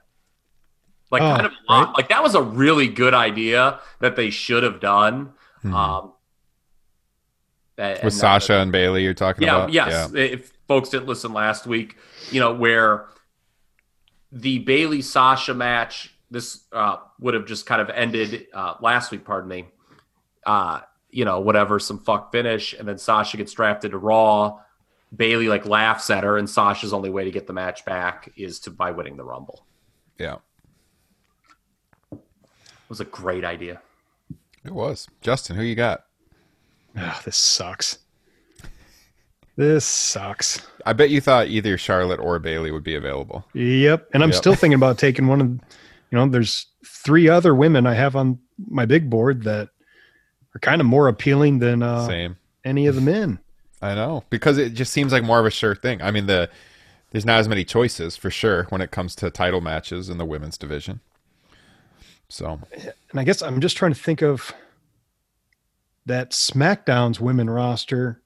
Like 1.10 1.22
Oh, 1.22 1.36
kind 1.36 1.46
of 1.46 1.54
lot- 1.70 1.96
like 1.96 2.10
that 2.10 2.22
was 2.22 2.36
a 2.36 2.42
really 2.42 2.90
good 2.90 3.14
idea 3.14 3.80
that 4.02 4.18
they 4.18 4.30
should 4.30 4.64
have 4.64 4.82
done. 4.82 5.32
Mhm. 5.64 5.74
Um, 5.74 6.12
and- 7.78 7.94
with 7.96 8.04
and- 8.04 8.14
Sasha 8.14 8.58
and 8.60 8.72
Bayley, 8.74 9.04
you're 9.04 9.14
talking 9.14 9.44
yeah, 9.48 9.56
about. 9.56 9.72
yes. 9.72 10.12
If 10.14 10.52
folks 10.68 10.90
didn't 10.90 11.08
listen 11.08 11.32
last 11.32 11.66
week, 11.66 11.96
you 12.30 12.42
know 12.42 12.54
where 12.54 13.06
the 14.34 14.60
Bayley 14.60 15.02
Sasha 15.02 15.54
match 15.54 16.14
this 16.32 16.64
uh, 16.72 16.98
would 17.20 17.34
have 17.34 17.46
just 17.46 17.66
kind 17.66 17.82
of 17.82 17.90
ended 17.90 18.48
uh, 18.54 18.76
last 18.82 19.12
week. 19.12 19.24
Pardon 19.26 19.50
me. 19.50 19.66
Uh, 20.46 20.82
you 21.10 21.24
know, 21.26 21.40
whatever, 21.40 21.80
some 21.80 22.00
fuck 22.00 22.32
finish, 22.32 22.74
and 22.74 22.88
then 22.88 22.98
Sasha 22.98 23.38
gets 23.38 23.54
drafted 23.54 23.92
to 23.92 23.98
Raw. 23.98 24.60
Bayley 25.16 25.48
like 25.48 25.66
laughs 25.66 26.10
at 26.10 26.24
her, 26.26 26.38
and 26.38 26.50
Sasha's 26.50 26.92
only 26.94 27.10
way 27.10 27.24
to 27.24 27.32
get 27.32 27.48
the 27.48 27.54
match 27.54 27.86
back 27.86 28.32
is 28.36 28.60
to 28.62 28.72
by 28.72 28.92
winning 28.92 29.16
the 29.16 29.24
Rumble. 29.24 29.66
yeah, 30.20 30.36
It 32.12 32.20
was 32.90 33.00
a 33.00 33.06
great 33.06 33.46
idea. 33.46 33.82
it 34.66 34.72
was. 34.74 35.08
Justin, 35.22 35.56
who 35.56 35.64
you 35.64 35.76
got? 35.76 36.04
Ah, 36.98 37.22
this 37.24 37.38
sucks. 37.38 38.00
This 39.56 39.86
sucks. 39.86 40.62
I 40.86 40.94
bet 40.94 41.10
you 41.10 41.20
thought 41.22 41.48
either 41.48 41.78
Charlotte 41.78 42.20
or 42.20 42.38
Bayley 42.40 42.72
would 42.72 42.84
be 42.84 42.96
available. 42.96 43.46
Yep. 43.54 44.10
And 44.14 44.24
I'm 44.24 44.30
Yep. 44.30 44.38
still 44.38 44.56
thinking 44.56 44.76
about 44.76 44.98
taking 45.00 45.28
one 45.28 45.42
of, 45.42 45.60
you 46.12 46.18
know, 46.18 46.28
there's 46.28 46.68
three 46.86 47.28
other 47.28 47.54
women 47.54 47.86
I 47.86 47.94
have 47.94 48.16
on 48.16 48.40
my 48.68 48.86
big 48.86 49.10
board 49.10 49.44
that 49.44 49.70
are 50.56 50.60
kind 50.60 50.82
of 50.82 50.88
more 50.88 51.08
appealing 51.08 51.60
than 51.60 51.84
uh, 51.84 52.08
Same. 52.08 52.38
any 52.64 52.88
of 52.88 52.96
the 52.96 53.02
men. 53.02 53.40
I 53.82 53.94
know 53.94 54.24
because 54.30 54.58
it 54.58 54.74
just 54.74 54.92
seems 54.92 55.12
like 55.12 55.24
more 55.24 55.40
of 55.40 55.46
a 55.46 55.52
sure 55.52 55.76
thing. 55.76 56.02
I 56.02 56.12
mean, 56.12 56.26
the 56.26 56.50
there's 57.12 57.26
not 57.26 57.40
as 57.40 57.48
many 57.48 57.64
choices 57.64 58.18
for 58.18 58.30
sure 58.30 58.64
when 58.70 58.82
it 58.82 58.92
comes 58.92 59.16
to 59.18 59.30
title 59.30 59.62
matches 59.62 60.10
in 60.10 60.18
the 60.18 60.26
women's 60.26 60.58
division. 60.58 61.00
So 62.30 62.60
And 62.74 63.20
I 63.20 63.24
guess 63.24 63.42
I'm 63.42 63.62
just 63.62 63.78
trying 63.78 63.94
to 63.94 64.00
think 64.00 64.22
of 64.22 64.52
that 66.06 66.32
SmackDown's 66.32 67.20
women 67.20 67.50
roster 67.50 68.22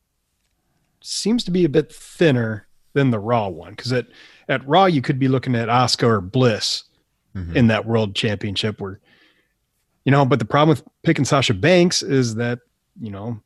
seems 1.01 1.43
to 1.43 1.51
be 1.51 1.65
a 1.65 1.69
bit 1.69 1.91
thinner 1.91 2.67
than 2.93 3.11
the 3.11 3.19
Raw 3.19 3.49
one 3.49 3.71
because 3.71 3.91
at 3.91 4.07
at 4.47 4.65
Raw 4.67 4.85
you 4.85 5.01
could 5.01 5.19
be 5.19 5.27
looking 5.27 5.55
at 5.55 5.67
Asuka 5.67 6.07
or 6.07 6.21
Bliss 6.21 6.85
mhm. 7.35 7.55
in 7.55 7.67
that 7.67 7.85
World 7.85 8.15
Championship 8.15 8.79
where 8.81 8.99
you 10.05 10.11
know, 10.11 10.25
but 10.25 10.39
the 10.39 10.45
problem 10.45 10.69
with 10.69 10.83
picking 11.03 11.25
Sasha 11.25 11.53
Banks 11.53 12.01
is 12.01 12.35
that 12.35 12.59
you 12.99 13.11
know 13.11 13.39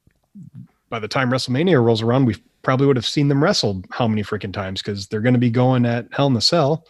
by 0.89 0.99
the 0.99 1.07
time 1.07 1.31
WrestleMania 1.31 1.83
rolls 1.83 2.01
around, 2.01 2.25
we 2.25 2.35
probably 2.61 2.87
would 2.87 2.95
have 2.95 3.05
seen 3.05 3.27
them 3.27 3.43
wrestle 3.43 3.83
how 3.91 4.07
many 4.07 4.23
freaking 4.23 4.53
times 4.53 4.81
because 4.81 5.07
they're 5.07 5.21
going 5.21 5.33
to 5.33 5.39
be 5.39 5.49
going 5.49 5.85
at 5.85 6.07
Hell 6.11 6.27
in 6.27 6.35
a 6.35 6.41
Cell. 6.41 6.85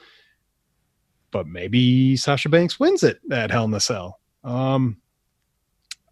But 1.32 1.48
maybe 1.48 2.16
Sasha 2.16 2.50
Banks 2.50 2.80
wins 2.80 3.04
it 3.04 3.20
at 3.32 3.52
Hell 3.52 3.66
in 3.66 3.74
a 3.74 3.80
Cell. 3.80 4.20
Um, 4.44 4.98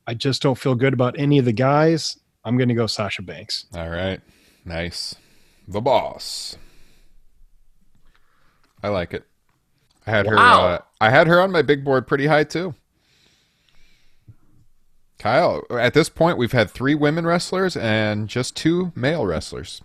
I 0.05 0.13
just 0.13 0.41
don't 0.41 0.57
feel 0.57 0.75
good 0.75 0.93
about 0.93 1.17
any 1.17 1.37
of 1.37 1.45
the 1.45 1.53
guys. 1.53 2.17
I'm 2.43 2.57
going 2.57 2.69
to 2.69 2.75
go 2.75 2.87
Sasha 2.87 3.21
Banks. 3.21 3.65
All 3.73 3.89
right. 3.89 4.19
Nice. 4.65 5.15
The 5.67 5.79
boss. 5.79 6.57
I 8.81 8.89
like 8.89 9.13
it. 9.13 9.23
I 10.05 10.11
had 10.11 10.25
her 10.27 10.37
uh, 10.37 10.79
I 10.99 11.09
had 11.09 11.27
her 11.27 11.39
on 11.41 11.51
my 11.51 11.61
big 11.61 11.83
board 11.83 12.07
pretty 12.07 12.27
high 12.27 12.43
too. 12.43 12.75
Kyle, 15.19 15.63
at 15.71 15.93
this 15.93 16.09
point 16.09 16.37
we've 16.37 16.51
had 16.51 16.69
3 16.69 16.95
women 16.95 17.25
wrestlers 17.25 17.77
and 17.77 18.27
just 18.27 18.57
2 18.57 18.91
male 18.95 19.25
wrestlers. 19.25 19.81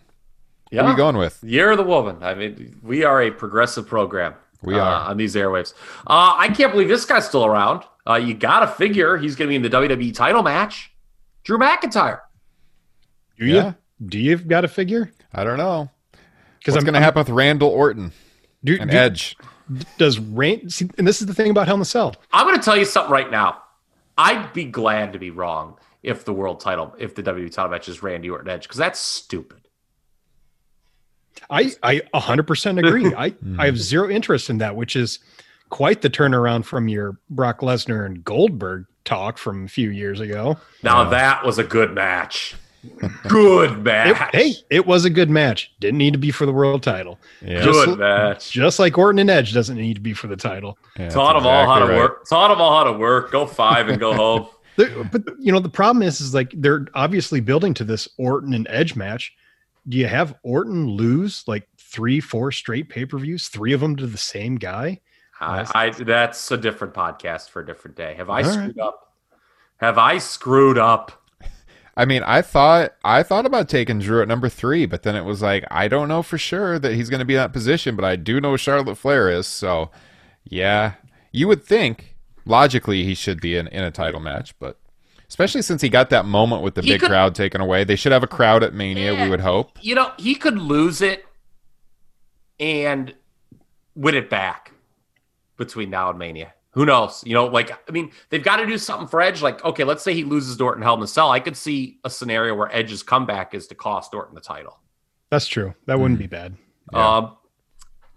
Who 0.72 0.78
are 0.80 0.90
you 0.90 0.96
going 0.96 1.16
with? 1.16 1.38
Year 1.42 1.70
of 1.70 1.78
the 1.78 1.84
Woman. 1.84 2.16
I 2.22 2.34
mean, 2.34 2.78
we 2.82 3.04
are 3.04 3.22
a 3.22 3.30
progressive 3.30 3.86
program. 3.86 4.34
We 4.62 4.74
uh, 4.74 4.80
are. 4.82 5.10
on 5.10 5.16
these 5.16 5.34
airwaves. 5.36 5.72
Uh, 6.06 6.34
I 6.36 6.48
can't 6.48 6.72
believe 6.72 6.88
this 6.88 7.04
guy's 7.04 7.26
still 7.26 7.46
around. 7.46 7.84
Uh, 8.06 8.16
you 8.16 8.34
got 8.34 8.60
to 8.60 8.66
figure 8.66 9.16
he's 9.16 9.36
going 9.36 9.46
to 9.46 9.50
be 9.50 9.56
in 9.56 9.62
the 9.62 9.70
WWE 9.70 10.12
title 10.14 10.42
match. 10.42 10.90
Drew 11.44 11.56
McIntyre. 11.58 12.20
Do 13.38 13.46
Yeah. 13.46 13.66
you? 14.00 14.06
Do 14.08 14.18
you 14.18 14.36
got 14.36 14.64
a 14.64 14.68
figure? 14.68 15.10
I 15.32 15.44
don't 15.44 15.56
know. 15.58 15.88
Because 16.58 16.74
What's 16.74 16.84
going 16.84 16.94
to 16.94 17.00
happen 17.00 17.20
with 17.20 17.30
Randall 17.30 17.70
Orton 17.70 18.12
Do, 18.64 18.76
and 18.80 18.90
do- 18.90 18.96
Edge? 18.96 19.36
Does 19.98 20.18
Rain? 20.18 20.68
See, 20.70 20.88
and 20.98 21.06
this 21.06 21.20
is 21.20 21.26
the 21.26 21.34
thing 21.34 21.50
about 21.50 21.66
Hell 21.66 21.76
in 21.76 21.82
a 21.82 21.84
Cell. 21.84 22.14
I'm 22.32 22.46
going 22.46 22.58
to 22.58 22.64
tell 22.64 22.76
you 22.76 22.84
something 22.84 23.12
right 23.12 23.30
now. 23.30 23.62
I'd 24.16 24.52
be 24.52 24.64
glad 24.64 25.12
to 25.12 25.18
be 25.18 25.30
wrong 25.30 25.76
if 26.02 26.24
the 26.24 26.32
world 26.32 26.60
title, 26.60 26.94
if 26.98 27.14
the 27.14 27.22
WWE 27.22 27.52
title 27.52 27.70
match 27.70 27.88
is 27.88 28.02
Randy 28.02 28.30
Orton 28.30 28.48
Edge, 28.48 28.62
because 28.62 28.78
that's 28.78 28.98
stupid. 29.00 29.68
I 31.50 31.72
I 31.82 32.00
100% 32.14 32.78
agree. 32.86 33.14
I. 33.16 33.34
I 33.58 33.66
have 33.66 33.78
zero 33.78 34.08
interest 34.10 34.50
in 34.50 34.58
that, 34.58 34.74
which 34.76 34.96
is 34.96 35.18
quite 35.70 36.02
the 36.02 36.10
turnaround 36.10 36.64
from 36.64 36.88
your 36.88 37.18
Brock 37.30 37.60
Lesnar 37.60 38.04
and 38.06 38.24
Goldberg 38.24 38.86
talk 39.04 39.38
from 39.38 39.64
a 39.64 39.68
few 39.68 39.90
years 39.90 40.18
ago. 40.20 40.58
Now 40.82 41.04
Yeah. 41.04 41.10
that 41.10 41.44
was 41.44 41.58
a 41.58 41.64
good 41.64 41.94
match. 41.94 42.54
Good 43.28 43.72
It- 43.72 43.78
match. 43.82 44.30
hey, 44.32 44.54
it 44.70 44.86
was 44.86 45.04
a 45.04 45.10
good 45.10 45.30
match. 45.30 45.72
Didn't 45.80 45.98
need 45.98 46.12
to 46.12 46.18
be 46.18 46.30
for 46.30 46.46
the 46.46 46.52
world 46.52 46.82
title. 46.82 47.18
Yeah. 47.42 47.62
Just- 47.62 47.84
good 47.86 47.98
match. 47.98 48.50
Just 48.50 48.78
like 48.78 48.96
Orton 48.96 49.18
and 49.18 49.28
Edge 49.30 49.52
doesn't 49.52 49.76
need 49.76 49.94
to 49.94 50.00
be 50.00 50.14
for 50.14 50.26
the 50.28 50.36
title. 50.36 50.78
Yeah, 50.98 51.08
Taught 51.08 51.32
that's 51.34 51.44
them 51.44 51.52
all 51.52 51.66
how 51.66 51.78
to 51.80 51.86
right. 51.86 51.96
work. 51.98 52.28
Taught 52.28 52.48
them 52.48 52.60
all 52.60 52.76
how 52.76 52.84
to 52.92 52.98
work. 52.98 53.30
Go 53.32 53.46
five 53.46 53.88
and 53.88 53.98
go 53.98 54.12
home. 54.14 54.46
There- 54.76 55.04
but 55.04 55.22
you 55.40 55.52
know 55.52 55.58
the 55.58 55.68
problem 55.68 56.02
is 56.02 56.20
is 56.20 56.32
like 56.34 56.52
they're 56.56 56.86
obviously 56.94 57.40
building 57.40 57.74
to 57.74 57.84
this 57.84 58.08
Orton 58.16 58.54
and 58.54 58.66
Edge 58.70 58.94
match. 58.96 59.32
do 59.88 59.96
you 59.96 60.06
have 60.06 60.34
Orton 60.42 60.86
lose 60.86 61.42
like 61.46 61.66
three, 61.78 62.20
four 62.20 62.52
straight 62.52 62.88
pay 62.88 63.04
per 63.06 63.18
views, 63.18 63.48
three 63.48 63.72
of 63.72 63.80
them 63.80 63.96
to 63.96 64.06
the 64.06 64.18
same 64.18 64.56
guy? 64.56 65.00
I, 65.40 65.66
I 65.74 65.90
that's 65.90 66.50
a 66.50 66.56
different 66.56 66.94
podcast 66.94 67.48
for 67.50 67.60
a 67.60 67.66
different 67.66 67.96
day. 67.96 68.14
Have 68.14 68.28
I 68.30 68.42
All 68.42 68.50
screwed 68.52 68.78
up? 68.78 69.14
Have 69.78 69.96
I 69.98 70.18
screwed 70.18 70.78
up? 70.78 71.12
I 71.98 72.04
mean, 72.04 72.22
I 72.22 72.42
thought 72.42 72.94
I 73.04 73.22
thought 73.24 73.44
about 73.44 73.68
taking 73.68 73.98
Drew 73.98 74.22
at 74.22 74.28
number 74.28 74.48
three, 74.48 74.86
but 74.86 75.02
then 75.02 75.16
it 75.16 75.24
was 75.24 75.42
like 75.42 75.64
I 75.70 75.88
don't 75.88 76.06
know 76.08 76.22
for 76.22 76.38
sure 76.38 76.78
that 76.78 76.94
he's 76.94 77.10
going 77.10 77.18
to 77.18 77.24
be 77.26 77.34
in 77.34 77.40
that 77.40 77.52
position, 77.52 77.96
but 77.96 78.04
I 78.04 78.14
do 78.14 78.40
know 78.40 78.56
Charlotte 78.56 78.94
Flair 78.96 79.28
is. 79.28 79.48
So, 79.48 79.90
yeah, 80.44 80.92
you 81.32 81.48
would 81.48 81.64
think 81.64 82.14
logically 82.46 83.02
he 83.02 83.14
should 83.14 83.40
be 83.40 83.56
in, 83.56 83.66
in 83.66 83.82
a 83.82 83.90
title 83.90 84.20
match, 84.20 84.56
but 84.60 84.78
especially 85.28 85.60
since 85.60 85.82
he 85.82 85.88
got 85.88 86.08
that 86.10 86.24
moment 86.24 86.62
with 86.62 86.76
the 86.76 86.82
He 86.82 86.90
big 86.92 87.00
could- 87.00 87.08
crowd 87.10 87.34
taken 87.34 87.60
away, 87.60 87.82
they 87.82 87.96
should 87.96 88.12
have 88.12 88.22
a 88.22 88.28
crowd 88.28 88.62
at 88.62 88.72
Mania. 88.74 89.12
Yeah. 89.14 89.24
We 89.24 89.30
would 89.30 89.40
hope. 89.40 89.76
You 89.82 89.96
know, 89.96 90.12
he 90.18 90.36
could 90.36 90.56
lose 90.56 91.02
it 91.02 91.26
and 92.60 93.12
win 93.96 94.14
it 94.14 94.30
back 94.30 94.72
between 95.56 95.90
now 95.90 96.10
and 96.10 96.18
Mania. 96.18 96.54
Who 96.72 96.84
knows? 96.84 97.22
You 97.24 97.34
know, 97.34 97.46
like 97.46 97.70
I 97.70 97.92
mean, 97.92 98.12
they've 98.30 98.44
got 98.44 98.56
to 98.56 98.66
do 98.66 98.78
something 98.78 99.08
for 99.08 99.20
Edge. 99.20 99.42
Like, 99.42 99.64
okay, 99.64 99.84
let's 99.84 100.02
say 100.02 100.14
he 100.14 100.24
loses 100.24 100.56
to 100.58 100.64
Orton 100.64 100.82
Hell 100.82 100.94
in 100.94 101.00
the 101.00 101.06
Cell. 101.06 101.30
I 101.30 101.40
could 101.40 101.56
see 101.56 101.98
a 102.04 102.10
scenario 102.10 102.54
where 102.54 102.74
Edge's 102.74 103.02
comeback 103.02 103.54
is 103.54 103.66
to 103.68 103.74
cost 103.74 104.14
Orton 104.14 104.34
the 104.34 104.40
title. 104.40 104.78
That's 105.30 105.46
true. 105.46 105.74
That 105.86 105.98
wouldn't 105.98 106.18
be 106.18 106.26
bad. 106.26 106.56
Yeah. 106.92 107.16
Um, 107.16 107.36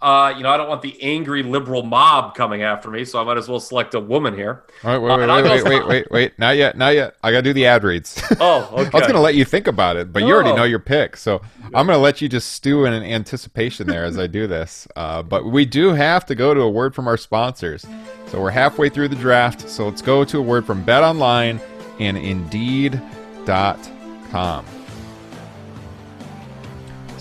uh, 0.01 0.33
you 0.35 0.41
know, 0.43 0.49
I 0.49 0.57
don't 0.57 0.67
want 0.67 0.81
the 0.81 1.01
angry 1.03 1.43
liberal 1.43 1.83
mob 1.83 2.33
coming 2.35 2.63
after 2.63 2.89
me, 2.89 3.05
so 3.05 3.21
I 3.21 3.23
might 3.23 3.37
as 3.37 3.47
well 3.47 3.59
select 3.59 3.93
a 3.93 3.99
woman 3.99 4.35
here. 4.35 4.63
All 4.83 4.91
right, 4.91 4.97
wait, 4.97 5.11
Uh, 5.29 5.43
wait, 5.43 5.43
wait, 5.43 5.63
wait, 5.63 5.87
wait, 5.87 6.11
wait, 6.11 6.39
not 6.39 6.57
yet, 6.57 6.75
not 6.77 6.95
yet. 6.95 7.15
I 7.23 7.31
gotta 7.31 7.43
do 7.43 7.53
the 7.53 7.67
ad 7.67 7.83
reads. 7.83 8.21
Oh, 8.39 8.67
okay. 8.73 8.89
I 8.93 8.97
was 8.99 9.07
gonna 9.07 9.21
let 9.21 9.35
you 9.35 9.45
think 9.45 9.67
about 9.67 9.95
it, 9.97 10.11
but 10.11 10.23
you 10.23 10.33
already 10.33 10.49
Oh. 10.51 10.55
know 10.55 10.63
your 10.63 10.79
pick, 10.79 11.15
so 11.17 11.41
I'm 11.73 11.85
gonna 11.85 11.97
let 11.99 12.21
you 12.21 12.27
just 12.29 12.53
stew 12.53 12.85
in 12.85 12.93
anticipation 12.93 13.87
there 13.87 14.03
as 14.03 14.17
I 14.17 14.27
do 14.27 14.47
this. 14.55 14.87
Uh, 14.95 15.21
but 15.21 15.45
we 15.45 15.65
do 15.65 15.89
have 15.93 16.25
to 16.27 16.35
go 16.35 16.53
to 16.53 16.61
a 16.61 16.69
word 16.69 16.95
from 16.95 17.07
our 17.07 17.17
sponsors. 17.17 17.85
So 18.27 18.41
we're 18.41 18.49
halfway 18.51 18.89
through 18.89 19.09
the 19.09 19.15
draft, 19.15 19.69
so 19.69 19.85
let's 19.87 20.01
go 20.01 20.23
to 20.23 20.39
a 20.39 20.41
word 20.41 20.65
from 20.65 20.83
Bet 20.83 21.03
Online 21.03 21.59
and 21.99 22.17
Indeed.com. 22.17 23.01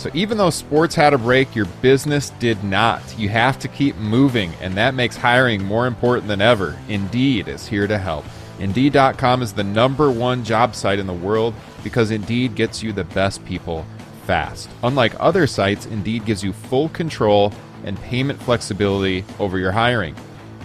So 0.00 0.10
even 0.14 0.38
though 0.38 0.48
sports 0.48 0.94
had 0.94 1.12
a 1.12 1.18
break, 1.18 1.54
your 1.54 1.66
business 1.82 2.30
did 2.38 2.64
not. 2.64 3.02
You 3.18 3.28
have 3.28 3.58
to 3.58 3.68
keep 3.68 3.96
moving, 3.96 4.50
and 4.62 4.74
that 4.74 4.94
makes 4.94 5.14
hiring 5.14 5.62
more 5.62 5.86
important 5.86 6.26
than 6.26 6.40
ever. 6.40 6.78
Indeed 6.88 7.48
is 7.48 7.66
here 7.66 7.86
to 7.86 7.98
help. 7.98 8.24
Indeed.com 8.60 9.42
is 9.42 9.52
the 9.52 9.62
number 9.62 10.10
one 10.10 10.42
job 10.42 10.74
site 10.74 11.00
in 11.00 11.06
the 11.06 11.12
world 11.12 11.54
because 11.84 12.12
Indeed 12.12 12.54
gets 12.54 12.82
you 12.82 12.94
the 12.94 13.04
best 13.04 13.44
people 13.44 13.84
fast. 14.24 14.70
Unlike 14.82 15.16
other 15.20 15.46
sites, 15.46 15.84
Indeed 15.84 16.24
gives 16.24 16.42
you 16.42 16.54
full 16.54 16.88
control 16.88 17.52
and 17.84 18.00
payment 18.00 18.40
flexibility 18.40 19.22
over 19.38 19.58
your 19.58 19.72
hiring. 19.72 20.16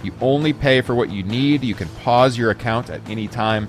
You 0.02 0.14
only 0.22 0.54
pay 0.54 0.80
for 0.80 0.94
what 0.94 1.10
you 1.10 1.22
need, 1.24 1.62
you 1.62 1.74
can 1.74 1.88
pause 2.02 2.38
your 2.38 2.52
account 2.52 2.88
at 2.88 3.06
any 3.06 3.28
time, 3.28 3.68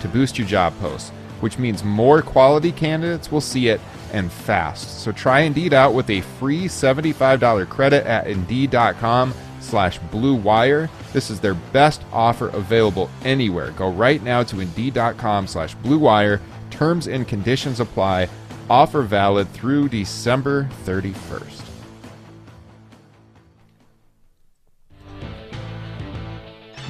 to 0.00 0.08
boost 0.08 0.38
your 0.38 0.46
job 0.46 0.78
posts, 0.80 1.10
which 1.40 1.58
means 1.58 1.84
more 1.84 2.22
quality 2.22 2.72
candidates 2.72 3.30
will 3.30 3.40
see 3.40 3.68
it 3.68 3.80
and 4.12 4.32
fast. 4.32 5.00
So 5.00 5.12
try 5.12 5.40
Indeed 5.40 5.72
out 5.74 5.94
with 5.94 6.08
a 6.10 6.20
free 6.20 6.66
$75 6.66 7.68
credit 7.68 8.06
at 8.06 8.26
Indeed.com 8.26 9.34
slash 9.60 9.98
Blue 10.10 10.34
Wire. 10.34 10.88
This 11.12 11.30
is 11.30 11.40
their 11.40 11.54
best 11.54 12.02
offer 12.12 12.48
available 12.48 13.10
anywhere. 13.24 13.70
Go 13.72 13.90
right 13.90 14.22
now 14.22 14.42
to 14.44 14.60
Indeed.com 14.60 15.46
slash 15.46 15.74
Blue 15.76 15.98
Wire. 15.98 16.40
Terms 16.70 17.06
and 17.06 17.26
conditions 17.26 17.80
apply. 17.80 18.28
Offer 18.70 19.02
valid 19.02 19.48
through 19.50 19.88
December 19.88 20.68
31st. 20.84 21.67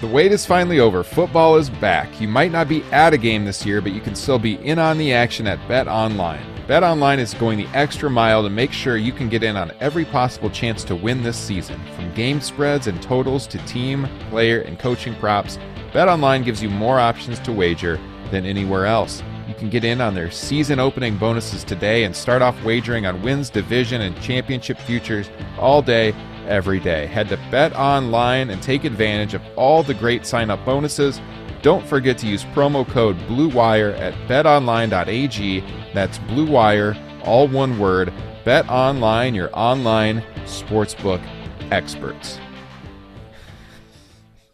The 0.01 0.07
wait 0.07 0.31
is 0.31 0.47
finally 0.47 0.79
over. 0.79 1.03
Football 1.03 1.57
is 1.57 1.69
back. 1.69 2.21
You 2.21 2.29
might 2.29 2.53
not 2.53 2.69
be 2.69 2.85
at 2.93 3.13
a 3.13 3.19
game 3.19 3.45
this 3.45 3.67
year, 3.67 3.81
but 3.81 3.91
you 3.91 4.01
can 4.01 4.15
still 4.15 4.39
be 4.39 4.55
in 4.65 4.79
on 4.79 4.97
the 4.97 5.13
action 5.13 5.49
at 5.49 5.59
Bet 5.67 5.89
Online. 5.89 6.41
Bet 6.69 6.85
Online 6.85 7.19
is 7.19 7.35
going 7.35 7.59
the 7.59 7.67
extra 7.77 8.09
mile 8.09 8.45
to 8.45 8.49
make 8.49 8.71
sure 8.71 8.97
you 8.97 9.11
can 9.11 9.29
get 9.29 9.43
in 9.43 9.57
on 9.57 9.73
every 9.81 10.05
possible 10.05 10.51
chance 10.51 10.85
to 10.85 10.95
win 10.95 11.25
this 11.25 11.37
season. 11.37 11.81
From 11.97 12.15
game 12.15 12.41
spreads 12.41 12.87
and 12.87 13.03
totals 13.03 13.49
to 13.49 13.59
team, 13.67 14.09
player, 14.31 14.61
and 14.61 14.79
coaching 14.79 15.17
props, 15.17 15.59
Bet 15.93 16.07
Online 16.07 16.45
gives 16.45 16.63
you 16.63 16.71
more 16.71 17.01
options 17.01 17.41
to 17.41 17.51
wager 17.51 17.99
than 18.31 18.47
anywhere 18.47 18.87
else. 18.87 19.25
You 19.49 19.55
can 19.55 19.69
get 19.69 19.83
in 19.83 20.01
on 20.01 20.15
their 20.15 20.31
season 20.31 20.79
opening 20.79 21.17
bonuses 21.19 21.65
today 21.65 22.05
and 22.05 22.15
start 22.15 22.41
off 22.41 22.63
wagering 22.63 23.05
on 23.07 23.21
wins, 23.21 23.51
division, 23.51 24.03
and 24.03 24.21
championship 24.23 24.79
futures 24.79 25.29
all 25.59 25.83
day 25.83 26.15
every 26.49 26.81
day. 26.81 27.07
Head 27.07 27.29
to 27.29 27.37
Bet 27.51 27.75
Online 27.77 28.51
and 28.51 28.63
take 28.63 28.85
advantage 28.85 29.35
of 29.35 29.43
all 29.57 29.83
the 29.83 29.95
great 29.95 30.27
sign 30.27 30.51
up 30.51 30.65
bonuses. 30.65 31.21
Don't 31.63 31.87
forget 31.87 32.19
to 32.19 32.27
use 32.27 32.45
promo 32.47 32.87
code 32.89 33.17
BLUEWIRE 33.29 33.99
at 33.99 34.15
betonline.ag. 34.29 35.65
That's 35.93 36.19
Blue 36.19 36.51
Wire, 36.51 36.97
all 37.25 37.49
one 37.49 37.79
word. 37.79 38.13
Bet 38.45 38.69
Online, 38.69 39.35
your 39.35 39.51
online 39.53 40.23
sportsbook 40.45 41.23
experts. 41.71 42.39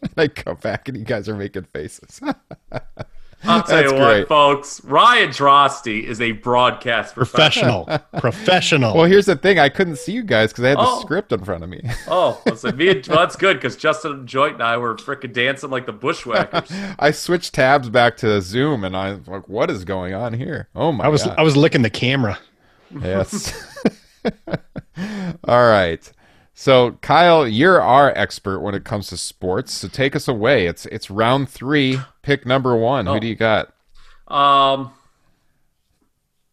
I 0.17 0.27
come 0.27 0.57
back 0.57 0.87
and 0.87 0.97
you 0.97 1.05
guys 1.05 1.29
are 1.29 1.35
making 1.35 1.63
faces. 1.73 2.21
I'll 3.47 3.63
tell 3.63 3.77
That's 3.77 3.91
you 3.91 3.97
what, 3.99 4.07
great. 4.13 4.27
folks. 4.27 4.83
Ryan 4.83 5.29
Droste 5.29 6.03
is 6.03 6.19
a 6.21 6.31
broadcast 6.33 7.13
professional. 7.15 7.85
Professional. 7.85 8.09
Professional. 8.21 8.95
well, 8.95 9.05
here's 9.05 9.25
the 9.25 9.35
thing 9.35 9.59
I 9.59 9.69
couldn't 9.69 9.97
see 9.97 10.11
you 10.13 10.23
guys 10.23 10.51
because 10.51 10.63
I 10.65 10.69
had 10.69 10.77
the 10.77 10.83
Oh. 10.85 11.01
script 11.01 11.31
in 11.31 11.43
front 11.43 11.63
of 11.63 11.69
me. 11.69 11.81
Oh, 12.07 12.41
listen, 12.45 12.75
me 12.77 12.89
and, 12.89 13.07
well, 13.07 13.19
that's 13.19 13.35
good 13.35 13.57
because 13.57 13.75
Justin 13.75 14.11
and 14.11 14.27
Joint 14.27 14.53
and 14.55 14.63
I 14.63 14.77
were 14.77 14.95
freaking 14.95 15.33
dancing 15.33 15.69
like 15.69 15.85
the 15.85 15.93
bushwhackers. 15.93 16.69
I 16.99 17.11
switched 17.11 17.53
tabs 17.53 17.89
back 17.89 18.17
to 18.17 18.41
Zoom 18.41 18.83
and 18.83 18.95
I 18.95 19.11
was 19.13 19.27
like, 19.27 19.49
what 19.49 19.69
is 19.71 19.83
going 19.85 20.13
on 20.13 20.33
here? 20.33 20.67
Oh 20.75 20.91
my 20.91 21.05
I 21.05 21.07
was 21.07 21.23
God. 21.23 21.35
I 21.37 21.41
was 21.43 21.55
licking 21.57 21.81
the 21.81 21.89
camera. 21.89 22.37
Yes. 23.01 23.53
All 25.47 25.67
right. 25.67 26.11
So 26.57 26.91
Kyle, 27.01 27.45
you're 27.45 27.81
our 27.81 28.17
expert 28.17 28.61
when 28.61 28.75
it 28.75 28.85
comes 28.85 29.07
to 29.07 29.17
sports. 29.17 29.73
So 29.73 29.87
take 29.89 30.15
us 30.15 30.27
away. 30.27 30.67
It's 30.67 30.85
it's 30.87 31.11
round 31.11 31.49
three. 31.49 31.99
Pick 32.21 32.45
number 32.45 32.75
one. 32.77 33.05
Who 33.07 33.13
Oh. 33.13 33.19
do 33.19 33.27
you 33.27 33.35
got? 33.35 33.73
Um, 34.27 34.91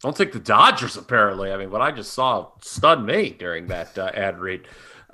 don't 0.03 0.17
take 0.17 0.33
the 0.33 0.41
Dodgers. 0.41 0.97
Apparently, 0.97 1.53
I 1.53 1.57
mean, 1.57 1.71
what 1.71 1.81
I 1.81 1.93
just 1.93 2.12
saw 2.12 2.49
stunned 2.61 3.07
me 3.07 3.31
during 3.38 3.69
that 3.69 3.97
uh, 3.97 4.11
ad 4.12 4.38
read. 4.41 4.62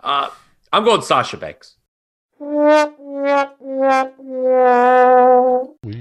Uh, 0.02 0.30
I'm 0.72 0.84
going 0.84 1.02
Sasha 1.02 1.36
Banks. 1.36 1.74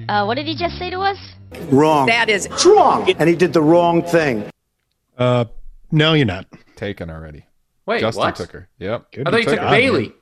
Uh, 0.09 0.23
what 0.25 0.35
did 0.35 0.47
he 0.47 0.55
just 0.55 0.77
say 0.77 0.89
to 0.89 0.99
us? 0.99 1.17
Wrong. 1.69 2.05
That 2.07 2.29
is 2.29 2.45
It's 2.45 2.65
wrong. 2.65 3.09
And 3.19 3.27
he 3.27 3.35
did 3.35 3.53
the 3.53 3.61
wrong 3.61 4.03
thing. 4.03 4.49
Uh, 5.17 5.45
no, 5.91 6.13
you're 6.13 6.25
not. 6.25 6.45
Taken 6.75 7.09
already. 7.09 7.45
Wait, 7.87 8.01
Justin 8.01 8.21
what? 8.21 8.35
took 8.35 8.51
her. 8.51 8.69
Yep. 8.79 9.11
Good 9.13 9.27
I 9.27 9.31
thought 9.31 9.39
you 9.39 9.45
took 9.45 9.55
job, 9.55 9.71
Bayley. 9.71 10.13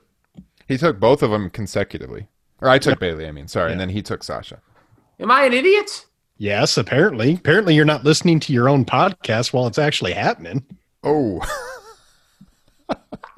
He 0.68 0.78
took 0.78 0.98
both 0.98 1.22
of 1.22 1.30
them 1.30 1.50
consecutively. 1.50 2.28
Or 2.62 2.68
I 2.68 2.78
took 2.78 2.98
Bayley, 2.98 3.26
I 3.26 3.32
mean. 3.32 3.48
Sorry. 3.48 3.70
And 3.70 3.78
then 3.80 3.90
he 3.90 4.00
took 4.02 4.24
Sasha. 4.24 4.60
Am 5.20 5.30
I 5.30 5.42
an 5.44 5.52
idiot? 5.52 6.06
Yes, 6.38 6.76
apparently. 6.78 7.34
Apparently, 7.34 7.74
you're 7.74 7.84
not 7.84 8.04
listening 8.04 8.40
to 8.40 8.52
your 8.52 8.68
own 8.68 8.84
podcast 8.84 9.52
while 9.52 9.66
it's 9.66 9.78
actually 9.78 10.12
happening. 10.12 10.64
Oh. 11.02 11.40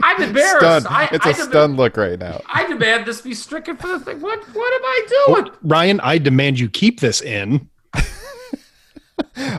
I'm 0.03 0.23
embarrassed. 0.23 0.59
stunned. 0.59 0.87
I, 0.89 1.09
it's 1.13 1.27
I 1.27 1.31
a 1.31 1.33
demand- 1.33 1.51
stunned 1.51 1.77
look 1.77 1.97
right 1.97 2.19
now. 2.19 2.41
I 2.47 2.67
demand 2.67 3.07
this 3.07 3.21
be 3.21 3.35
stricken 3.35 3.77
for 3.77 3.87
the 3.89 4.01
thing. 4.01 4.21
What? 4.21 4.41
What 4.55 4.75
am 4.75 4.85
I 4.85 5.07
doing? 5.27 5.51
Oh, 5.53 5.57
Ryan, 5.63 6.01
I 6.01 6.19
demand 6.19 6.59
you 6.61 6.69
keep 6.69 7.01
this 7.01 7.21
in. 7.21 7.69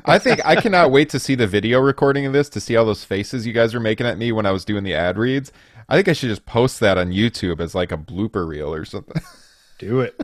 I 0.05 0.19
think 0.19 0.39
I 0.45 0.55
cannot 0.55 0.91
wait 0.91 1.09
to 1.09 1.19
see 1.19 1.35
the 1.35 1.47
video 1.47 1.79
recording 1.79 2.25
of 2.25 2.33
this 2.33 2.49
to 2.49 2.59
see 2.59 2.75
all 2.75 2.85
those 2.85 3.03
faces 3.03 3.45
you 3.47 3.53
guys 3.53 3.73
were 3.73 3.79
making 3.79 4.05
at 4.07 4.17
me 4.17 4.31
when 4.31 4.45
I 4.45 4.51
was 4.51 4.65
doing 4.65 4.83
the 4.83 4.93
ad 4.93 5.17
reads. 5.17 5.51
I 5.87 5.95
think 5.95 6.07
I 6.07 6.13
should 6.13 6.29
just 6.29 6.45
post 6.45 6.79
that 6.81 6.97
on 6.97 7.11
YouTube 7.11 7.59
as 7.59 7.73
like 7.73 7.91
a 7.91 7.97
blooper 7.97 8.47
reel 8.47 8.73
or 8.73 8.85
something. 8.85 9.21
Do 9.79 10.01
it. 10.01 10.19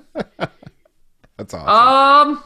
That's 1.38 1.54
awesome. 1.54 2.34
Um, 2.38 2.44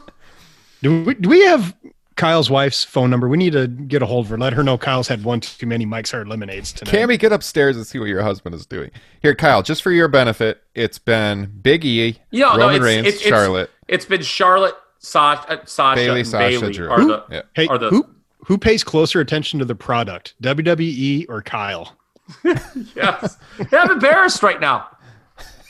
Do 0.82 1.04
we, 1.04 1.14
do 1.14 1.28
we 1.28 1.44
have 1.44 1.74
Kyle's 2.16 2.50
wife's 2.50 2.84
phone 2.84 3.08
number. 3.10 3.28
We 3.28 3.36
need 3.38 3.52
to 3.54 3.66
get 3.66 4.02
a 4.02 4.06
hold 4.06 4.26
of 4.26 4.30
her. 4.30 4.38
Let 4.38 4.52
her 4.52 4.62
know 4.62 4.76
Kyle's 4.78 5.08
had 5.08 5.24
one 5.24 5.40
too 5.40 5.66
many 5.66 5.84
Mike's 5.86 6.10
Hard 6.10 6.28
Lemonades 6.28 6.72
tonight. 6.72 6.92
Cammy, 6.94 7.18
get 7.18 7.32
upstairs 7.32 7.76
and 7.76 7.86
see 7.86 7.98
what 7.98 8.08
your 8.08 8.22
husband 8.22 8.54
is 8.54 8.66
doing. 8.66 8.90
Here, 9.22 9.34
Kyle, 9.34 9.62
just 9.62 9.82
for 9.82 9.90
your 9.90 10.06
benefit, 10.08 10.62
it's 10.74 10.98
been 10.98 11.50
Big 11.62 11.84
E, 11.84 12.18
You 12.30 12.40
know, 12.40 12.52
no, 12.56 12.58
Roman 12.58 12.76
it's- 12.76 12.82
Reigns, 12.84 13.06
it's- 13.06 13.20
it's- 13.26 13.28
Charlotte. 13.28 13.70
It's 13.88 14.04
been 14.04 14.22
Charlotte, 14.22 14.74
Sasha, 15.00 15.50
uh, 15.50 15.64
Sasha 15.64 15.96
Bayley, 15.96 16.20
and 16.20 16.28
Sasha, 16.28 16.60
Bayley 16.60 16.72
Drew. 16.72 16.90
are 16.90 17.04
the 17.04 17.24
Yeah. 17.30 17.42
Hey, 17.54 17.66
are 17.66 17.78
the 17.78 17.88
who 17.88 18.06
who 18.46 18.58
pays 18.58 18.84
closer 18.84 19.20
attention 19.20 19.58
to 19.58 19.64
the 19.64 19.74
product, 19.74 20.34
WWE 20.42 21.26
or 21.28 21.42
Kyle? 21.42 21.96
yes. 22.44 23.38
Yeah, 23.72 23.80
I'm 23.82 23.90
embarrassed 23.90 24.42
right 24.42 24.60
now 24.60 24.86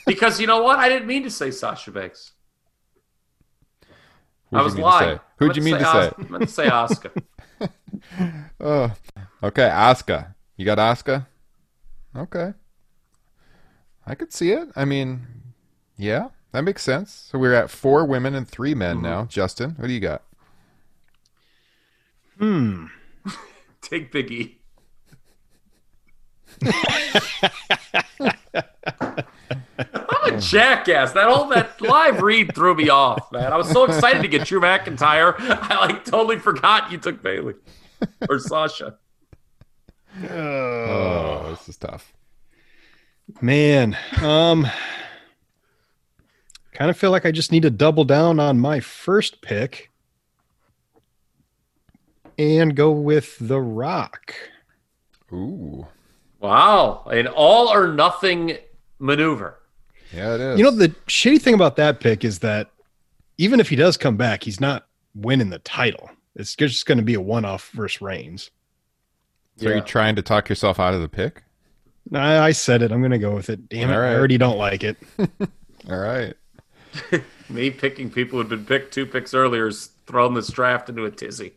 because 0.05 0.39
you 0.39 0.47
know 0.47 0.61
what? 0.61 0.79
I 0.79 0.89
didn't 0.89 1.07
mean 1.07 1.23
to 1.23 1.31
say 1.31 1.49
Sasha 1.49 1.91
Banks. 1.91 2.33
Who'd 4.51 4.59
I 4.59 4.63
was 4.63 4.77
lying. 4.77 5.19
Who'd 5.37 5.55
you 5.55 5.63
mean 5.63 5.77
to 5.77 5.85
say? 5.85 6.11
I 6.17 6.23
meant 6.29 6.43
to 6.43 6.47
say 6.47 6.67
Asuka. 6.67 7.11
Oh, 8.59 8.91
okay, 9.43 9.69
Asuka. 9.69 10.33
You 10.57 10.65
got 10.65 10.79
Asuka? 10.79 11.27
Okay. 12.15 12.53
I 14.05 14.15
could 14.15 14.33
see 14.33 14.51
it. 14.51 14.69
I 14.75 14.85
mean, 14.85 15.25
yeah, 15.97 16.29
that 16.51 16.63
makes 16.63 16.83
sense. 16.83 17.11
So 17.31 17.37
we're 17.39 17.53
at 17.53 17.69
four 17.69 18.05
women 18.05 18.35
and 18.35 18.47
three 18.47 18.73
men 18.75 18.97
Mm-hmm. 18.97 19.05
now. 19.05 19.25
Justin, 19.25 19.71
what 19.77 19.87
do 19.87 19.93
you 19.93 19.99
got? 19.99 20.23
Hmm. 22.37 22.85
Take 23.81 24.11
Biggie. 24.11 24.55
I'm 28.99 30.33
a 30.35 30.39
jackass. 30.39 31.13
That 31.13 31.29
whole 31.29 31.47
that 31.49 31.81
live 31.81 32.21
read 32.21 32.53
threw 32.53 32.75
me 32.75 32.89
off, 32.89 33.31
man. 33.31 33.51
I 33.51 33.57
was 33.57 33.69
so 33.69 33.85
excited 33.85 34.21
to 34.21 34.27
get 34.27 34.45
Drew 34.47 34.59
McIntyre. 34.61 35.35
I 35.39 35.77
like 35.87 36.05
totally 36.05 36.39
forgot 36.39 36.91
you 36.91 36.97
took 36.97 37.21
Bayley 37.23 37.55
or 38.29 38.39
Sasha. 38.39 38.97
Oh, 40.29 41.47
this 41.51 41.69
is 41.69 41.77
tough. 41.77 42.13
Man, 43.41 43.97
um, 44.21 44.67
kind 46.81 46.89
of 46.89 46.97
feel 46.97 47.11
like 47.11 47.27
I 47.27 47.31
just 47.31 47.51
need 47.51 47.61
to 47.61 47.69
double 47.69 48.03
down 48.03 48.39
on 48.39 48.57
my 48.59 48.79
first 48.79 49.43
pick 49.43 49.91
and 52.39 52.75
go 52.75 52.89
with 52.89 53.37
The 53.39 53.59
Rock. 53.61 54.33
Ooh, 55.31 55.85
Wow, 56.39 57.03
an 57.11 57.27
all 57.27 57.67
or 57.67 57.93
nothing 57.93 58.57
maneuver. 58.97 59.59
yeah, 60.11 60.33
it 60.33 60.41
is. 60.41 60.57
You 60.57 60.63
know, 60.65 60.71
the 60.71 60.87
shitty 61.05 61.39
thing 61.39 61.53
about 61.53 61.75
that 61.75 61.99
pick 61.99 62.25
is 62.25 62.39
that 62.39 62.71
even 63.37 63.59
if 63.59 63.69
he 63.69 63.75
does 63.75 63.95
come 63.95 64.17
back, 64.17 64.43
he's 64.43 64.59
not 64.59 64.87
winning 65.13 65.51
the 65.51 65.59
title. 65.59 66.09
It's 66.35 66.55
just 66.55 66.87
going 66.87 66.97
to 66.97 67.03
be 67.03 67.13
a 67.13 67.21
one 67.21 67.45
off 67.45 67.69
versus 67.75 68.01
Reigns. 68.01 68.49
so 69.57 69.69
you're 69.69 69.81
trying 69.81 70.15
to 70.15 70.23
talk 70.23 70.49
yourself 70.49 70.79
out 70.79 70.95
of 70.95 71.01
the 71.01 71.07
pick? 71.09 71.43
I, 72.11 72.39
I 72.39 72.51
said 72.53 72.81
it. 72.81 72.91
I'm 72.91 73.01
going 73.01 73.11
to 73.11 73.19
go 73.19 73.35
with 73.35 73.51
it. 73.51 73.69
Damn 73.69 73.91
it. 73.91 73.93
All 73.93 73.99
right. 73.99 74.13
I 74.13 74.15
already 74.15 74.39
don't 74.39 74.57
like 74.57 74.83
it. 74.83 74.97
All 75.87 75.99
right. 75.99 76.33
Me 77.49 77.69
picking 77.69 78.09
people 78.09 78.39
who'd 78.39 78.49
been 78.49 78.65
picked 78.65 78.93
two 78.93 79.05
picks 79.05 79.33
earlier 79.33 79.67
is 79.67 79.91
throwing 80.07 80.33
this 80.33 80.49
draft 80.49 80.89
into 80.89 81.05
a 81.05 81.11
tizzy. 81.11 81.53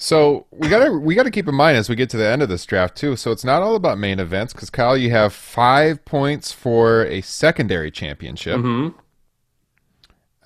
So 0.00 0.46
we 0.52 0.68
gotta 0.68 0.92
we 0.92 1.16
gotta 1.16 1.30
keep 1.30 1.48
in 1.48 1.56
mind 1.56 1.76
as 1.76 1.88
we 1.88 1.96
get 1.96 2.08
to 2.10 2.16
the 2.16 2.26
end 2.26 2.40
of 2.40 2.48
this 2.48 2.64
draft 2.64 2.96
too. 2.96 3.16
So 3.16 3.32
it's 3.32 3.44
not 3.44 3.62
all 3.62 3.74
about 3.74 3.98
main 3.98 4.20
events 4.20 4.52
because 4.52 4.70
Kyle, 4.70 4.96
you 4.96 5.10
have 5.10 5.32
five 5.32 6.04
points 6.04 6.52
for 6.52 7.04
a 7.06 7.20
secondary 7.20 7.90
championship. 7.90 8.58
Mm-hmm. 8.58 8.96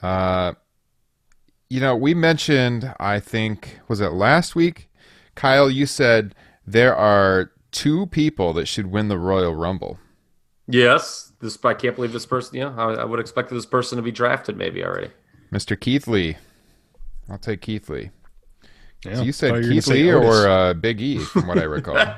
Uh, 0.04 0.54
you 1.68 1.80
know, 1.80 1.94
we 1.94 2.14
mentioned 2.14 2.94
I 2.98 3.20
think 3.20 3.80
was 3.88 4.00
it 4.00 4.12
last 4.12 4.56
week, 4.56 4.88
Kyle. 5.34 5.70
You 5.70 5.84
said 5.84 6.34
there 6.66 6.96
are 6.96 7.52
two 7.72 8.06
people 8.06 8.54
that 8.54 8.66
should 8.66 8.86
win 8.86 9.08
the 9.08 9.18
Royal 9.18 9.54
Rumble. 9.54 9.98
Yes, 10.66 11.31
this 11.42 11.58
I 11.62 11.74
can't 11.74 11.94
believe 11.94 12.12
this 12.12 12.26
person. 12.26 12.56
Yeah, 12.56 12.74
I, 12.76 12.94
I 12.94 13.04
would 13.04 13.20
expect 13.20 13.50
this 13.50 13.66
person 13.66 13.96
to 13.96 14.02
be 14.02 14.12
drafted 14.12 14.56
maybe 14.56 14.82
already. 14.84 15.10
Mr. 15.52 15.78
Keith 15.78 16.06
Lee. 16.08 16.36
I'll 17.28 17.38
take 17.38 17.60
Keith 17.60 17.88
Lee. 17.88 18.10
Yeah, 19.04 19.16
So 19.16 19.22
you 19.22 19.32
said 19.32 19.52
were 19.52 19.60
gonna 19.60 19.72
Keith 19.74 19.84
say 19.84 20.04
Lee 20.04 20.12
or 20.12 20.48
uh, 20.48 20.74
Big 20.74 21.00
E, 21.00 21.18
from 21.18 21.46
what 21.46 21.58
I 21.58 21.64
recall. 21.64 21.96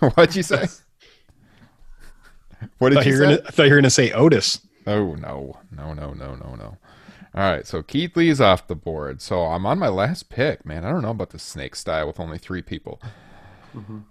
What'd 0.14 0.34
you 0.34 0.42
say? 0.42 0.66
What 2.78 2.90
did 2.90 2.96
thought, 2.96 3.06
you 3.06 3.12
you 3.12 3.18
say? 3.18 3.24
gonna, 3.24 3.38
I 3.46 3.50
thought 3.50 3.62
you 3.64 3.70
were 3.70 3.76
going 3.76 3.84
to 3.84 3.90
say 3.90 4.12
Otis. 4.12 4.60
Oh 4.86 5.14
no, 5.14 5.58
no, 5.70 5.92
no, 5.92 6.14
no, 6.14 6.34
no, 6.34 6.54
no. 6.54 6.76
All 7.34 7.50
right, 7.50 7.66
so 7.66 7.82
Keith 7.82 8.16
Lee's 8.16 8.40
off 8.40 8.66
the 8.66 8.74
board. 8.74 9.20
So 9.20 9.42
I'm 9.44 9.64
on 9.66 9.78
my 9.78 9.88
last 9.88 10.30
pick, 10.30 10.64
man. 10.64 10.84
I 10.84 10.90
don't 10.90 11.02
know 11.02 11.10
about 11.10 11.30
the 11.30 11.38
snake 11.38 11.76
style 11.76 12.06
with 12.06 12.18
only 12.18 12.38
three 12.38 12.62
people. 12.62 13.00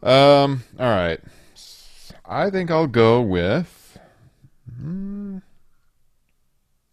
Um, 0.01 0.63
all 0.79 0.89
right. 0.89 1.19
I 2.25 2.49
think 2.49 2.71
I'll 2.71 2.87
go 2.87 3.21
with. 3.21 3.78
Hmm, 4.77 5.37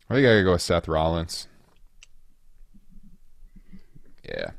I 0.09 0.15
think 0.15 0.27
I 0.27 0.31
gotta 0.31 0.43
go 0.45 0.53
with 0.53 0.63
Seth 0.63 0.89
Rollins. 0.89 1.49
Yeah, 4.25 4.51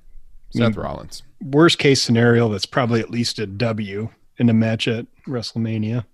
Seth 0.51 0.73
Mm. 0.75 0.84
Rollins. 0.84 1.23
Worst 1.41 1.77
case 1.77 2.01
scenario, 2.01 2.49
that's 2.49 2.65
probably 2.65 2.99
at 3.01 3.10
least 3.12 3.39
a 3.39 3.45
W 3.47 4.10
in 4.38 4.49
a 4.49 4.53
match 4.53 4.88
at 4.88 5.06
WrestleMania. 5.27 6.06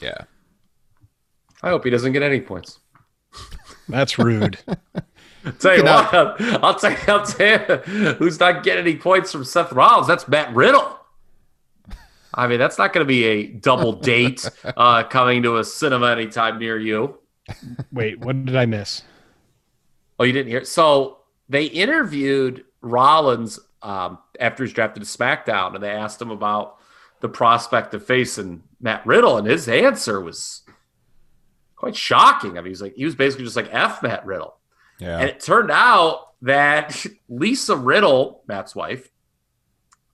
Yeah. 0.00 0.24
I 1.62 1.70
hope 1.70 1.84
he 1.84 1.90
doesn't 1.90 2.12
get 2.12 2.22
any 2.22 2.40
points. 2.40 2.78
That's 3.88 4.18
rude. 4.18 4.58
Tell 5.58 5.76
you 5.76 5.82
cannot- 5.82 6.12
what, 6.40 6.64
I'll 6.64 6.74
tell 6.76 6.90
you, 6.92 6.96
I'll 7.08 7.26
tell 7.26 7.60
you 7.60 8.12
who's 8.14 8.38
not 8.38 8.62
getting 8.62 8.84
any 8.86 8.96
points 8.96 9.32
from 9.32 9.44
Seth 9.44 9.72
Rollins. 9.72 10.06
That's 10.06 10.28
Matt 10.28 10.54
Riddle. 10.54 10.98
I 12.34 12.46
mean, 12.46 12.58
that's 12.58 12.78
not 12.78 12.92
going 12.92 13.04
to 13.04 13.08
be 13.08 13.24
a 13.24 13.46
double 13.46 13.92
date 14.00 14.48
uh, 14.64 15.04
coming 15.04 15.42
to 15.42 15.58
a 15.58 15.64
cinema 15.64 16.12
anytime 16.12 16.58
near 16.58 16.78
you. 16.78 17.18
Wait, 17.92 18.18
what 18.20 18.44
did 18.44 18.56
I 18.56 18.66
miss? 18.66 19.02
Oh, 20.18 20.24
you 20.24 20.32
didn't 20.32 20.50
hear? 20.50 20.64
So 20.64 21.18
they 21.48 21.66
interviewed 21.66 22.64
Rollins 22.80 23.58
um, 23.82 24.18
after 24.38 24.64
he's 24.64 24.72
drafted 24.72 25.02
to 25.02 25.08
SmackDown, 25.08 25.74
and 25.74 25.82
they 25.82 25.90
asked 25.90 26.22
him 26.22 26.30
about 26.30 26.78
the 27.20 27.28
prospect 27.28 27.94
of 27.94 28.04
facing 28.04 28.62
Matt 28.80 29.04
Riddle, 29.06 29.38
and 29.38 29.46
his 29.46 29.68
answer 29.68 30.20
was 30.20 30.62
quite 31.76 31.96
shocking. 31.96 32.52
I 32.58 32.60
mean, 32.60 32.70
he's 32.70 32.82
like, 32.82 32.94
he 32.94 33.04
was 33.04 33.14
basically 33.14 33.44
just 33.44 33.56
like 33.56 33.68
F 33.72 34.02
Matt 34.02 34.24
Riddle. 34.24 34.56
Yeah. 34.98 35.18
And 35.18 35.28
it 35.28 35.40
turned 35.40 35.70
out 35.70 36.28
that 36.42 37.04
Lisa 37.28 37.76
Riddle, 37.76 38.42
Matt's 38.46 38.74
wife, 38.74 39.10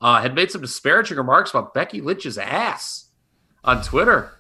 uh, 0.01 0.21
had 0.21 0.35
made 0.35 0.51
some 0.51 0.61
disparaging 0.61 1.17
remarks 1.17 1.51
about 1.51 1.75
Becky 1.75 2.01
Lynch's 2.01 2.39
ass 2.39 3.07
on 3.65 3.83
Twitter. 3.83 4.33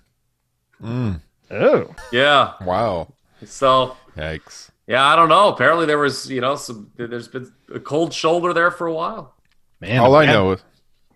Mm, 0.83 1.21
Oh, 1.51 1.95
Yeah. 2.13 2.53
wow. 2.63 3.13
So, 3.45 3.97
Yikes. 4.17 4.71
yeah, 4.87 5.05
I 5.07 5.17
don't 5.17 5.29
know. 5.29 5.49
Apparently, 5.49 5.87
there 5.87 5.99
was, 5.99 6.31
you 6.31 6.41
know, 6.41 6.57
some, 6.57 6.91
there's 6.97 7.29
been 7.29 7.51
a 7.75 7.81
cold 7.81 8.13
shoulder 8.13 8.53
there 8.53 8.71
for 8.71 8.87
a 8.87 8.93
while. 8.95 9.35
man. 9.81 9.99
All 10.01 10.15
I 10.17 10.27
know 10.27 10.53
is 10.53 10.61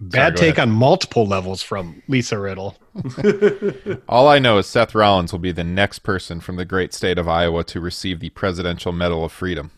Bad 0.01 0.35
go 0.35 0.41
take 0.41 0.59
ahead. 0.59 0.69
on 0.69 0.75
multiple 0.75 1.27
levels 1.27 1.63
from 1.63 2.03
Lisa 2.09 2.37
Riddle. 2.39 2.77
All 4.09 4.27
I 4.29 4.39
know 4.41 4.59
is 4.59 4.67
Seth 4.67 4.95
Rollins 4.95 5.31
will 5.33 5.39
be 5.39 5.53
the 5.53 5.63
next 5.65 6.01
person 6.01 6.41
from 6.41 6.57
the 6.57 6.65
great 6.65 6.93
state 6.93 7.19
of 7.19 7.29
Iowa 7.29 7.63
to 7.65 7.81
receive 7.81 8.19
the 8.21 8.31
Presidential 8.31 8.91
Medal 8.93 9.25
of 9.25 9.31
Freedom. 9.33 9.71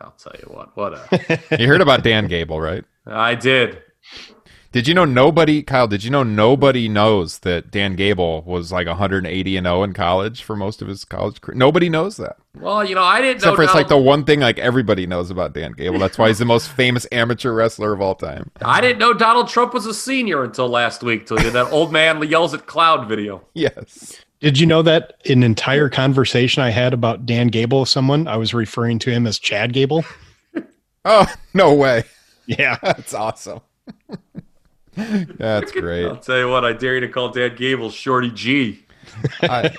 I'll 0.00 0.12
tell 0.12 0.34
you 0.38 0.48
what. 0.52 0.76
What 0.76 0.94
a. 0.94 1.58
You 1.58 1.66
heard 1.66 1.80
about 1.80 2.02
Dan 2.04 2.28
Gable, 2.28 2.60
right? 2.60 2.84
I 3.06 3.34
did. 3.34 3.82
Did 4.70 4.86
you 4.86 4.92
know 4.92 5.06
nobody, 5.06 5.62
Kyle? 5.62 5.88
Did 5.88 6.04
you 6.04 6.10
know 6.10 6.22
nobody 6.22 6.90
knows 6.90 7.38
that 7.38 7.70
Dan 7.70 7.96
Gable 7.96 8.42
was 8.42 8.70
like 8.70 8.86
180 8.86 9.56
and 9.56 9.66
0 9.66 9.82
in 9.82 9.94
college 9.94 10.42
for 10.42 10.56
most 10.56 10.82
of 10.82 10.88
his 10.88 11.06
college 11.06 11.40
career? 11.40 11.56
Nobody 11.56 11.88
knows 11.88 12.18
that, 12.18 12.36
Well, 12.54 12.86
you 12.86 12.94
know, 12.94 13.02
I 13.02 13.22
didn't 13.22 13.36
except 13.36 13.56
for 13.56 13.62
it's 13.62 13.72
like 13.74 13.88
the 13.88 13.96
one 13.96 14.24
thing 14.24 14.40
like 14.40 14.58
everybody 14.58 15.06
knows 15.06 15.30
about 15.30 15.54
Dan 15.54 15.72
Gable. 15.72 15.98
That's 15.98 16.18
why 16.18 16.28
he's 16.28 16.38
the 16.38 16.44
most 16.44 16.68
famous 16.68 17.06
amateur 17.10 17.52
wrestler 17.52 17.94
of 17.94 18.02
all 18.02 18.14
time. 18.14 18.50
I 18.60 18.82
didn't 18.82 18.98
know 18.98 19.14
Donald 19.14 19.48
Trump 19.48 19.72
was 19.72 19.86
a 19.86 19.94
senior 19.94 20.44
until 20.44 20.68
last 20.68 21.02
week. 21.02 21.24
Till 21.26 21.38
that 21.38 21.72
old 21.72 21.90
man 21.90 22.22
yells 22.28 22.52
at 22.52 22.66
cloud 22.66 23.08
video. 23.08 23.42
Yes. 23.54 24.20
Did 24.40 24.58
you 24.58 24.66
know 24.66 24.82
that 24.82 25.14
an 25.28 25.42
entire 25.42 25.88
conversation 25.88 26.62
I 26.62 26.70
had 26.70 26.94
about 26.94 27.26
Dan 27.26 27.48
Gable 27.48 27.80
with 27.80 27.88
someone, 27.88 28.28
I 28.28 28.36
was 28.36 28.54
referring 28.54 28.98
to 29.00 29.10
him 29.10 29.26
as 29.26 29.38
Chad 29.38 29.72
Gable? 29.72 30.04
Oh 31.04 31.26
no 31.54 31.72
way! 31.72 32.04
Yeah. 32.46 32.76
That's 32.82 33.14
awesome. 33.14 33.60
That's 34.94 35.72
great. 35.72 36.04
I'll 36.04 36.16
tell 36.16 36.38
you 36.38 36.48
what. 36.50 36.64
I 36.64 36.72
dare 36.74 36.96
you 36.96 37.00
to 37.00 37.08
call 37.08 37.30
Dan 37.30 37.54
Gable 37.56 37.88
Shorty 37.88 38.30
G. 38.30 38.84
I, 39.42 39.70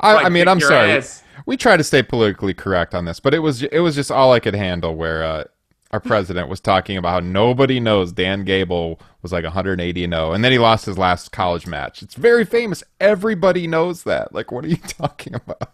I, 0.00 0.24
I 0.24 0.28
mean, 0.28 0.48
I'm 0.48 0.60
sorry. 0.60 0.92
ass. 0.92 1.22
We 1.46 1.56
try 1.56 1.76
to 1.76 1.84
stay 1.84 2.02
politically 2.02 2.54
correct 2.54 2.94
on 2.94 3.04
this, 3.04 3.20
but 3.20 3.32
it 3.32 3.38
was 3.40 3.62
it 3.62 3.78
was 3.78 3.94
just 3.94 4.10
all 4.10 4.32
I 4.32 4.40
could 4.40 4.54
handle. 4.54 4.96
Where 4.96 5.22
uh, 5.22 5.44
our 5.90 6.00
president 6.00 6.48
was 6.48 6.60
talking 6.60 6.96
about 6.96 7.10
how 7.10 7.20
nobody 7.20 7.80
knows 7.80 8.12
Dan 8.12 8.44
Gable 8.44 9.00
was 9.22 9.32
like 9.32 9.44
180 9.44 10.04
and 10.04 10.12
0, 10.12 10.32
and 10.32 10.44
then 10.44 10.52
he 10.52 10.58
lost 10.58 10.86
his 10.86 10.98
last 10.98 11.32
college 11.32 11.66
match. 11.66 12.02
It's 12.02 12.14
very 12.14 12.44
famous. 12.44 12.84
Everybody 13.00 13.66
knows 13.66 14.02
that. 14.02 14.34
Like, 14.34 14.52
what 14.52 14.64
are 14.64 14.68
you 14.68 14.76
talking 14.86 15.34
about? 15.34 15.72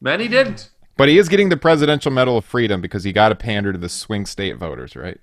Many 0.00 0.28
didn't. 0.28 0.70
But 0.96 1.08
he 1.08 1.18
is 1.18 1.28
getting 1.28 1.48
the 1.48 1.56
Presidential 1.56 2.12
Medal 2.12 2.36
of 2.36 2.44
Freedom 2.44 2.80
because 2.80 3.02
he 3.02 3.12
got 3.12 3.30
to 3.30 3.34
pander 3.34 3.72
to 3.72 3.78
the 3.78 3.88
swing 3.88 4.26
state 4.26 4.56
voters, 4.56 4.94
right? 4.94 5.18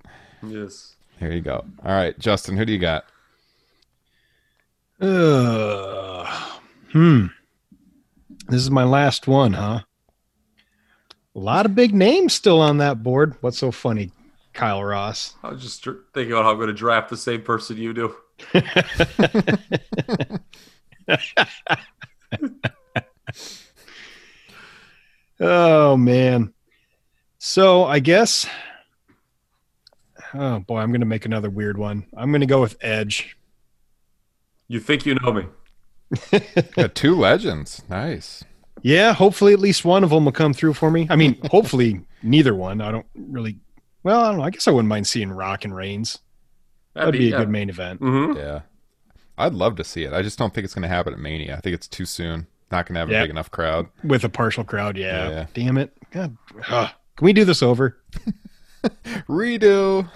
Yes. 0.46 0.96
Here 1.20 1.32
you 1.32 1.42
go. 1.42 1.66
All 1.84 1.92
right, 1.92 2.18
Justin, 2.20 2.58
who 2.58 2.66
do 2.66 2.74
you 2.74 2.80
got? 2.80 3.06
Uh, 5.00 6.26
hmm. 6.92 7.28
This 8.48 8.62
is 8.62 8.72
my 8.72 8.84
last 8.84 9.28
one, 9.28 9.54
huh? 9.54 9.82
A 11.36 11.40
lot 11.40 11.66
of 11.66 11.76
big 11.76 11.94
names 11.94 12.34
still 12.34 12.60
on 12.62 12.78
that 12.80 13.04
board. 13.04 13.36
What's 13.42 13.58
so 13.58 13.72
funny, 13.72 14.12
Kyle 14.54 14.84
Ross? 14.84 15.36
I 15.44 15.50
was 15.50 15.62
just 15.62 15.84
dr- 15.84 16.00
thinking 16.14 16.34
about 16.34 16.44
how 16.46 16.52
I'm 16.52 16.58
going 16.58 16.68
to 16.68 16.74
draft 16.74 17.10
the 17.10 17.18
same 17.18 17.42
person 17.42 17.78
you 17.78 17.94
do. 17.94 18.16
Oh 25.40 25.96
man. 25.96 26.54
So 27.38 27.86
I 27.86 28.00
guess 28.00 28.46
Oh 30.34 30.60
boy, 30.60 30.80
I'm 30.80 30.92
gonna 30.92 31.06
make 31.06 31.26
another 31.26 31.50
weird 31.50 31.78
one. 31.78 32.06
I'm 32.16 32.32
gonna 32.32 32.46
go 32.46 32.62
with 32.62 32.78
Edge. 32.82 33.38
You 34.68 34.80
think 34.80 35.06
you 35.06 35.16
know 35.16 35.32
me? 35.32 35.46
Got 36.76 36.94
two 36.96 37.16
legends. 37.16 37.82
Nice. 37.90 38.44
Yeah, 38.82 39.14
hopefully 39.14 39.54
at 39.54 39.60
least 39.60 39.86
one 39.86 40.04
of 40.04 40.10
them 40.10 40.26
will 40.26 40.32
come 40.32 40.54
through 40.54 40.74
for 40.74 40.90
me. 40.92 41.08
I 41.10 41.16
mean, 41.16 41.40
hopefully 41.52 42.02
neither 42.24 42.56
one. 42.56 42.82
I 42.82 42.92
don't 42.92 43.06
really 43.16 43.58
well, 44.04 44.22
I 44.22 44.30
don't 44.30 44.38
know. 44.38 44.44
I 44.44 44.50
guess 44.50 44.68
I 44.68 44.72
wouldn't 44.72 44.88
mind 44.90 45.08
seeing 45.08 45.32
Rock 45.32 45.66
and 45.66 45.76
Reigns. 45.76 46.20
That'd, 46.94 47.14
be, 47.14 47.32
a 47.32 47.38
good 47.38 47.50
main 47.50 47.70
event. 47.70 48.00
hmm 48.00 48.34
Yeah. 48.36 48.62
I'd 49.38 49.54
love 49.54 49.78
to 49.78 49.84
see 49.86 50.04
it. 50.04 50.12
I 50.12 50.22
just 50.22 50.38
don't 50.38 50.54
think 50.54 50.66
it's 50.66 50.74
going 50.74 50.84
to 50.84 50.90
happen 50.90 51.14
at 51.14 51.20
Mania. 51.20 51.56
I 51.56 51.62
think 51.62 51.74
it's 51.74 51.88
too 51.88 52.06
soon. 52.06 52.48
Not 52.72 52.86
going 52.86 52.96
to 52.96 53.00
have 53.00 53.10
a 53.10 53.24
big 53.24 53.30
enough 53.30 53.50
crowd. 53.52 53.88
With 54.04 54.24
a 54.26 54.30
partial 54.30 54.64
crowd, 54.64 54.98
yeah. 54.98 55.30
Yeah. 55.30 55.46
Damn 55.54 55.78
it. 55.78 55.94
God. 56.12 56.36
Ugh. 56.68 56.90
Can 57.16 57.26
we 57.26 57.34
do 57.34 57.46
this 57.46 57.64
over? 57.64 57.98
Redo. 59.30 60.10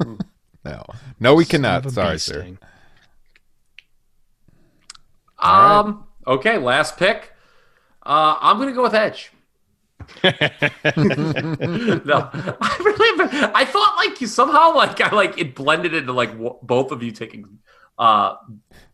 no. 0.64 0.84
No, 1.20 1.34
we 1.34 1.44
Son 1.44 1.50
cannot. 1.50 1.90
Sorry, 1.90 2.18
sir. 2.18 2.40
sting. 2.40 2.58
All 5.38 5.80
Um. 5.86 6.04
Okay. 6.26 6.58
Last 6.58 6.96
pick. 6.96 7.29
Uh, 8.04 8.36
I'm 8.40 8.56
going 8.56 8.68
to 8.68 8.74
go 8.74 8.82
with 8.82 8.94
Edge. 8.94 9.32
no, 10.24 10.30
I 12.32 12.76
really. 12.84 13.50
I 13.54 13.64
thought 13.64 13.96
like 13.96 14.20
you 14.20 14.26
somehow 14.26 14.74
like 14.74 15.00
I 15.00 15.14
like 15.14 15.38
it 15.38 15.54
blended 15.54 15.94
into 15.94 16.12
like 16.12 16.32
w- 16.32 16.56
both 16.62 16.90
of 16.90 17.02
you 17.02 17.12
taking 17.12 17.58
uh 17.98 18.36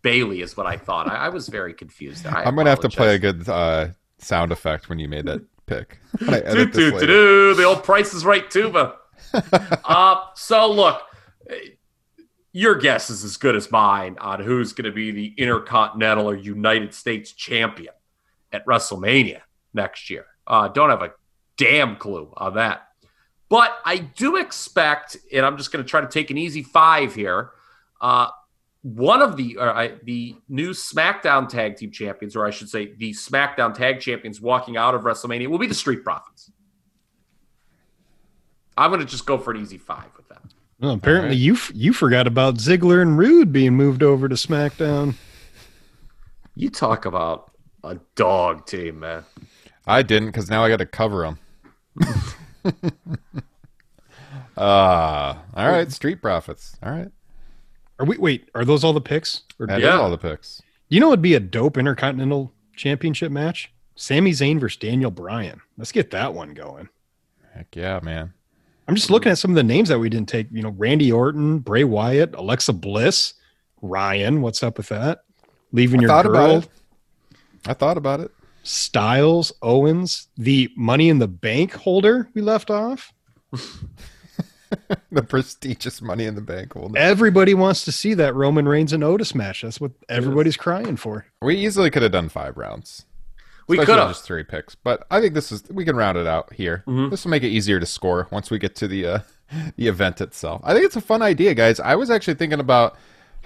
Bayley 0.03 0.43
is 0.43 0.57
what 0.57 0.67
I 0.67 0.77
thought. 0.77 1.09
I, 1.09 1.17
I 1.17 1.29
was 1.29 1.49
very 1.49 1.75
confused. 1.75 2.25
There. 2.25 2.37
I 2.37 2.45
I'm 2.45 2.55
going 2.55 2.67
to 2.67 2.71
have 2.71 2.81
to 2.81 2.89
play 2.89 3.15
a 3.15 3.19
good 3.19 3.49
uh, 3.49 3.89
sound 4.19 4.53
effect 4.53 4.89
when 4.89 4.99
you 4.99 5.09
made 5.09 5.27
that 5.27 5.43
pick. 5.67 5.99
Do, 6.19 6.27
do, 6.27 6.67
do, 6.67 7.01
do, 7.01 7.55
the 7.55 7.65
old 7.65 7.85
Price 7.85 8.15
is 8.15 8.25
Right 8.25 8.49
tuba. 8.51 8.97
uh, 9.85 10.17
so 10.35 10.71
look, 10.71 11.03
your 12.53 12.77
guess 12.77 13.11
is 13.11 13.25
as 13.25 13.37
good 13.37 13.57
as 13.57 13.71
mine 13.71 14.17
on 14.21 14.41
who's 14.41 14.73
going 14.73 14.85
to 14.87 14.93
be 14.93 15.11
the 15.11 15.35
Intercontinental 15.37 16.29
or 16.29 16.37
United 16.37 16.95
States 16.95 17.33
champion 17.33 17.93
at 18.57 18.67
WrestleMania 18.67 19.43
next 19.75 20.11
year. 20.11 20.27
Uh, 20.47 20.69
don't 20.69 20.91
have 20.91 21.03
a 21.03 21.13
damn 21.57 21.97
clue 21.97 22.33
on 22.37 22.55
that. 22.55 22.89
But 23.49 23.79
I 23.85 23.99
do 23.99 24.37
expect, 24.37 25.17
and 25.33 25.47
I'm 25.47 25.57
just 25.57 25.71
going 25.71 25.85
to 25.85 25.89
try 25.89 26.01
to 26.01 26.09
take 26.09 26.31
an 26.31 26.39
easy 26.39 26.63
five 26.63 27.15
here. 27.15 27.51
Uh, 28.01 28.29
one 28.83 29.23
of 29.23 29.37
the 29.37 29.57
I, 29.59 29.93
the 30.03 30.37
new 30.49 30.71
SmackDown 30.71 31.49
Tag 31.49 31.77
Team 31.77 31.91
Champions, 31.91 32.35
or 32.35 32.47
I 32.47 32.51
should 32.51 32.69
say, 32.69 32.95
the 32.95 33.13
SmackDown 33.13 33.75
Tag 33.75 34.01
Champions, 34.01 34.41
walking 34.41 34.77
out 34.77 34.95
of 34.95 35.03
WrestleMania 35.03 35.49
will 35.49 35.59
be 35.59 35.67
the 35.67 35.75
Street 35.75 36.03
Profits. 36.03 36.51
I'm 38.77 38.91
going 38.91 39.01
to 39.01 39.07
just 39.07 39.27
go 39.27 39.39
for 39.39 39.53
an 39.53 39.61
easy 39.61 39.79
five 39.79 40.11
with 40.17 40.29
them. 40.29 40.49
Well, 40.81 40.93
apparently 40.93 41.31
right. 41.31 41.39
you 41.39 41.55
f- 41.55 41.73
you 41.75 41.93
forgot 41.93 42.27
about 42.27 42.57
Ziggler 42.57 43.01
and 43.01 43.17
Roode 43.17 43.53
being 43.53 43.75
moved 43.75 44.03
over 44.03 44.29
to 44.29 44.35
SmackDown. 44.35 45.15
You 46.55 46.71
talk 46.71 47.07
about 47.07 47.51
a 47.85 47.99
dog 48.15 48.67
team, 48.67 49.01
man. 49.01 49.25
I 49.87 50.03
didn't 50.03 50.29
because 50.29 50.51
now 50.51 50.65
I 50.65 50.69
got 50.69 50.79
to 50.79 50.87
cover 50.87 51.23
them. 51.23 51.39
uh, 54.57 54.61
all 55.55 55.69
right. 55.69 55.91
Street 55.93 56.21
Profits. 56.23 56.77
All 56.83 56.91
right. 56.91 57.11
Are 57.99 58.07
we 58.07 58.19
wait? 58.19 58.49
Are 58.55 58.65
those 58.65 58.85
all 58.85 58.93
the 58.93 59.01
picks? 59.01 59.43
Or 59.59 59.67
That 59.67 59.79
is 59.79 59.85
Yeah. 59.85 59.99
all 59.99 60.11
the 60.11 60.19
picks. 60.19 60.63
you 60.89 61.01
know, 61.01 61.09
it'd 61.09 61.23
be 61.23 61.35
a 61.35 61.41
dope 61.41 61.77
Intercontinental 61.79 62.53
Championship 62.77 63.33
match. 63.33 63.73
Sami 63.95 64.33
Zayn 64.33 64.61
versus 64.61 64.77
Daniel 64.79 65.11
Bryan. 65.11 65.61
Let's 65.79 65.93
get 65.93 66.11
that 66.11 66.35
one 66.35 66.53
going. 66.53 66.89
Heck 67.55 67.75
yeah, 67.75 68.01
man. 68.03 68.33
I'm 68.87 68.95
just 68.95 69.11
looking 69.11 69.33
at 69.33 69.39
some 69.39 69.51
of 69.51 69.55
the 69.57 69.63
names 69.65 69.89
that 69.89 69.99
we 69.99 70.09
didn't 70.11 70.29
take. 70.29 70.47
You 70.53 70.63
know, 70.63 70.75
Randy 70.77 71.11
Orton, 71.11 71.59
Bray 71.61 71.83
Wyatt, 71.85 72.35
Alexa 72.35 72.75
Bliss, 72.75 73.35
Ryan. 73.83 74.43
What's 74.43 74.63
up 74.63 74.77
with 74.77 74.89
that? 74.91 75.21
Leaving 75.73 76.01
I 76.01 76.03
your 76.03 76.09
thought 76.11 76.27
girl. 76.27 76.65
About 77.67 77.71
it. 77.71 77.77
I 77.77 77.79
thought 77.79 77.97
about 77.97 78.21
it. 78.21 78.31
Styles, 78.63 79.53
Owens, 79.63 80.29
the 80.37 80.71
Money 80.77 81.09
in 81.09 81.19
the 81.19 81.29
Bank 81.29 81.73
holder 81.75 82.29
we 82.35 82.43
left 82.43 82.71
off. 82.71 83.13
the 85.13 85.23
prestigious 85.23 86.03
Money 86.03 86.25
in 86.25 86.35
the 86.35 86.41
Bank 86.41 86.73
holder. 86.73 86.99
Everybody 86.99 87.55
wants 87.55 87.85
to 87.85 87.93
see 87.93 88.15
that 88.15 88.35
Roman 88.35 88.67
Reigns 88.69 88.93
and 88.93 89.05
Otis 89.05 89.35
match. 89.35 89.63
That's 89.63 89.81
what 89.81 89.93
everybody's 90.09 90.57
crying 90.57 90.97
for. 90.97 91.27
We 91.41 91.57
easily 91.57 91.91
could 91.91 92.03
have 92.03 92.13
done 92.13 92.29
five 92.29 92.57
rounds. 92.57 93.05
We 93.69 93.79
could 93.79 93.89
have. 93.89 94.11
just 94.11 94.25
three 94.25 94.45
picks, 94.45 94.77
but 94.77 95.07
I 95.11 95.21
think 95.21 95.35
this 95.35 95.51
is 95.51 95.65
we 95.71 95.85
can 95.85 95.97
round 95.97 96.17
it 96.19 96.27
out 96.27 96.53
here. 96.53 96.85
Mhm. 96.87 97.11
This 97.11 97.25
will 97.25 97.31
make 97.33 97.43
it 97.43 97.49
easier 97.49 97.81
to 97.81 97.87
score 97.87 98.29
once 98.31 98.49
we 98.51 98.59
get 98.59 98.77
to 98.77 98.87
the 98.89 99.07
uh, 99.07 99.19
the 99.77 99.89
event 99.89 100.21
itself. 100.21 100.61
I 100.65 100.73
think 100.73 100.85
it's 100.87 100.97
a 100.97 101.01
fun 101.01 101.23
idea, 101.23 101.55
guys. 101.55 101.81
I 101.81 101.97
was 101.97 102.11
actually 102.11 102.35
thinking 102.35 102.61
about 102.61 102.97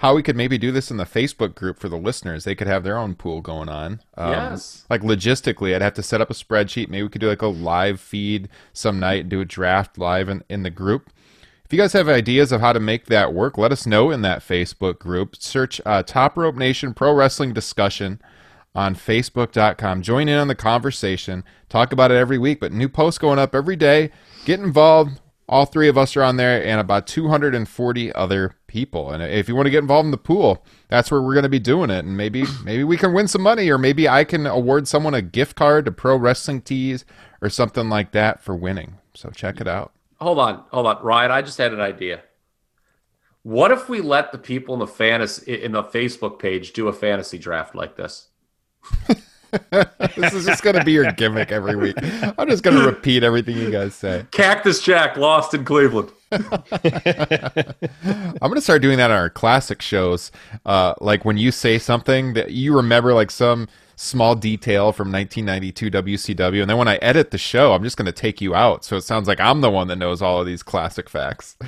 how 0.01 0.15
we 0.15 0.23
could 0.23 0.35
maybe 0.35 0.57
do 0.57 0.71
this 0.71 0.89
in 0.89 0.97
the 0.97 1.05
Facebook 1.05 1.53
group 1.53 1.77
for 1.79 1.87
the 1.87 1.95
listeners. 1.97 2.43
They 2.43 2.55
could 2.55 2.65
have 2.65 2.83
their 2.83 2.97
own 2.97 3.13
pool 3.13 3.39
going 3.39 3.69
on. 3.69 4.01
Um, 4.17 4.31
Yes. 4.31 4.85
Like 4.89 5.01
logistically, 5.01 5.75
I'd 5.75 5.83
have 5.83 5.93
to 5.93 6.01
set 6.03 6.21
up 6.21 6.31
a 6.31 6.33
spreadsheet. 6.33 6.89
Maybe 6.89 7.03
we 7.03 7.09
could 7.09 7.21
do 7.21 7.27
like 7.27 7.43
a 7.43 7.47
live 7.47 7.99
feed 8.01 8.49
some 8.73 8.99
night 8.99 9.21
and 9.21 9.29
do 9.29 9.41
a 9.41 9.45
draft 9.45 9.99
live 9.99 10.27
in, 10.27 10.43
in 10.49 10.63
the 10.63 10.71
group. 10.71 11.11
If 11.63 11.71
you 11.71 11.77
guys 11.79 11.93
have 11.93 12.09
ideas 12.09 12.51
of 12.51 12.61
how 12.61 12.73
to 12.73 12.79
make 12.79 13.05
that 13.05 13.31
work, 13.31 13.59
let 13.59 13.71
us 13.71 13.85
know 13.85 14.09
in 14.09 14.23
that 14.23 14.41
Facebook 14.41 14.97
group. 14.97 15.35
Search 15.35 15.79
uh, 15.85 16.01
Top 16.01 16.35
Rope 16.35 16.55
Nation 16.55 16.95
Pro 16.95 17.13
Wrestling 17.13 17.53
Discussion 17.53 18.19
on 18.73 18.95
Facebook.com. 18.95 20.01
Join 20.01 20.27
in 20.27 20.37
on 20.37 20.47
the 20.47 20.55
conversation. 20.55 21.43
Talk 21.69 21.93
about 21.93 22.09
it 22.11 22.15
every 22.17 22.39
week, 22.39 22.59
but 22.59 22.71
new 22.71 22.89
posts 22.89 23.19
going 23.19 23.37
up 23.39 23.53
every 23.53 23.75
day. 23.75 24.09
Get 24.45 24.59
involved. 24.59 25.21
All 25.47 25.65
three 25.65 25.87
of 25.89 25.97
us 25.97 26.15
are 26.15 26.23
on 26.23 26.37
there 26.37 26.65
and 26.65 26.79
about 26.79 27.07
240 27.07 28.13
other 28.13 28.55
people. 28.71 29.11
And 29.11 29.21
if 29.21 29.49
you 29.49 29.55
want 29.55 29.65
to 29.65 29.69
get 29.69 29.79
involved 29.79 30.05
in 30.05 30.11
the 30.11 30.17
pool, 30.17 30.63
that's 30.87 31.11
where 31.11 31.21
we're 31.21 31.33
going 31.33 31.43
to 31.43 31.49
be 31.49 31.59
doing 31.59 31.89
it. 31.89 32.05
And 32.05 32.15
maybe 32.15 32.45
maybe 32.63 32.85
we 32.85 32.95
can 32.95 33.13
win 33.13 33.27
some 33.27 33.41
money 33.41 33.69
or 33.69 33.77
maybe 33.77 34.07
I 34.07 34.23
can 34.23 34.47
award 34.47 34.87
someone 34.87 35.13
a 35.13 35.21
gift 35.21 35.57
card 35.57 35.85
to 35.85 35.91
Pro 35.91 36.15
Wrestling 36.15 36.61
Tees 36.61 37.03
or 37.41 37.49
something 37.49 37.89
like 37.89 38.11
that 38.13 38.41
for 38.41 38.55
winning. 38.55 38.95
So 39.13 39.29
check 39.29 39.59
it 39.59 39.67
out. 39.67 39.91
Hold 40.21 40.39
on, 40.39 40.63
hold 40.71 40.87
on, 40.87 41.03
Ryan. 41.03 41.31
I 41.31 41.41
just 41.41 41.57
had 41.57 41.73
an 41.73 41.81
idea. 41.81 42.21
What 43.43 43.71
if 43.71 43.89
we 43.89 44.01
let 44.01 44.31
the 44.31 44.37
people 44.37 44.73
in 44.75 44.79
the 44.79 44.87
fantasy 44.87 45.61
in 45.61 45.73
the 45.73 45.83
Facebook 45.83 46.39
page 46.39 46.73
do 46.73 46.87
a 46.87 46.93
fantasy 46.93 47.37
draft 47.37 47.75
like 47.75 47.97
this? 47.97 48.29
this 50.15 50.33
is 50.33 50.45
just 50.45 50.63
going 50.63 50.75
to 50.75 50.83
be 50.83 50.93
your 50.93 51.11
gimmick 51.11 51.51
every 51.51 51.75
week. 51.75 51.95
I'm 52.37 52.47
just 52.47 52.63
going 52.63 52.77
to 52.77 52.85
repeat 52.85 53.23
everything 53.23 53.57
you 53.57 53.69
guys 53.71 53.95
say. 53.95 54.25
Cactus 54.31 54.81
Jack 54.81 55.17
lost 55.17 55.53
in 55.53 55.65
Cleveland. 55.65 56.11
I'm 56.31 56.41
going 58.39 58.55
to 58.55 58.61
start 58.61 58.81
doing 58.81 58.97
that 58.97 59.11
on 59.11 59.17
our 59.17 59.29
classic 59.29 59.81
shows. 59.81 60.31
Uh, 60.65 60.93
like 61.01 61.25
when 61.25 61.37
you 61.37 61.51
say 61.51 61.77
something 61.77 62.33
that 62.33 62.51
you 62.51 62.75
remember, 62.75 63.13
like 63.13 63.31
some 63.31 63.67
small 63.97 64.35
detail 64.35 64.93
from 64.93 65.11
1992 65.11 65.91
WCW, 65.91 66.61
and 66.61 66.69
then 66.69 66.77
when 66.77 66.87
I 66.87 66.95
edit 66.97 67.31
the 67.31 67.37
show, 67.37 67.73
I'm 67.73 67.83
just 67.83 67.97
going 67.97 68.05
to 68.05 68.11
take 68.13 68.39
you 68.39 68.55
out. 68.55 68.85
So 68.85 68.95
it 68.95 69.01
sounds 69.01 69.27
like 69.27 69.41
I'm 69.41 69.61
the 69.61 69.69
one 69.69 69.87
that 69.87 69.97
knows 69.97 70.21
all 70.21 70.39
of 70.39 70.45
these 70.45 70.63
classic 70.63 71.09
facts. 71.09 71.57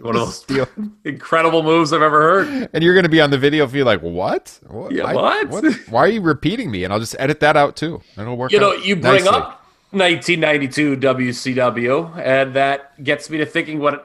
One 0.00 0.14
of 0.14 0.20
those 0.26 0.36
Steal. 0.42 0.68
incredible 1.04 1.62
moves 1.62 1.92
I've 1.92 2.02
ever 2.02 2.20
heard. 2.20 2.68
And 2.72 2.84
you're 2.84 2.94
going 2.94 3.04
to 3.04 3.08
be 3.10 3.20
on 3.20 3.30
the 3.30 3.38
video 3.38 3.66
feed 3.66 3.82
like, 3.84 4.00
what? 4.00 4.58
what? 4.66 4.92
Yeah, 4.92 5.04
I- 5.04 5.44
what? 5.44 5.64
Why 5.88 6.00
are 6.00 6.08
you 6.08 6.20
repeating 6.20 6.70
me? 6.70 6.84
And 6.84 6.92
I'll 6.92 7.00
just 7.00 7.16
edit 7.18 7.40
that 7.40 7.56
out 7.56 7.76
too. 7.76 8.00
And 8.16 8.22
it'll 8.22 8.36
work 8.36 8.52
You 8.52 8.60
know, 8.60 8.72
you 8.72 8.94
bring 8.96 9.24
nicely. 9.24 9.28
up 9.30 9.64
1992 9.90 10.96
WCW, 10.98 12.18
and 12.18 12.54
that 12.54 13.02
gets 13.02 13.28
me 13.30 13.38
to 13.38 13.46
thinking 13.46 13.78
what. 13.80 14.04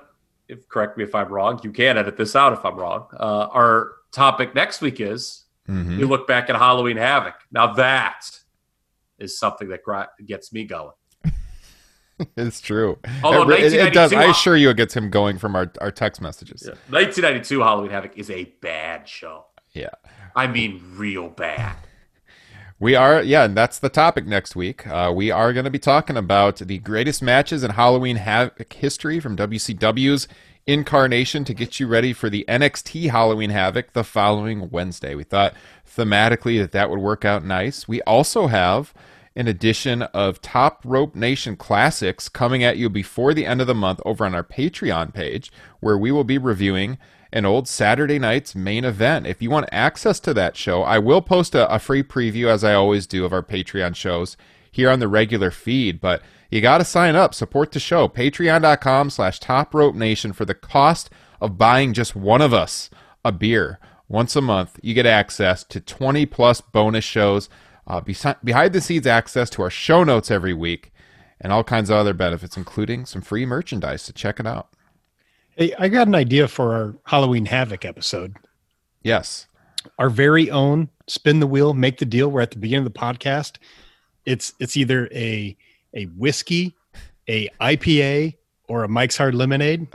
If 0.49 0.67
correct 0.67 0.97
me 0.97 1.05
if 1.05 1.15
I'm 1.15 1.29
wrong, 1.29 1.59
you 1.63 1.71
can 1.71 1.97
edit 1.97 2.17
this 2.17 2.35
out 2.35 2.51
if 2.53 2.65
I'm 2.65 2.75
wrong. 2.75 3.07
Uh, 3.17 3.47
our 3.51 3.93
topic 4.11 4.53
next 4.53 4.81
week 4.81 4.99
is 4.99 5.45
Mhm. 5.69 5.97
we 5.97 6.03
look 6.03 6.27
back 6.27 6.49
at 6.49 6.55
Halloween 6.57 6.97
Havoc. 6.97 7.35
Now 7.51 7.73
that 7.75 8.25
is 9.17 9.39
something 9.39 9.69
that 9.69 9.79
gets 10.25 10.51
me 10.51 10.65
going. 10.65 10.91
It's 12.37 12.61
true. 12.61 12.99
Although 13.23 13.49
it, 13.51 13.73
it- 13.73 13.93
does. 13.93 14.13
I 14.13 14.25
assure 14.25 14.55
you, 14.55 14.69
it 14.69 14.77
gets 14.77 14.95
him 14.95 15.09
going 15.09 15.37
from 15.37 15.55
our, 15.55 15.71
our 15.81 15.91
text 15.91 16.21
messages. 16.21 16.63
Yeah. 16.63 16.73
1992 16.89 17.59
Halloween 17.61 17.91
Havoc 17.91 18.17
is 18.17 18.29
a 18.29 18.45
bad 18.61 19.07
show. 19.09 19.45
Yeah. 19.73 19.89
I 20.35 20.47
mean, 20.47 20.81
real 20.95 21.29
bad. 21.29 21.75
We 22.79 22.95
are, 22.95 23.21
yeah, 23.21 23.45
and 23.45 23.55
that's 23.55 23.79
the 23.79 23.89
topic 23.89 24.25
next 24.25 24.55
week. 24.55 24.85
Uh, 24.85 25.11
we 25.15 25.31
are 25.31 25.53
going 25.53 25.63
to 25.65 25.71
be 25.71 25.79
talking 25.79 26.17
about 26.17 26.57
the 26.57 26.79
greatest 26.79 27.21
matches 27.21 27.63
in 27.63 27.71
Halloween 27.71 28.17
Havoc 28.17 28.73
history 28.73 29.19
from 29.19 29.37
WCW's 29.37 30.27
incarnation 30.65 31.43
to 31.45 31.53
get 31.53 31.79
you 31.79 31.87
ready 31.87 32.13
for 32.13 32.29
the 32.29 32.45
NXT 32.47 33.09
Halloween 33.09 33.51
Havoc 33.51 33.93
the 33.93 34.03
following 34.03 34.69
Wednesday. 34.69 35.15
We 35.15 35.23
thought 35.23 35.53
thematically 35.87 36.59
that 36.59 36.71
that 36.71 36.89
would 36.89 36.99
work 36.99 37.23
out 37.25 37.45
nice. 37.45 37.87
We 37.87 38.01
also 38.03 38.47
have 38.47 38.93
an 39.35 39.47
edition 39.47 40.03
of 40.03 40.41
Top 40.41 40.81
Rope 40.85 41.15
Nation 41.15 41.55
Classics 41.55 42.29
coming 42.29 42.63
at 42.63 42.77
you 42.77 42.89
before 42.89 43.33
the 43.33 43.45
end 43.45 43.61
of 43.61 43.67
the 43.67 43.73
month 43.73 43.99
over 44.05 44.25
on 44.25 44.35
our 44.35 44.43
Patreon 44.43 45.13
page, 45.13 45.51
where 45.79 45.97
we 45.97 46.11
will 46.11 46.23
be 46.23 46.37
reviewing 46.37 46.97
an 47.31 47.45
old 47.45 47.67
Saturday 47.67 48.19
night's 48.19 48.53
main 48.53 48.85
event. 48.85 49.25
If 49.25 49.41
you 49.41 49.49
want 49.49 49.69
access 49.71 50.19
to 50.21 50.33
that 50.35 50.55
show, 50.55 50.83
I 50.83 50.99
will 50.99 51.21
post 51.21 51.55
a, 51.55 51.73
a 51.73 51.79
free 51.79 52.03
preview, 52.03 52.47
as 52.47 52.63
I 52.63 52.73
always 52.73 53.07
do, 53.07 53.25
of 53.25 53.33
our 53.33 53.41
Patreon 53.41 53.95
shows 53.95 54.37
here 54.71 54.89
on 54.89 54.99
the 54.99 55.07
regular 55.07 55.51
feed, 55.51 55.99
but 55.99 56.21
you 56.51 56.61
got 56.61 56.77
to 56.77 56.85
sign 56.85 57.15
up, 57.15 57.33
support 57.33 57.71
the 57.71 57.79
show. 57.79 58.07
Patreon.com 58.07 59.09
slash 59.09 59.39
Top 59.39 59.73
Rope 59.73 59.95
Nation 59.95 60.33
for 60.33 60.45
the 60.45 60.53
cost 60.53 61.09
of 61.41 61.57
buying 61.57 61.93
just 61.93 62.15
one 62.15 62.41
of 62.41 62.53
us 62.53 62.91
a 63.25 63.31
beer 63.31 63.79
once 64.07 64.35
a 64.35 64.41
month. 64.41 64.79
You 64.83 64.93
get 64.93 65.07
access 65.07 65.63
to 65.63 65.79
20 65.79 66.27
plus 66.27 66.61
bonus 66.61 67.03
shows, 67.03 67.49
uh, 67.87 68.01
behind 68.01 68.73
the 68.73 68.81
scenes 68.81 69.07
access 69.07 69.49
to 69.51 69.61
our 69.61 69.69
show 69.69 70.03
notes 70.03 70.31
every 70.31 70.53
week, 70.53 70.91
and 71.41 71.51
all 71.51 71.63
kinds 71.63 71.89
of 71.89 71.97
other 71.97 72.13
benefits, 72.13 72.55
including 72.55 73.05
some 73.05 73.21
free 73.21 73.45
merchandise. 73.45 74.03
So 74.03 74.13
check 74.13 74.39
it 74.39 74.47
out. 74.47 74.69
Hey, 75.55 75.73
I 75.77 75.87
got 75.87 76.07
an 76.07 76.15
idea 76.15 76.47
for 76.47 76.73
our 76.73 76.95
Halloween 77.05 77.45
Havoc 77.45 77.85
episode. 77.85 78.37
Yes. 79.03 79.47
Our 79.99 80.09
very 80.09 80.49
own 80.49 80.89
spin 81.07 81.39
the 81.39 81.47
wheel, 81.47 81.73
make 81.73 81.97
the 81.99 82.05
deal. 82.05 82.31
We're 82.31 82.41
at 82.41 82.51
the 82.51 82.57
beginning 82.57 82.87
of 82.87 82.93
the 82.93 82.99
podcast. 82.99 83.57
It's 84.25 84.53
it's 84.59 84.77
either 84.77 85.09
a 85.13 85.55
a 85.93 86.05
whiskey, 86.05 86.75
a 87.27 87.49
IPA, 87.61 88.35
or 88.67 88.83
a 88.83 88.87
Mike's 88.87 89.17
Hard 89.17 89.35
Lemonade. 89.35 89.87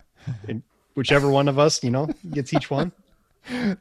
And 0.47 0.62
whichever 0.95 1.30
one 1.30 1.49
of 1.49 1.59
us, 1.59 1.82
you 1.82 1.91
know, 1.91 2.09
gets 2.30 2.53
each 2.53 2.70
one. 2.70 2.93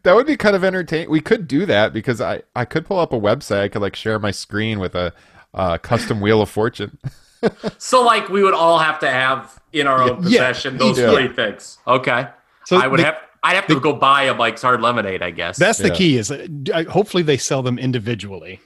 That 0.04 0.16
would 0.16 0.28
be 0.28 0.38
kind 0.38 0.56
of 0.56 0.64
entertaining. 0.64 1.10
We 1.10 1.22
could 1.22 1.48
do 1.48 1.66
that 1.66 1.94
because 1.94 2.22
I 2.22 2.44
I 2.56 2.66
could 2.66 2.86
pull 2.86 3.00
up 3.00 3.14
a 3.14 3.20
website. 3.20 3.62
I 3.62 3.68
could 3.68 3.82
like 3.82 3.96
share 3.96 4.20
my 4.20 4.32
screen 4.32 4.80
with 4.80 4.96
a 4.96 5.14
uh, 5.54 5.78
custom 5.78 6.22
wheel 6.22 6.42
of 6.42 6.50
fortune. 6.50 6.98
so 7.78 8.04
like 8.04 8.30
we 8.30 8.44
would 8.44 8.54
all 8.54 8.80
have 8.80 9.00
to 9.00 9.10
have 9.10 9.60
in 9.74 9.88
our 9.88 10.02
own 10.02 10.24
possession 10.24 10.74
yeah. 10.74 10.80
those 10.80 11.00
yeah. 11.00 11.12
three 11.12 11.28
things. 11.28 11.78
Okay. 11.88 12.28
So 12.66 12.78
I 12.78 12.88
would 12.88 13.00
the, 13.00 13.06
have 13.06 13.18
I'd 13.44 13.56
have 13.56 13.68
to 13.68 13.76
the, 13.76 13.80
go 13.80 13.94
buy 13.94 14.24
a 14.24 14.34
Mike's 14.34 14.62
Hard 14.62 14.82
Lemonade, 14.82 15.22
I 15.22 15.32
guess. 15.32 15.58
That's 15.58 15.80
the 15.80 15.92
key. 15.92 16.18
Is 16.18 16.32
uh, 16.32 16.48
hopefully 16.90 17.24
they 17.24 17.38
sell 17.38 17.62
them 17.62 17.78
individually. 17.80 18.60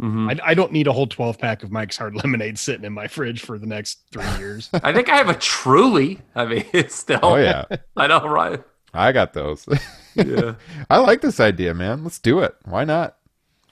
Mm-hmm. 0.00 0.30
I, 0.30 0.38
I, 0.42 0.54
don't 0.54 0.72
need 0.72 0.86
a 0.86 0.94
whole 0.94 1.06
12 1.06 1.38
pack 1.38 1.62
of 1.62 1.70
Mike's 1.70 1.98
Hard 1.98 2.14
Lemonade 2.16 2.58
sitting 2.58 2.86
in 2.86 2.92
my 2.94 3.06
fridge 3.06 3.42
for 3.42 3.58
the 3.58 3.66
next 3.66 3.98
three 4.10 4.24
years. 4.38 4.70
I 4.82 4.94
think 4.94 5.10
I 5.10 5.16
have 5.16 5.28
a 5.28 5.34
Truly. 5.34 6.20
I 6.34 6.46
mean, 6.46 6.64
it's 6.72 6.94
still. 6.94 7.20
Oh 7.22 7.36
yeah, 7.36 7.66
I 7.96 8.06
know, 8.06 8.26
right? 8.26 8.62
I 8.94 9.12
got 9.12 9.34
those. 9.34 9.66
Yeah, 10.14 10.54
I 10.90 10.98
like 10.98 11.20
this 11.20 11.40
idea, 11.40 11.74
man. 11.74 12.04
Let's 12.04 12.18
do 12.18 12.40
it. 12.40 12.56
Why 12.64 12.84
not? 12.84 13.16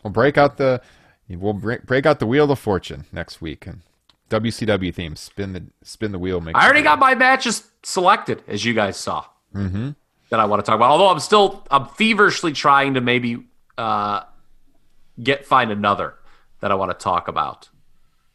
We'll 0.02 0.12
break 0.12 0.38
out 0.38 0.56
the 0.56 0.80
we'll 1.28 1.52
break, 1.52 1.86
break 1.86 2.06
out 2.06 2.18
the 2.18 2.26
wheel 2.26 2.50
of 2.50 2.58
fortune 2.58 3.04
next 3.12 3.40
week 3.40 3.66
and 3.66 3.82
WCW 4.30 4.94
theme. 4.94 5.16
Spin 5.16 5.52
the 5.52 5.64
spin 5.82 6.12
the 6.12 6.18
wheel. 6.18 6.40
Make 6.40 6.56
I 6.56 6.64
already 6.64 6.82
got 6.82 6.98
my 6.98 7.14
matches 7.14 7.68
selected, 7.82 8.42
as 8.46 8.64
you 8.64 8.74
guys 8.74 8.96
saw. 8.96 9.24
Mm-hmm. 9.54 9.90
That 10.30 10.40
I 10.40 10.44
want 10.44 10.62
to 10.62 10.66
talk 10.68 10.76
about. 10.76 10.90
Although 10.90 11.08
I'm 11.08 11.20
still 11.20 11.66
I'm 11.70 11.86
feverishly 11.86 12.52
trying 12.52 12.94
to 12.94 13.00
maybe 13.00 13.44
uh, 13.78 14.22
get 15.22 15.46
find 15.46 15.70
another 15.70 16.14
that 16.60 16.70
I 16.70 16.74
want 16.74 16.90
to 16.90 17.02
talk 17.02 17.28
about. 17.28 17.70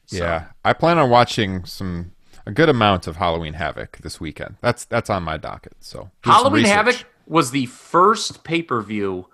So. 0.08 0.18
Yeah, 0.18 0.46
I 0.66 0.74
plan 0.74 0.98
on 0.98 1.10
watching 1.10 1.66
some 1.66 2.14
a 2.46 2.52
good 2.52 2.70
amount 2.70 3.08
of 3.08 3.18
Halloween 3.18 3.54
Havoc 3.54 3.98
this 3.98 4.20
weekend. 4.20 4.58
That's 4.62 4.86
that's 4.86 5.10
on 5.10 5.24
my 5.24 5.38
docket. 5.38 5.76
So 5.80 6.10
Halloween 6.24 6.66
Havoc 6.66 7.06
was 7.26 7.52
the 7.52 7.66
first 7.68 8.44
pay 8.44 8.62
per 8.62 8.82
view 8.82 9.28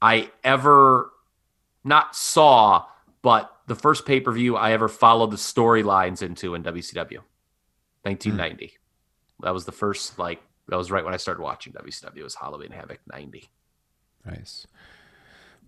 I 0.00 0.30
ever 0.42 1.10
not 1.82 2.14
saw, 2.16 2.86
but 3.22 3.54
the 3.66 3.74
first 3.74 4.06
pay 4.06 4.20
per 4.20 4.32
view 4.32 4.56
I 4.56 4.72
ever 4.72 4.88
followed 4.88 5.30
the 5.30 5.36
storylines 5.36 6.22
into 6.22 6.54
in 6.54 6.62
WCW, 6.62 7.20
1990. 8.02 8.66
Mm. 8.66 8.70
That 9.40 9.54
was 9.54 9.64
the 9.64 9.72
first 9.72 10.18
like 10.18 10.42
that 10.68 10.76
was 10.76 10.90
right 10.90 11.04
when 11.04 11.14
I 11.14 11.18
started 11.18 11.42
watching 11.42 11.72
WCW. 11.72 12.18
It 12.18 12.22
was 12.22 12.34
Halloween 12.34 12.70
Havoc 12.70 13.00
90. 13.12 13.50
Nice. 14.24 14.66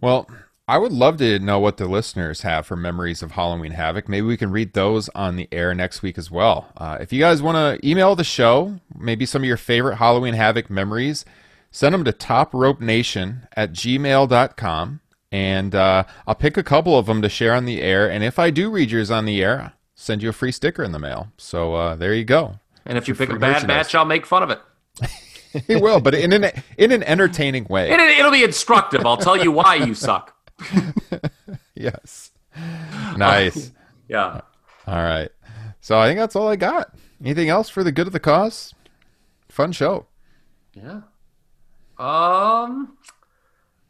Well, 0.00 0.28
I 0.68 0.78
would 0.78 0.90
love 0.90 1.18
to 1.18 1.38
know 1.38 1.60
what 1.60 1.76
the 1.76 1.86
listeners 1.86 2.42
have 2.42 2.66
for 2.66 2.74
memories 2.74 3.22
of 3.22 3.32
Halloween 3.32 3.70
Havoc. 3.70 4.08
Maybe 4.08 4.26
we 4.26 4.36
can 4.36 4.50
read 4.50 4.72
those 4.72 5.08
on 5.10 5.36
the 5.36 5.48
air 5.52 5.72
next 5.74 6.02
week 6.02 6.18
as 6.18 6.28
well. 6.28 6.72
Uh, 6.76 6.98
if 7.00 7.12
you 7.12 7.20
guys 7.20 7.40
want 7.40 7.54
to 7.56 7.88
email 7.88 8.16
the 8.16 8.24
show, 8.24 8.80
maybe 8.92 9.26
some 9.26 9.42
of 9.42 9.46
your 9.46 9.56
favorite 9.56 9.96
Halloween 9.96 10.34
Havoc 10.34 10.68
memories, 10.68 11.24
send 11.70 11.94
them 11.94 12.02
to 12.02 12.12
topropenation 12.12 13.46
at 13.54 13.72
gmail.com. 13.74 15.00
And 15.30 15.74
uh, 15.74 16.02
I'll 16.26 16.34
pick 16.34 16.56
a 16.56 16.64
couple 16.64 16.98
of 16.98 17.06
them 17.06 17.22
to 17.22 17.28
share 17.28 17.54
on 17.54 17.64
the 17.64 17.80
air. 17.80 18.10
And 18.10 18.24
if 18.24 18.40
I 18.40 18.50
do 18.50 18.68
read 18.68 18.90
yours 18.90 19.10
on 19.10 19.24
the 19.24 19.44
air, 19.44 19.60
I'll 19.60 19.72
send 19.94 20.20
you 20.20 20.30
a 20.30 20.32
free 20.32 20.50
sticker 20.50 20.82
in 20.82 20.90
the 20.90 20.98
mail. 20.98 21.28
So 21.36 21.74
uh, 21.74 21.94
there 21.94 22.12
you 22.12 22.24
go. 22.24 22.58
And 22.84 22.98
if 22.98 23.06
you 23.06 23.14
pick 23.14 23.30
a 23.30 23.38
bad 23.38 23.68
match, 23.68 23.94
I'll 23.94 24.04
make 24.04 24.26
fun 24.26 24.42
of 24.42 24.50
it. 24.50 24.60
he 25.68 25.76
will, 25.76 26.00
but 26.00 26.14
in 26.14 26.32
an 26.32 26.50
in 26.76 26.90
an 26.90 27.02
entertaining 27.04 27.66
way. 27.70 27.90
It, 27.90 28.00
it'll 28.00 28.32
be 28.32 28.44
instructive. 28.44 29.06
I'll 29.06 29.16
tell 29.16 29.36
you 29.36 29.52
why 29.52 29.76
you 29.76 29.94
suck. 29.94 30.35
yes. 31.74 32.32
Nice. 33.16 33.72
yeah. 34.08 34.40
All 34.86 35.02
right. 35.02 35.30
So 35.80 35.98
I 35.98 36.06
think 36.06 36.18
that's 36.18 36.36
all 36.36 36.48
I 36.48 36.56
got. 36.56 36.94
Anything 37.22 37.48
else 37.48 37.68
for 37.68 37.84
the 37.84 37.92
good 37.92 38.06
of 38.06 38.12
the 38.12 38.20
cause? 38.20 38.74
Fun 39.48 39.72
show. 39.72 40.06
Yeah. 40.74 41.02
Um 41.98 42.96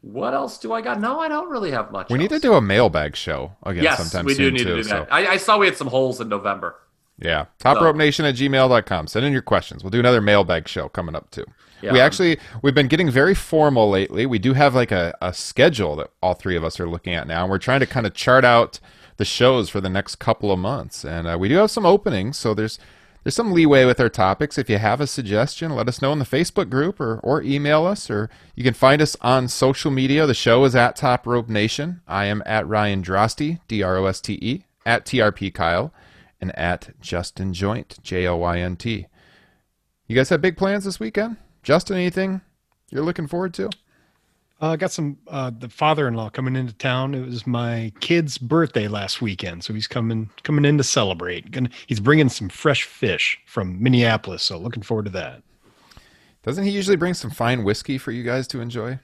what 0.02 0.34
else 0.34 0.58
do 0.58 0.72
I 0.72 0.82
got? 0.82 1.00
No, 1.00 1.18
I 1.18 1.26
don't 1.26 1.50
really 1.50 1.72
have 1.72 1.90
much. 1.90 2.10
We 2.10 2.14
else. 2.14 2.20
need 2.20 2.30
to 2.30 2.38
do 2.38 2.54
a 2.54 2.60
mailbag 2.60 3.16
show 3.16 3.56
again 3.64 3.82
yes, 3.82 3.98
sometime 3.98 4.24
we 4.24 4.34
do 4.34 4.52
need 4.52 4.58
too, 4.58 4.64
to 4.64 4.74
do 4.76 4.82
so. 4.84 5.00
that. 5.00 5.12
I, 5.12 5.32
I, 5.32 5.36
saw 5.36 5.58
we 5.58 5.66
had 5.66 5.76
some 5.76 5.88
holes 5.88 6.20
in 6.20 6.28
November. 6.28 6.76
Yeah. 7.18 7.46
Top 7.58 7.78
so. 7.78 7.84
Rope 7.84 7.96
Nation 7.96 8.24
at 8.24 8.34
gmail.com. 8.34 9.06
Send 9.06 9.24
in 9.24 9.32
your 9.32 9.42
questions. 9.42 9.82
We'll 9.82 9.90
do 9.90 10.00
another 10.00 10.20
mailbag 10.20 10.68
show 10.68 10.88
coming 10.88 11.14
up 11.14 11.30
too. 11.30 11.44
Yeah. 11.82 11.92
We 11.92 12.00
actually 12.00 12.38
we've 12.62 12.74
been 12.74 12.88
getting 12.88 13.10
very 13.10 13.34
formal 13.34 13.90
lately. 13.90 14.26
We 14.26 14.38
do 14.38 14.54
have 14.54 14.74
like 14.74 14.92
a, 14.92 15.16
a 15.20 15.32
schedule 15.32 15.96
that 15.96 16.10
all 16.22 16.34
three 16.34 16.56
of 16.56 16.64
us 16.64 16.80
are 16.80 16.88
looking 16.88 17.14
at 17.14 17.26
now. 17.26 17.42
And 17.42 17.50
we're 17.50 17.58
trying 17.58 17.80
to 17.80 17.86
kind 17.86 18.06
of 18.06 18.14
chart 18.14 18.44
out 18.44 18.80
the 19.16 19.24
shows 19.24 19.68
for 19.68 19.80
the 19.80 19.90
next 19.90 20.16
couple 20.16 20.52
of 20.52 20.58
months. 20.58 21.04
And 21.04 21.26
uh, 21.26 21.36
we 21.38 21.48
do 21.48 21.56
have 21.56 21.70
some 21.70 21.86
openings, 21.86 22.38
so 22.38 22.54
there's 22.54 22.78
there's 23.22 23.34
some 23.34 23.52
leeway 23.52 23.84
with 23.84 23.98
our 23.98 24.08
topics. 24.08 24.56
If 24.56 24.70
you 24.70 24.78
have 24.78 25.00
a 25.00 25.06
suggestion, 25.06 25.74
let 25.74 25.88
us 25.88 26.00
know 26.00 26.12
in 26.12 26.20
the 26.20 26.24
Facebook 26.24 26.70
group 26.70 27.00
or, 27.00 27.18
or 27.24 27.42
email 27.42 27.84
us, 27.84 28.08
or 28.08 28.30
you 28.54 28.62
can 28.62 28.72
find 28.72 29.02
us 29.02 29.16
on 29.20 29.48
social 29.48 29.90
media. 29.90 30.26
The 30.26 30.34
show 30.34 30.64
is 30.64 30.76
at 30.76 30.94
Top 30.94 31.26
Rope 31.26 31.48
Nation. 31.48 32.02
I 32.06 32.26
am 32.26 32.40
at 32.46 32.68
Ryan 32.68 33.02
Droste, 33.02 33.58
D 33.66 33.82
R 33.82 33.96
O 33.96 34.06
S 34.06 34.20
T 34.20 34.38
E, 34.40 34.64
at 34.84 35.04
TRP 35.04 35.52
Kyle, 35.52 35.92
and 36.40 36.56
at 36.58 36.90
Justin 37.00 37.52
Joynt, 37.52 38.00
J 38.02 38.26
O 38.26 38.36
Y 38.36 38.58
N 38.58 38.76
T. 38.76 39.06
You 40.06 40.16
guys 40.16 40.28
have 40.28 40.40
big 40.40 40.56
plans 40.56 40.84
this 40.84 41.00
weekend? 41.00 41.36
Justin, 41.62 41.96
anything 41.96 42.40
you're 42.90 43.04
looking 43.04 43.26
forward 43.26 43.54
to? 43.54 43.66
Uh, 44.60 44.70
I 44.70 44.76
got 44.76 44.90
some 44.90 45.18
uh, 45.28 45.50
the 45.50 45.68
father-in-law 45.68 46.30
coming 46.30 46.56
into 46.56 46.72
town. 46.72 47.14
It 47.14 47.26
was 47.26 47.46
my 47.46 47.92
kid's 48.00 48.38
birthday 48.38 48.88
last 48.88 49.20
weekend, 49.20 49.64
so 49.64 49.74
he's 49.74 49.86
coming 49.86 50.30
coming 50.44 50.64
in 50.64 50.78
to 50.78 50.84
celebrate. 50.84 51.50
Gonna, 51.50 51.68
he's 51.86 52.00
bringing 52.00 52.30
some 52.30 52.48
fresh 52.48 52.84
fish 52.84 53.38
from 53.46 53.82
Minneapolis, 53.82 54.42
so 54.42 54.56
looking 54.56 54.82
forward 54.82 55.06
to 55.06 55.10
that. 55.10 55.42
Doesn't 56.42 56.64
he 56.64 56.70
usually 56.70 56.96
bring 56.96 57.12
some 57.12 57.30
fine 57.30 57.64
whiskey 57.64 57.98
for 57.98 58.12
you 58.12 58.22
guys 58.22 58.46
to 58.48 58.60
enjoy? 58.60 58.98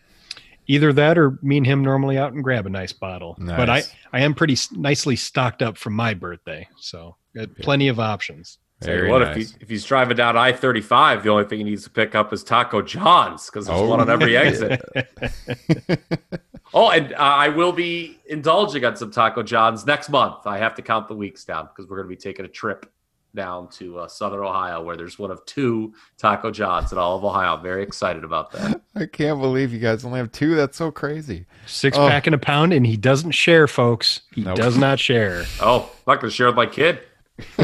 Either 0.66 0.92
that, 0.92 1.18
or 1.18 1.38
me 1.42 1.56
and 1.56 1.66
him 1.66 1.82
normally 1.82 2.16
out 2.16 2.32
and 2.32 2.42
grab 2.42 2.66
a 2.66 2.70
nice 2.70 2.92
bottle. 2.92 3.36
Nice. 3.38 3.56
But 3.56 3.70
I 3.70 3.82
I 4.12 4.20
am 4.20 4.34
pretty 4.34 4.56
nicely 4.72 5.16
stocked 5.16 5.62
up 5.62 5.76
for 5.76 5.90
my 5.90 6.14
birthday, 6.14 6.68
so 6.78 7.16
got 7.34 7.54
plenty 7.56 7.88
of 7.88 7.98
options. 7.98 8.58
Very 8.80 9.10
what 9.10 9.20
nice. 9.20 9.36
if 9.36 9.50
he, 9.50 9.56
if 9.60 9.68
he's 9.68 9.84
driving 9.84 10.16
down 10.16 10.36
I 10.36 10.52
thirty 10.52 10.80
five? 10.80 11.22
The 11.22 11.30
only 11.30 11.44
thing 11.44 11.58
he 11.58 11.64
needs 11.64 11.84
to 11.84 11.90
pick 11.90 12.14
up 12.14 12.32
is 12.32 12.42
Taco 12.42 12.82
John's 12.82 13.46
because 13.46 13.66
there's 13.66 13.80
oh. 13.80 13.88
one 13.88 14.00
on 14.00 14.10
every 14.10 14.36
exit. 14.36 14.82
oh, 16.74 16.90
and 16.90 17.12
uh, 17.12 17.16
I 17.16 17.48
will 17.48 17.72
be 17.72 18.18
indulging 18.26 18.84
on 18.84 18.96
some 18.96 19.10
Taco 19.10 19.42
John's 19.42 19.86
next 19.86 20.08
month. 20.08 20.46
I 20.46 20.58
have 20.58 20.74
to 20.76 20.82
count 20.82 21.08
the 21.08 21.14
weeks 21.14 21.44
down 21.44 21.68
because 21.68 21.88
we're 21.88 21.96
going 21.96 22.08
to 22.08 22.16
be 22.16 22.20
taking 22.20 22.44
a 22.44 22.48
trip 22.48 22.86
down 23.34 23.68
to 23.68 23.98
uh, 23.98 24.08
Southern 24.08 24.40
Ohio 24.40 24.82
where 24.82 24.96
there's 24.96 25.18
one 25.18 25.30
of 25.30 25.44
two 25.46 25.94
Taco 26.18 26.50
John's 26.50 26.92
in 26.92 26.98
all 26.98 27.16
of 27.16 27.24
Ohio. 27.24 27.56
I'm 27.56 27.62
very 27.62 27.82
excited 27.82 28.24
about 28.24 28.52
that. 28.52 28.80
I 28.94 29.06
can't 29.06 29.40
believe 29.40 29.72
you 29.72 29.78
guys 29.78 30.04
only 30.04 30.18
have 30.18 30.32
two. 30.32 30.54
That's 30.54 30.76
so 30.76 30.90
crazy. 30.90 31.46
Six 31.66 31.96
oh. 31.96 32.08
pack 32.08 32.26
and 32.26 32.34
a 32.34 32.38
pound, 32.38 32.72
and 32.72 32.86
he 32.86 32.96
doesn't 32.96 33.32
share, 33.32 33.66
folks. 33.66 34.20
He 34.32 34.42
nope. 34.42 34.56
does 34.56 34.76
not 34.76 34.98
share. 34.98 35.44
Oh, 35.60 35.90
I'm 36.06 36.14
not 36.14 36.20
going 36.20 36.30
to 36.30 36.36
share 36.36 36.46
with 36.46 36.56
my 36.56 36.66
kid. 36.66 37.00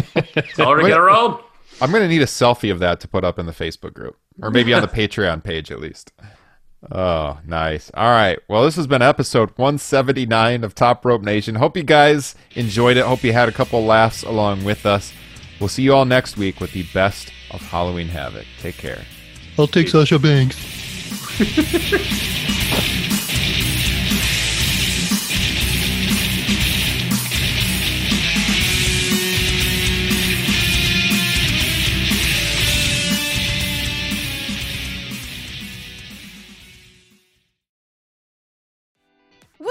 Tell 0.54 0.70
her 0.70 0.80
to 0.80 0.88
get 0.88 0.96
her 0.96 1.10
own. 1.10 1.40
I'm 1.80 1.90
going 1.90 2.02
to 2.02 2.08
need 2.08 2.22
a 2.22 2.26
selfie 2.26 2.72
of 2.72 2.80
that 2.80 3.00
to 3.00 3.08
put 3.08 3.24
up 3.24 3.38
in 3.38 3.46
the 3.46 3.52
Facebook 3.52 3.94
group, 3.94 4.16
or 4.40 4.50
maybe 4.50 4.72
on 4.74 4.82
the 4.82 4.88
Patreon 4.88 5.44
page 5.44 5.70
at 5.70 5.80
least. 5.80 6.12
Oh, 6.92 7.38
nice. 7.44 7.90
All 7.94 8.10
right. 8.10 8.38
Well, 8.48 8.64
this 8.64 8.76
has 8.76 8.86
been 8.86 9.02
episode 9.02 9.50
179 9.56 10.62
of 10.62 10.74
Top 10.74 11.04
Rope 11.04 11.22
Nation. 11.22 11.56
Hope 11.56 11.76
you 11.76 11.82
guys 11.82 12.36
enjoyed 12.54 12.96
it. 12.96 13.04
Hope 13.04 13.24
you 13.24 13.32
had 13.32 13.48
a 13.48 13.52
couple 13.52 13.84
laughs 13.84 14.22
along 14.22 14.64
with 14.64 14.86
us. 14.86 15.12
We'll 15.60 15.68
see 15.68 15.82
you 15.82 15.94
all 15.94 16.04
next 16.04 16.36
week 16.36 16.60
with 16.60 16.72
the 16.72 16.84
best 16.94 17.32
of 17.50 17.60
Halloween 17.62 18.08
Havoc. 18.08 18.46
Take 18.60 18.76
care. 18.76 19.04
I'll 19.58 19.66
take 19.66 19.88
Sasha 19.88 20.18
Banks. 20.18 20.56